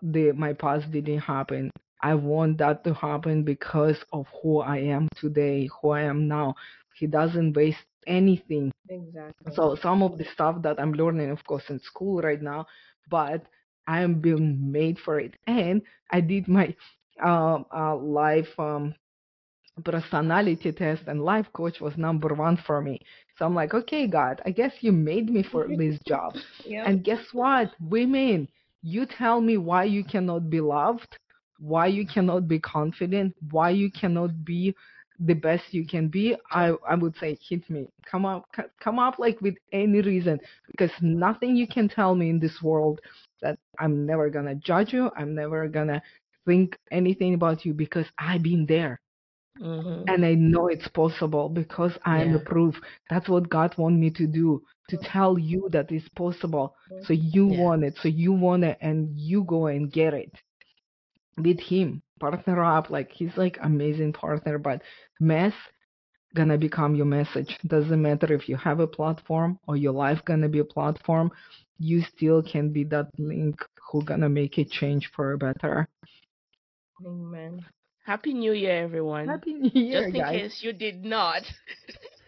the 0.03 0.33
my 0.33 0.53
past 0.53 0.91
didn't 0.91 1.19
happen. 1.21 1.71
I 2.03 2.15
want 2.15 2.59
that 2.59 2.85
to 2.85 2.95
happen 2.95 3.43
because 3.45 4.05
of 4.13 4.27
who 4.43 4.61
I 4.61 4.79
am 4.79 5.09
today, 5.17 5.69
who 5.81 5.91
I 5.91 6.03
am 6.03 6.29
now. 6.29 6.55
He 6.95 7.07
doesn't 7.07 7.55
waste 7.55 7.85
anything. 8.07 8.73
Exactly. 8.89 9.53
So 9.55 9.75
some 9.77 10.03
of 10.03 10.19
the 10.19 10.25
stuff 10.25 10.63
that 10.63 10.81
I'm 10.81 10.93
learning, 10.93 11.31
of 11.31 11.45
course, 11.45 11.71
in 11.71 11.79
school 11.81 12.21
right 12.23 12.41
now, 12.43 12.67
but 13.11 13.45
I 13.87 14.03
am 14.03 14.21
being 14.21 14.73
made 14.73 14.99
for 14.99 15.19
it. 15.21 15.35
And 15.47 15.83
I 16.11 16.21
did 16.21 16.49
my 16.49 16.75
um 17.23 17.67
uh, 17.75 17.97
life 17.97 18.53
um 18.59 18.95
personality 19.85 20.73
test 20.73 21.05
and 21.07 21.23
life 21.25 21.53
coach 21.53 21.81
was 21.81 21.97
number 21.97 22.35
one 22.35 22.57
for 22.57 22.81
me. 22.81 23.01
So 23.39 23.45
I'm 23.45 23.55
like, 23.55 23.75
okay, 23.75 24.07
God, 24.07 24.41
I 24.45 24.51
guess 24.51 24.73
you 24.81 24.93
made 24.93 25.31
me 25.31 25.43
for 25.43 25.67
this 25.77 25.99
job. 26.07 26.37
And 26.85 27.03
guess 27.05 27.25
what? 27.33 27.73
Women, 27.81 28.49
you 28.83 29.07
tell 29.07 29.41
me 29.41 29.57
why 29.57 29.85
you 29.85 30.05
cannot 30.05 30.51
be 30.51 30.61
loved, 30.61 31.19
why 31.59 31.87
you 31.87 32.07
cannot 32.07 32.49
be 32.49 32.59
confident, 32.59 33.35
why 33.51 33.71
you 33.71 33.91
cannot 33.91 34.45
be 34.45 34.75
the 35.21 35.35
best 35.35 35.73
you 35.73 35.87
can 35.87 36.09
be. 36.09 36.37
I, 36.51 36.73
I 36.89 36.95
would 36.95 37.17
say 37.17 37.39
hit 37.49 37.69
me. 37.71 37.89
Come 38.11 38.27
up 38.27 38.45
come 38.81 38.99
up 38.99 39.19
like 39.19 39.41
with 39.41 39.55
any 39.73 40.01
reason 40.01 40.41
because 40.67 40.91
nothing 41.01 41.57
you 41.57 41.67
can 41.69 41.89
tell 41.89 42.15
me 42.15 42.31
in 42.31 42.41
this 42.41 42.63
world 42.63 43.01
that 43.41 43.59
I'm 43.79 44.07
never 44.07 44.29
gonna 44.31 44.57
judge 44.57 44.93
you. 44.93 45.11
I'm 45.17 45.35
never 45.35 45.69
gonna 45.69 46.03
think 46.47 46.77
anything 46.91 47.35
about 47.35 47.65
you 47.65 47.73
because 47.73 48.07
I've 48.19 48.43
been 48.43 48.67
there 48.67 49.01
hmm 49.61 50.07
and 50.09 50.25
I 50.25 50.35
know 50.35 50.69
it's 50.69 50.89
possible 50.89 51.49
because 51.49 51.93
I 52.05 52.21
am 52.21 52.33
the 52.33 52.39
proof. 52.41 52.75
That's 53.11 53.29
what 53.29 53.49
God 53.49 53.77
want 53.79 53.97
me 53.99 54.11
to 54.11 54.27
do 54.27 54.63
to 54.89 54.97
tell 54.99 55.39
you 55.39 55.69
that 55.73 55.91
it's 55.93 56.09
possible. 56.11 56.75
So 57.03 57.13
you 57.15 57.47
Yeah. 57.47 57.59
want 57.59 57.85
it, 57.85 57.97
so 58.03 58.09
you 58.09 58.33
want 58.33 58.65
it, 58.65 58.79
and 58.81 59.11
you 59.19 59.45
go 59.45 59.67
and 59.67 59.91
get 59.93 60.15
it 60.15 60.33
with 61.39 61.61
Him. 61.61 62.03
Partner 62.21 62.65
up, 62.65 62.91
like 62.91 63.11
He's 63.13 63.37
like 63.37 63.59
amazing 63.63 64.13
partner. 64.13 64.59
But 64.59 64.83
mess 65.21 65.53
gonna 66.35 66.59
become 66.59 66.95
your 66.95 67.07
message. 67.07 67.59
Doesn't 67.67 68.01
matter 68.03 68.33
if 68.33 68.49
you 68.49 68.57
have 68.57 68.81
a 68.81 68.87
platform 68.87 69.59
or 69.67 69.77
your 69.77 69.93
life 69.93 70.25
gonna 70.25 70.49
be 70.49 70.59
a 70.61 70.65
platform. 70.65 71.31
You 71.79 72.03
still 72.03 72.43
can 72.43 72.71
be 72.73 72.85
that 72.85 73.09
link 73.19 73.57
who 73.91 74.05
gonna 74.05 74.29
make 74.29 74.59
a 74.59 74.65
change 74.65 75.11
for 75.15 75.33
a 75.33 75.39
better. 75.39 75.89
Amen. 77.05 77.65
Happy 78.05 78.35
New 78.35 78.53
Year, 78.53 78.83
everyone. 78.85 79.29
Happy 79.29 79.55
New 79.55 79.71
Year, 79.73 80.03
Just 80.03 80.15
in 80.15 80.21
guys. 80.21 80.41
case 80.41 80.59
you 80.63 80.73
did 80.73 81.05
not. 81.05 81.43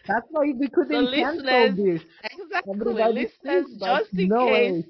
That's 0.07 0.25
why 0.29 0.51
we 0.57 0.69
couldn't 0.69 1.13
cancel 1.13 1.43
listeners, 1.45 1.75
this. 1.77 2.01
exactly. 2.23 2.73
Everybody 2.73 3.13
Listeners, 3.13 3.65
sees, 3.67 3.79
just 3.79 4.13
in 4.13 4.29
no 4.29 4.47
case 4.47 4.71
way. 4.83 4.85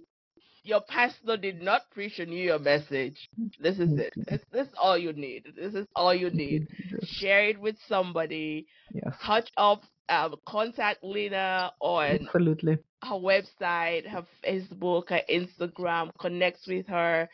your 0.64 0.82
pastor 0.82 1.38
did 1.38 1.62
not 1.62 1.82
preach 1.92 2.20
a 2.20 2.26
New 2.26 2.36
Year 2.42 2.60
message, 2.60 3.30
this 3.60 3.80
is 3.80 3.98
it. 4.00 4.14
This, 4.16 4.42
this 4.52 4.68
is 4.68 4.74
all 4.82 4.98
you 4.98 5.14
need. 5.14 5.46
This 5.56 5.74
is 5.74 5.88
all 5.96 6.14
you 6.14 6.30
need. 6.30 6.68
Share 7.04 7.50
it 7.50 7.60
with 7.60 7.76
somebody. 7.88 8.68
Yes, 8.94 9.14
Touch 9.24 9.50
up, 9.58 9.84
um, 10.10 10.36
contact 10.48 11.04
Lena 11.04 11.72
on 11.82 12.20
absolutely. 12.28 12.78
her 13.04 13.16
website, 13.16 14.08
her 14.08 14.26
Facebook, 14.46 15.10
her 15.10 15.22
Instagram. 15.30 16.12
Connect 16.20 16.60
with 16.68 16.88
her. 16.88 17.28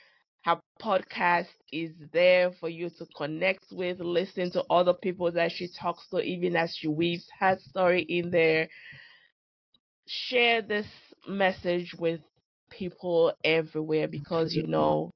Podcast 0.83 1.47
is 1.71 1.91
there 2.11 2.51
for 2.59 2.67
you 2.67 2.89
to 2.89 3.05
connect 3.15 3.65
with, 3.71 3.99
listen 3.99 4.51
to 4.51 4.63
other 4.69 4.93
people 4.93 5.31
that 5.31 5.51
she 5.51 5.69
talks 5.79 6.07
to, 6.09 6.19
even 6.19 6.55
as 6.57 6.75
she 6.75 6.87
weaves 6.87 7.25
her 7.39 7.57
story 7.59 8.01
in 8.01 8.31
there. 8.31 8.67
Share 10.07 10.61
this 10.61 10.87
message 11.27 11.93
with 11.97 12.19
people 12.69 13.33
everywhere 13.45 14.07
because 14.09 14.53
you 14.53 14.67
know 14.67 15.11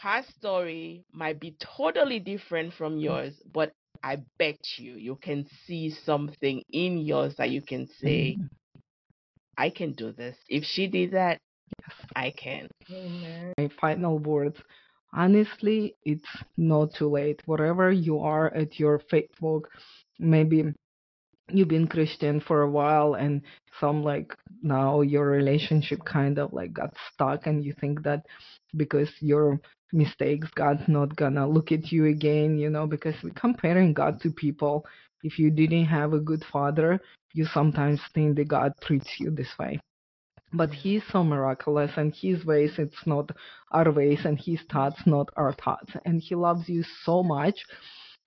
her 0.00 0.22
story 0.38 1.04
might 1.12 1.38
be 1.38 1.56
totally 1.60 2.18
different 2.18 2.72
from 2.74 2.98
yours, 2.98 3.34
but 3.52 3.72
I 4.02 4.18
bet 4.38 4.58
you 4.78 4.94
you 4.94 5.16
can 5.16 5.46
see 5.66 5.90
something 5.90 6.62
in 6.72 6.98
yours 6.98 7.34
that 7.36 7.50
you 7.50 7.62
can 7.62 7.86
say, 8.00 8.36
mm-hmm. 8.38 8.46
I 9.56 9.70
can 9.70 9.92
do 9.92 10.12
this. 10.12 10.36
If 10.48 10.64
she 10.64 10.88
did 10.88 11.12
that, 11.12 11.38
I 12.16 12.30
can. 12.30 12.68
Amen. 12.90 13.52
My 13.58 13.68
final 13.80 14.18
words. 14.18 14.56
Honestly, 15.12 15.94
it's 16.04 16.28
not 16.56 16.94
too 16.94 17.08
late. 17.08 17.40
Wherever 17.46 17.92
you 17.92 18.18
are 18.20 18.52
at 18.54 18.78
your 18.80 19.00
faith 19.10 19.30
walk, 19.40 19.68
maybe 20.18 20.74
you've 21.50 21.68
been 21.68 21.86
Christian 21.86 22.40
for 22.40 22.62
a 22.62 22.70
while 22.70 23.14
and 23.14 23.42
some 23.80 24.02
like 24.02 24.34
now 24.62 25.02
your 25.02 25.26
relationship 25.26 26.04
kind 26.04 26.38
of 26.38 26.52
like 26.52 26.72
got 26.72 26.94
stuck 27.12 27.46
and 27.46 27.64
you 27.64 27.74
think 27.80 28.02
that 28.02 28.24
because 28.76 29.10
your 29.20 29.60
mistakes 29.92 30.48
God's 30.54 30.88
not 30.88 31.14
gonna 31.16 31.48
look 31.48 31.70
at 31.70 31.92
you 31.92 32.06
again, 32.06 32.58
you 32.58 32.70
know, 32.70 32.86
because 32.86 33.14
we're 33.22 33.30
comparing 33.30 33.92
God 33.92 34.20
to 34.22 34.30
people. 34.30 34.84
If 35.22 35.38
you 35.38 35.50
didn't 35.50 35.86
have 35.86 36.12
a 36.12 36.18
good 36.18 36.44
father, 36.52 37.00
you 37.32 37.46
sometimes 37.46 38.00
think 38.14 38.36
that 38.36 38.48
God 38.48 38.72
treats 38.82 39.08
you 39.18 39.30
this 39.30 39.48
way. 39.58 39.80
But 40.54 40.74
he's 40.74 41.04
so 41.12 41.24
miraculous 41.24 41.92
and 41.98 42.14
his 42.14 42.46
ways 42.46 42.78
it's 42.78 43.06
not 43.06 43.30
our 43.72 43.90
ways 43.92 44.24
and 44.26 44.38
his 44.40 44.60
thoughts 44.72 45.06
not 45.06 45.30
our 45.36 45.52
thoughts. 45.54 45.92
And 46.06 46.20
he 46.22 46.34
loves 46.36 46.68
you 46.68 46.82
so 47.04 47.22
much 47.22 47.64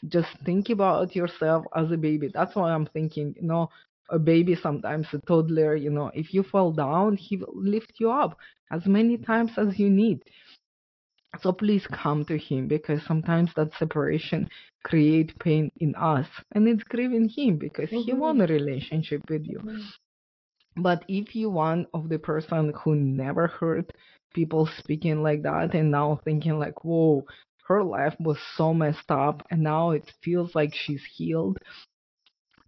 just 0.08 0.30
think 0.46 0.70
about 0.70 1.16
yourself 1.16 1.66
as 1.76 1.92
a 1.92 1.98
baby. 1.98 2.30
That's 2.34 2.56
why 2.56 2.72
I'm 2.74 2.88
thinking, 2.88 3.36
you 3.40 3.48
know, 3.48 3.70
a 4.10 4.20
baby 4.20 4.56
sometimes 4.56 5.08
a 5.14 5.20
toddler, 5.20 5.76
you 5.76 5.90
know, 5.92 6.12
if 6.14 6.34
you 6.34 6.44
fall 6.44 6.72
down, 6.72 7.18
he 7.18 7.38
will 7.38 7.54
lift 7.56 7.94
you 8.00 8.12
up 8.12 8.38
as 8.72 8.86
many 8.88 9.18
times 9.18 9.52
as 9.58 9.80
you 9.80 9.90
need. 9.90 10.22
So 11.42 11.54
please 11.54 11.88
come 11.88 12.26
to 12.26 12.38
him 12.38 12.68
because 12.68 13.04
sometimes 13.06 13.54
that 13.56 13.74
separation 13.74 14.50
create 14.84 15.38
pain 15.40 15.72
in 15.78 15.96
us 15.96 16.28
and 16.52 16.68
it's 16.68 16.84
grieving 16.84 17.30
him 17.30 17.58
because 17.58 17.92
he 17.92 18.14
Mhm. 18.14 18.20
want 18.20 18.42
a 18.42 18.48
relationship 18.48 19.30
with 19.30 19.46
you. 19.48 19.64
But 20.78 21.04
if 21.08 21.36
you 21.36 21.50
one 21.50 21.88
of 21.94 22.10
the 22.10 22.20
person 22.20 22.74
who 22.84 22.96
never 22.96 23.48
heard 23.48 23.92
people 24.34 24.68
speaking 24.78 25.24
like 25.24 25.44
that 25.44 25.74
and 25.74 25.92
now 25.92 26.20
thinking 26.24 26.60
like, 26.60 26.84
whoa, 26.84 27.26
her 27.68 27.84
life 27.84 28.16
was 28.20 28.38
so 28.56 28.74
messed 28.74 29.10
up 29.10 29.46
and 29.52 29.62
now 29.62 29.92
it 29.92 30.12
feels 30.24 30.56
like 30.56 30.74
she's 30.74 31.04
healed 31.16 31.58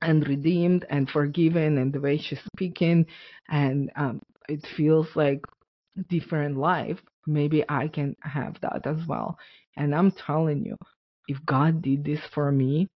and 0.01 0.27
redeemed 0.27 0.85
and 0.89 1.09
forgiven 1.09 1.77
and 1.77 1.93
the 1.93 1.99
way 2.01 2.17
she's 2.17 2.41
speaking 2.55 3.05
and 3.49 3.91
um, 3.95 4.21
it 4.47 4.65
feels 4.75 5.07
like 5.15 5.41
different 6.09 6.57
life 6.57 6.99
maybe 7.27 7.63
i 7.69 7.87
can 7.87 8.15
have 8.21 8.55
that 8.61 8.81
as 8.85 9.05
well. 9.07 9.37
And 9.77 9.93
i'm 9.93 10.11
telling 10.11 10.65
you 10.65 10.77
if 11.27 11.37
god 11.45 11.81
did 11.81 12.03
this 12.05 12.21
for 12.33 12.51
me 12.51 12.87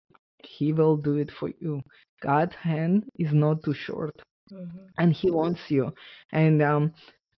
he 0.44 0.72
will 0.72 0.96
do 0.96 1.18
it 1.18 1.30
for 1.38 1.50
you. 1.60 1.82
God's 2.20 2.54
hand 2.54 3.04
is 3.18 3.32
not 3.32 3.62
too 3.64 3.74
short 3.74 4.14
Mhm. 4.52 4.94
and 4.98 5.12
he 5.12 5.30
wants 5.30 5.70
you. 5.70 5.94
And 6.32 6.62
um 6.62 6.92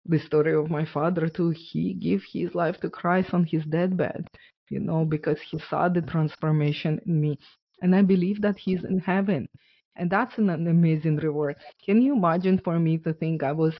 the 0.05 0.19
story 0.19 0.53
of 0.55 0.69
my 0.71 0.85
father 0.85 1.27
too 1.29 1.51
he 1.51 1.93
gave 1.93 2.23
his 2.33 2.55
life 2.55 2.79
to 2.81 2.89
christ 2.89 3.33
on 3.33 3.43
his 3.45 3.65
deathbed 3.65 4.27
you 4.69 4.79
know 4.79 5.05
because 5.05 5.39
he 5.41 5.57
saw 5.59 5.89
the 5.89 6.01
transformation 6.01 6.99
in 7.07 7.21
me. 7.21 7.37
And 7.81 7.95
i 7.95 8.01
believe 8.01 8.41
that 8.41 8.57
he's 8.59 8.83
in 8.85 8.99
heaven. 8.99 9.47
And 9.95 10.09
that's 10.11 10.37
an, 10.39 10.49
an 10.49 10.67
amazing 10.67 11.17
reward. 11.17 11.55
Can 11.85 12.01
you 12.01 12.15
imagine 12.15 12.59
for 12.59 12.79
me 12.79 12.97
to 12.99 13.13
think 13.13 13.43
i 13.43 13.51
was 13.53 13.75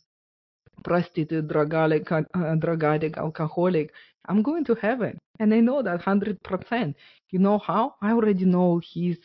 prostitute 0.83 1.47
drug 1.47 1.73
addict, 1.73 2.11
uh, 2.11 2.55
drug 2.55 2.83
addict 2.83 3.17
alcoholic? 3.17 3.91
I'm 4.27 4.41
going 4.43 4.65
to 4.65 4.75
heaven. 4.75 5.17
And 5.39 5.53
i 5.53 5.59
know 5.61 5.81
that 5.83 5.99
100% 6.05 6.95
you 7.31 7.39
know 7.39 7.57
how? 7.59 7.95
I 8.01 8.11
already 8.13 8.45
know 8.45 8.81
his 8.93 9.17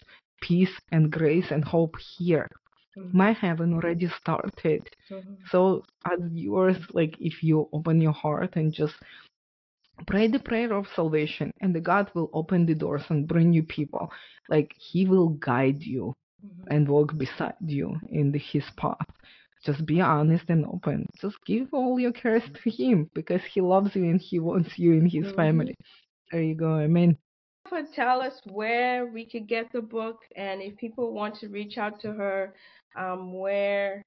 peace 0.43 0.77
and 0.93 1.11
grace 1.11 1.51
and 1.51 1.65
hope 1.65 1.97
here 2.19 2.49
Mhm. 2.97 3.15
my 3.15 3.33
heaven 3.33 3.73
already 3.75 4.09
started 4.09 4.83
Mhm. 5.11 5.37
so 5.51 5.85
as 6.11 6.21
yours 6.33 6.77
like 6.93 7.17
if 7.21 7.43
you 7.43 7.69
open 7.73 8.01
your 8.01 8.13
heart 8.13 8.57
and 8.57 8.73
just 8.73 8.95
pray 10.07 10.27
the 10.29 10.39
prayer 10.39 10.73
of 10.73 10.87
salvation 10.95 11.51
and 11.61 11.75
the 11.75 11.81
god 11.81 12.11
will 12.15 12.31
open 12.33 12.67
the 12.67 12.75
doors 12.75 13.05
and 13.11 13.29
bring 13.29 13.53
you 13.53 13.63
people 13.63 14.11
like 14.49 14.73
he 14.77 15.07
will 15.07 15.29
guide 15.51 15.83
you 15.83 16.15
Mhm. 16.45 16.65
and 16.71 16.89
walk 16.89 17.17
beside 17.17 17.55
you 17.67 17.99
in 18.11 18.33
the, 18.33 18.39
his 18.39 18.65
path 18.77 19.09
just 19.65 19.85
be 19.87 20.01
honest 20.01 20.45
and 20.49 20.65
open 20.67 21.07
just 21.21 21.37
give 21.45 21.69
all 21.73 21.99
your 22.01 22.13
cares 22.13 22.45
to 22.55 22.71
him 22.71 23.09
because 23.15 23.43
he 23.45 23.61
loves 23.61 23.95
you 23.95 24.05
and 24.05 24.21
he 24.21 24.39
wants 24.39 24.79
you 24.79 24.93
in 24.93 25.07
his 25.07 25.27
Mhm. 25.27 25.37
family 25.37 25.75
there 26.31 26.43
you 26.43 26.55
go 26.55 26.79
amen 26.79 27.17
tell 27.95 28.21
us 28.21 28.41
where 28.47 29.07
we 29.07 29.25
could 29.25 29.47
get 29.47 29.71
the 29.73 29.81
book 29.81 30.21
and 30.37 30.61
if 30.63 30.77
people 30.77 31.13
want 31.13 31.35
to 31.37 31.49
reach 31.49 31.79
out 31.79 32.01
to 32.01 32.13
her, 32.13 32.55
um, 32.97 33.33
where 33.33 34.03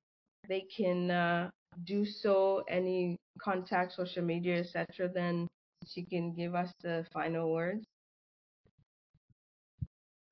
they 0.47 0.65
can 0.75 1.11
uh, 1.11 1.49
do 1.86 2.05
so, 2.05 2.63
any 2.69 3.17
contact, 3.41 3.93
social 3.93 4.23
media, 4.23 4.59
etc., 4.59 5.09
then 5.13 5.47
she 5.86 6.03
can 6.03 6.34
give 6.34 6.55
us 6.55 6.71
the 6.81 7.05
final 7.13 7.51
words. 7.51 7.84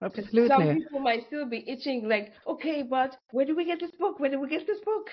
Absolutely. 0.04 0.47
Some 0.47 0.76
people 0.76 0.99
might 0.99 1.26
still 1.28 1.47
be 1.47 1.64
itching, 1.68 2.08
like, 2.08 2.34
okay, 2.47 2.82
but 2.82 3.18
where 3.32 3.45
do 3.45 3.56
we 3.56 3.66
get 3.66 3.80
this 3.80 3.91
book? 3.99 4.20
Where 4.20 4.32
do 4.32 4.39
we 4.39 4.49
get 4.49 4.66
this 4.66 4.80
book? 4.84 5.10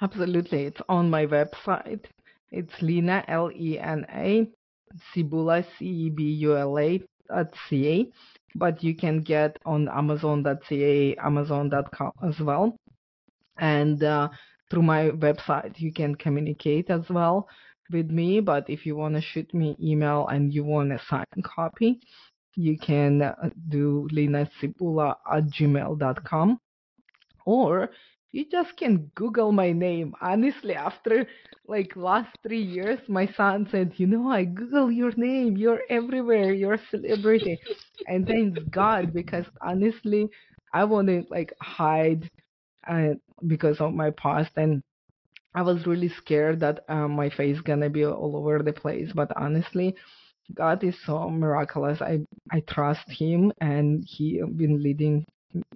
Absolutely. 0.00 0.64
It's 0.64 0.80
on 0.88 1.10
my 1.10 1.26
website. 1.26 2.04
It's 2.50 2.72
Lena, 2.80 3.24
L 3.28 3.50
E 3.54 3.78
N 3.78 4.06
A, 4.14 4.48
Cebula, 5.14 5.64
C 5.78 5.84
E 5.84 6.10
B 6.10 6.22
U 6.22 6.56
L 6.56 6.78
A 6.78 7.02
dot 7.28 7.52
C 7.68 7.88
A. 7.88 8.12
But 8.54 8.82
you 8.82 8.94
can 8.94 9.20
get 9.20 9.58
on 9.66 9.88
Amazon.ca, 9.88 11.16
Amazon.com 11.16 12.12
as 12.26 12.40
well. 12.40 12.76
And 13.58 14.02
uh, 14.02 14.28
through 14.70 14.82
my 14.82 15.10
website, 15.10 15.78
you 15.78 15.92
can 15.92 16.14
communicate 16.14 16.90
as 16.90 17.02
well 17.10 17.48
with 17.90 18.10
me. 18.10 18.40
But 18.40 18.68
if 18.68 18.86
you 18.86 18.96
want 18.96 19.14
to 19.14 19.20
shoot 19.20 19.52
me 19.52 19.76
email 19.82 20.26
and 20.28 20.52
you 20.52 20.64
want 20.64 20.92
a 20.92 21.00
signed 21.08 21.44
copy, 21.44 22.00
you 22.54 22.78
can 22.78 23.22
uh, 23.22 23.34
do 23.68 24.08
lenacebula 24.12 25.16
at 25.30 25.44
gmail.com 25.44 26.58
or 27.44 27.90
you 28.32 28.44
just 28.50 28.76
can 28.76 29.10
google 29.14 29.52
my 29.52 29.72
name. 29.72 30.14
Honestly 30.20 30.74
after 30.74 31.26
like 31.68 31.96
last 31.96 32.30
three 32.42 32.62
years 32.62 32.98
my 33.08 33.26
son 33.36 33.66
said 33.70 33.92
you 33.96 34.06
know 34.06 34.30
i 34.30 34.44
google 34.44 34.90
your 34.90 35.12
name. 35.16 35.56
You're 35.56 35.82
everywhere. 35.90 36.52
You're 36.52 36.74
a 36.74 36.86
celebrity. 36.90 37.58
And 38.06 38.26
thank 38.26 38.70
god 38.70 39.12
because 39.12 39.46
honestly 39.62 40.28
i 40.72 40.84
want 40.84 41.08
to 41.08 41.24
like 41.30 41.52
hide 41.60 42.30
uh, 42.88 43.14
because 43.46 43.80
of 43.80 43.92
my 43.94 44.10
past 44.10 44.50
and 44.56 44.82
i 45.54 45.62
was 45.62 45.86
really 45.86 46.08
scared 46.08 46.60
that 46.60 46.84
uh, 46.88 47.08
my 47.08 47.28
face 47.30 47.60
gonna 47.60 47.90
be 47.90 48.04
all 48.04 48.36
over 48.36 48.62
the 48.62 48.72
place. 48.72 49.10
But 49.14 49.30
honestly 49.36 49.94
God 50.54 50.82
is 50.84 50.96
so 51.04 51.28
miraculous. 51.30 52.00
I 52.02 52.20
I 52.52 52.60
trust 52.68 53.08
Him, 53.10 53.52
and 53.60 54.04
He 54.06 54.40
been 54.56 54.82
leading 54.82 55.24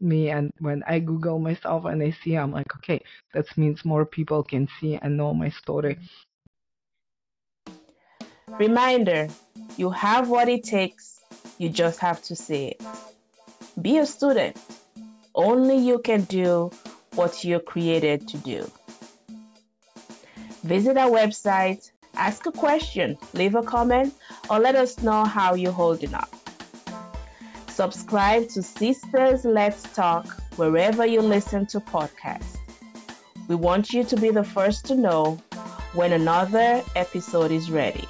me. 0.00 0.30
And 0.30 0.52
when 0.58 0.82
I 0.86 0.98
Google 0.98 1.38
myself 1.38 1.84
and 1.84 2.02
I 2.02 2.10
see, 2.22 2.36
I'm 2.36 2.52
like, 2.52 2.74
okay, 2.76 3.00
that 3.34 3.46
means 3.56 3.84
more 3.84 4.04
people 4.04 4.42
can 4.42 4.68
see 4.80 4.96
and 4.96 5.16
know 5.16 5.34
my 5.34 5.50
story. 5.50 5.98
Reminder: 8.48 9.28
You 9.76 9.90
have 9.90 10.28
what 10.28 10.48
it 10.48 10.64
takes. 10.64 11.20
You 11.58 11.68
just 11.68 12.00
have 12.00 12.22
to 12.22 12.34
see 12.34 12.68
it. 12.68 12.82
Be 13.80 13.98
a 13.98 14.06
student. 14.06 14.56
Only 15.34 15.76
you 15.76 15.98
can 15.98 16.22
do 16.22 16.70
what 17.14 17.44
you're 17.44 17.60
created 17.60 18.26
to 18.28 18.38
do. 18.38 18.70
Visit 20.64 20.96
our 20.96 21.10
website 21.10 21.90
ask 22.14 22.46
a 22.46 22.52
question, 22.52 23.16
leave 23.34 23.54
a 23.54 23.62
comment, 23.62 24.14
or 24.48 24.58
let 24.58 24.74
us 24.74 25.02
know 25.02 25.24
how 25.24 25.54
you're 25.54 25.72
holding 25.72 26.14
up. 26.14 26.39
Subscribe 27.80 28.46
to 28.50 28.62
Sisters 28.62 29.46
Let's 29.46 29.84
Talk 29.94 30.26
wherever 30.56 31.06
you 31.06 31.22
listen 31.22 31.64
to 31.68 31.80
podcasts. 31.80 32.58
We 33.48 33.54
want 33.54 33.94
you 33.94 34.04
to 34.04 34.16
be 34.16 34.28
the 34.28 34.44
first 34.44 34.84
to 34.88 34.94
know 34.94 35.38
when 35.94 36.12
another 36.12 36.82
episode 36.94 37.50
is 37.50 37.70
ready. 37.70 38.06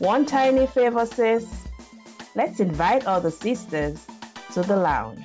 One 0.00 0.26
tiny 0.26 0.66
favor, 0.66 1.06
sis. 1.06 1.68
Let's 2.34 2.58
invite 2.58 3.06
all 3.06 3.20
the 3.20 3.30
sisters 3.30 4.04
to 4.54 4.62
the 4.62 4.76
lounge. 4.76 5.24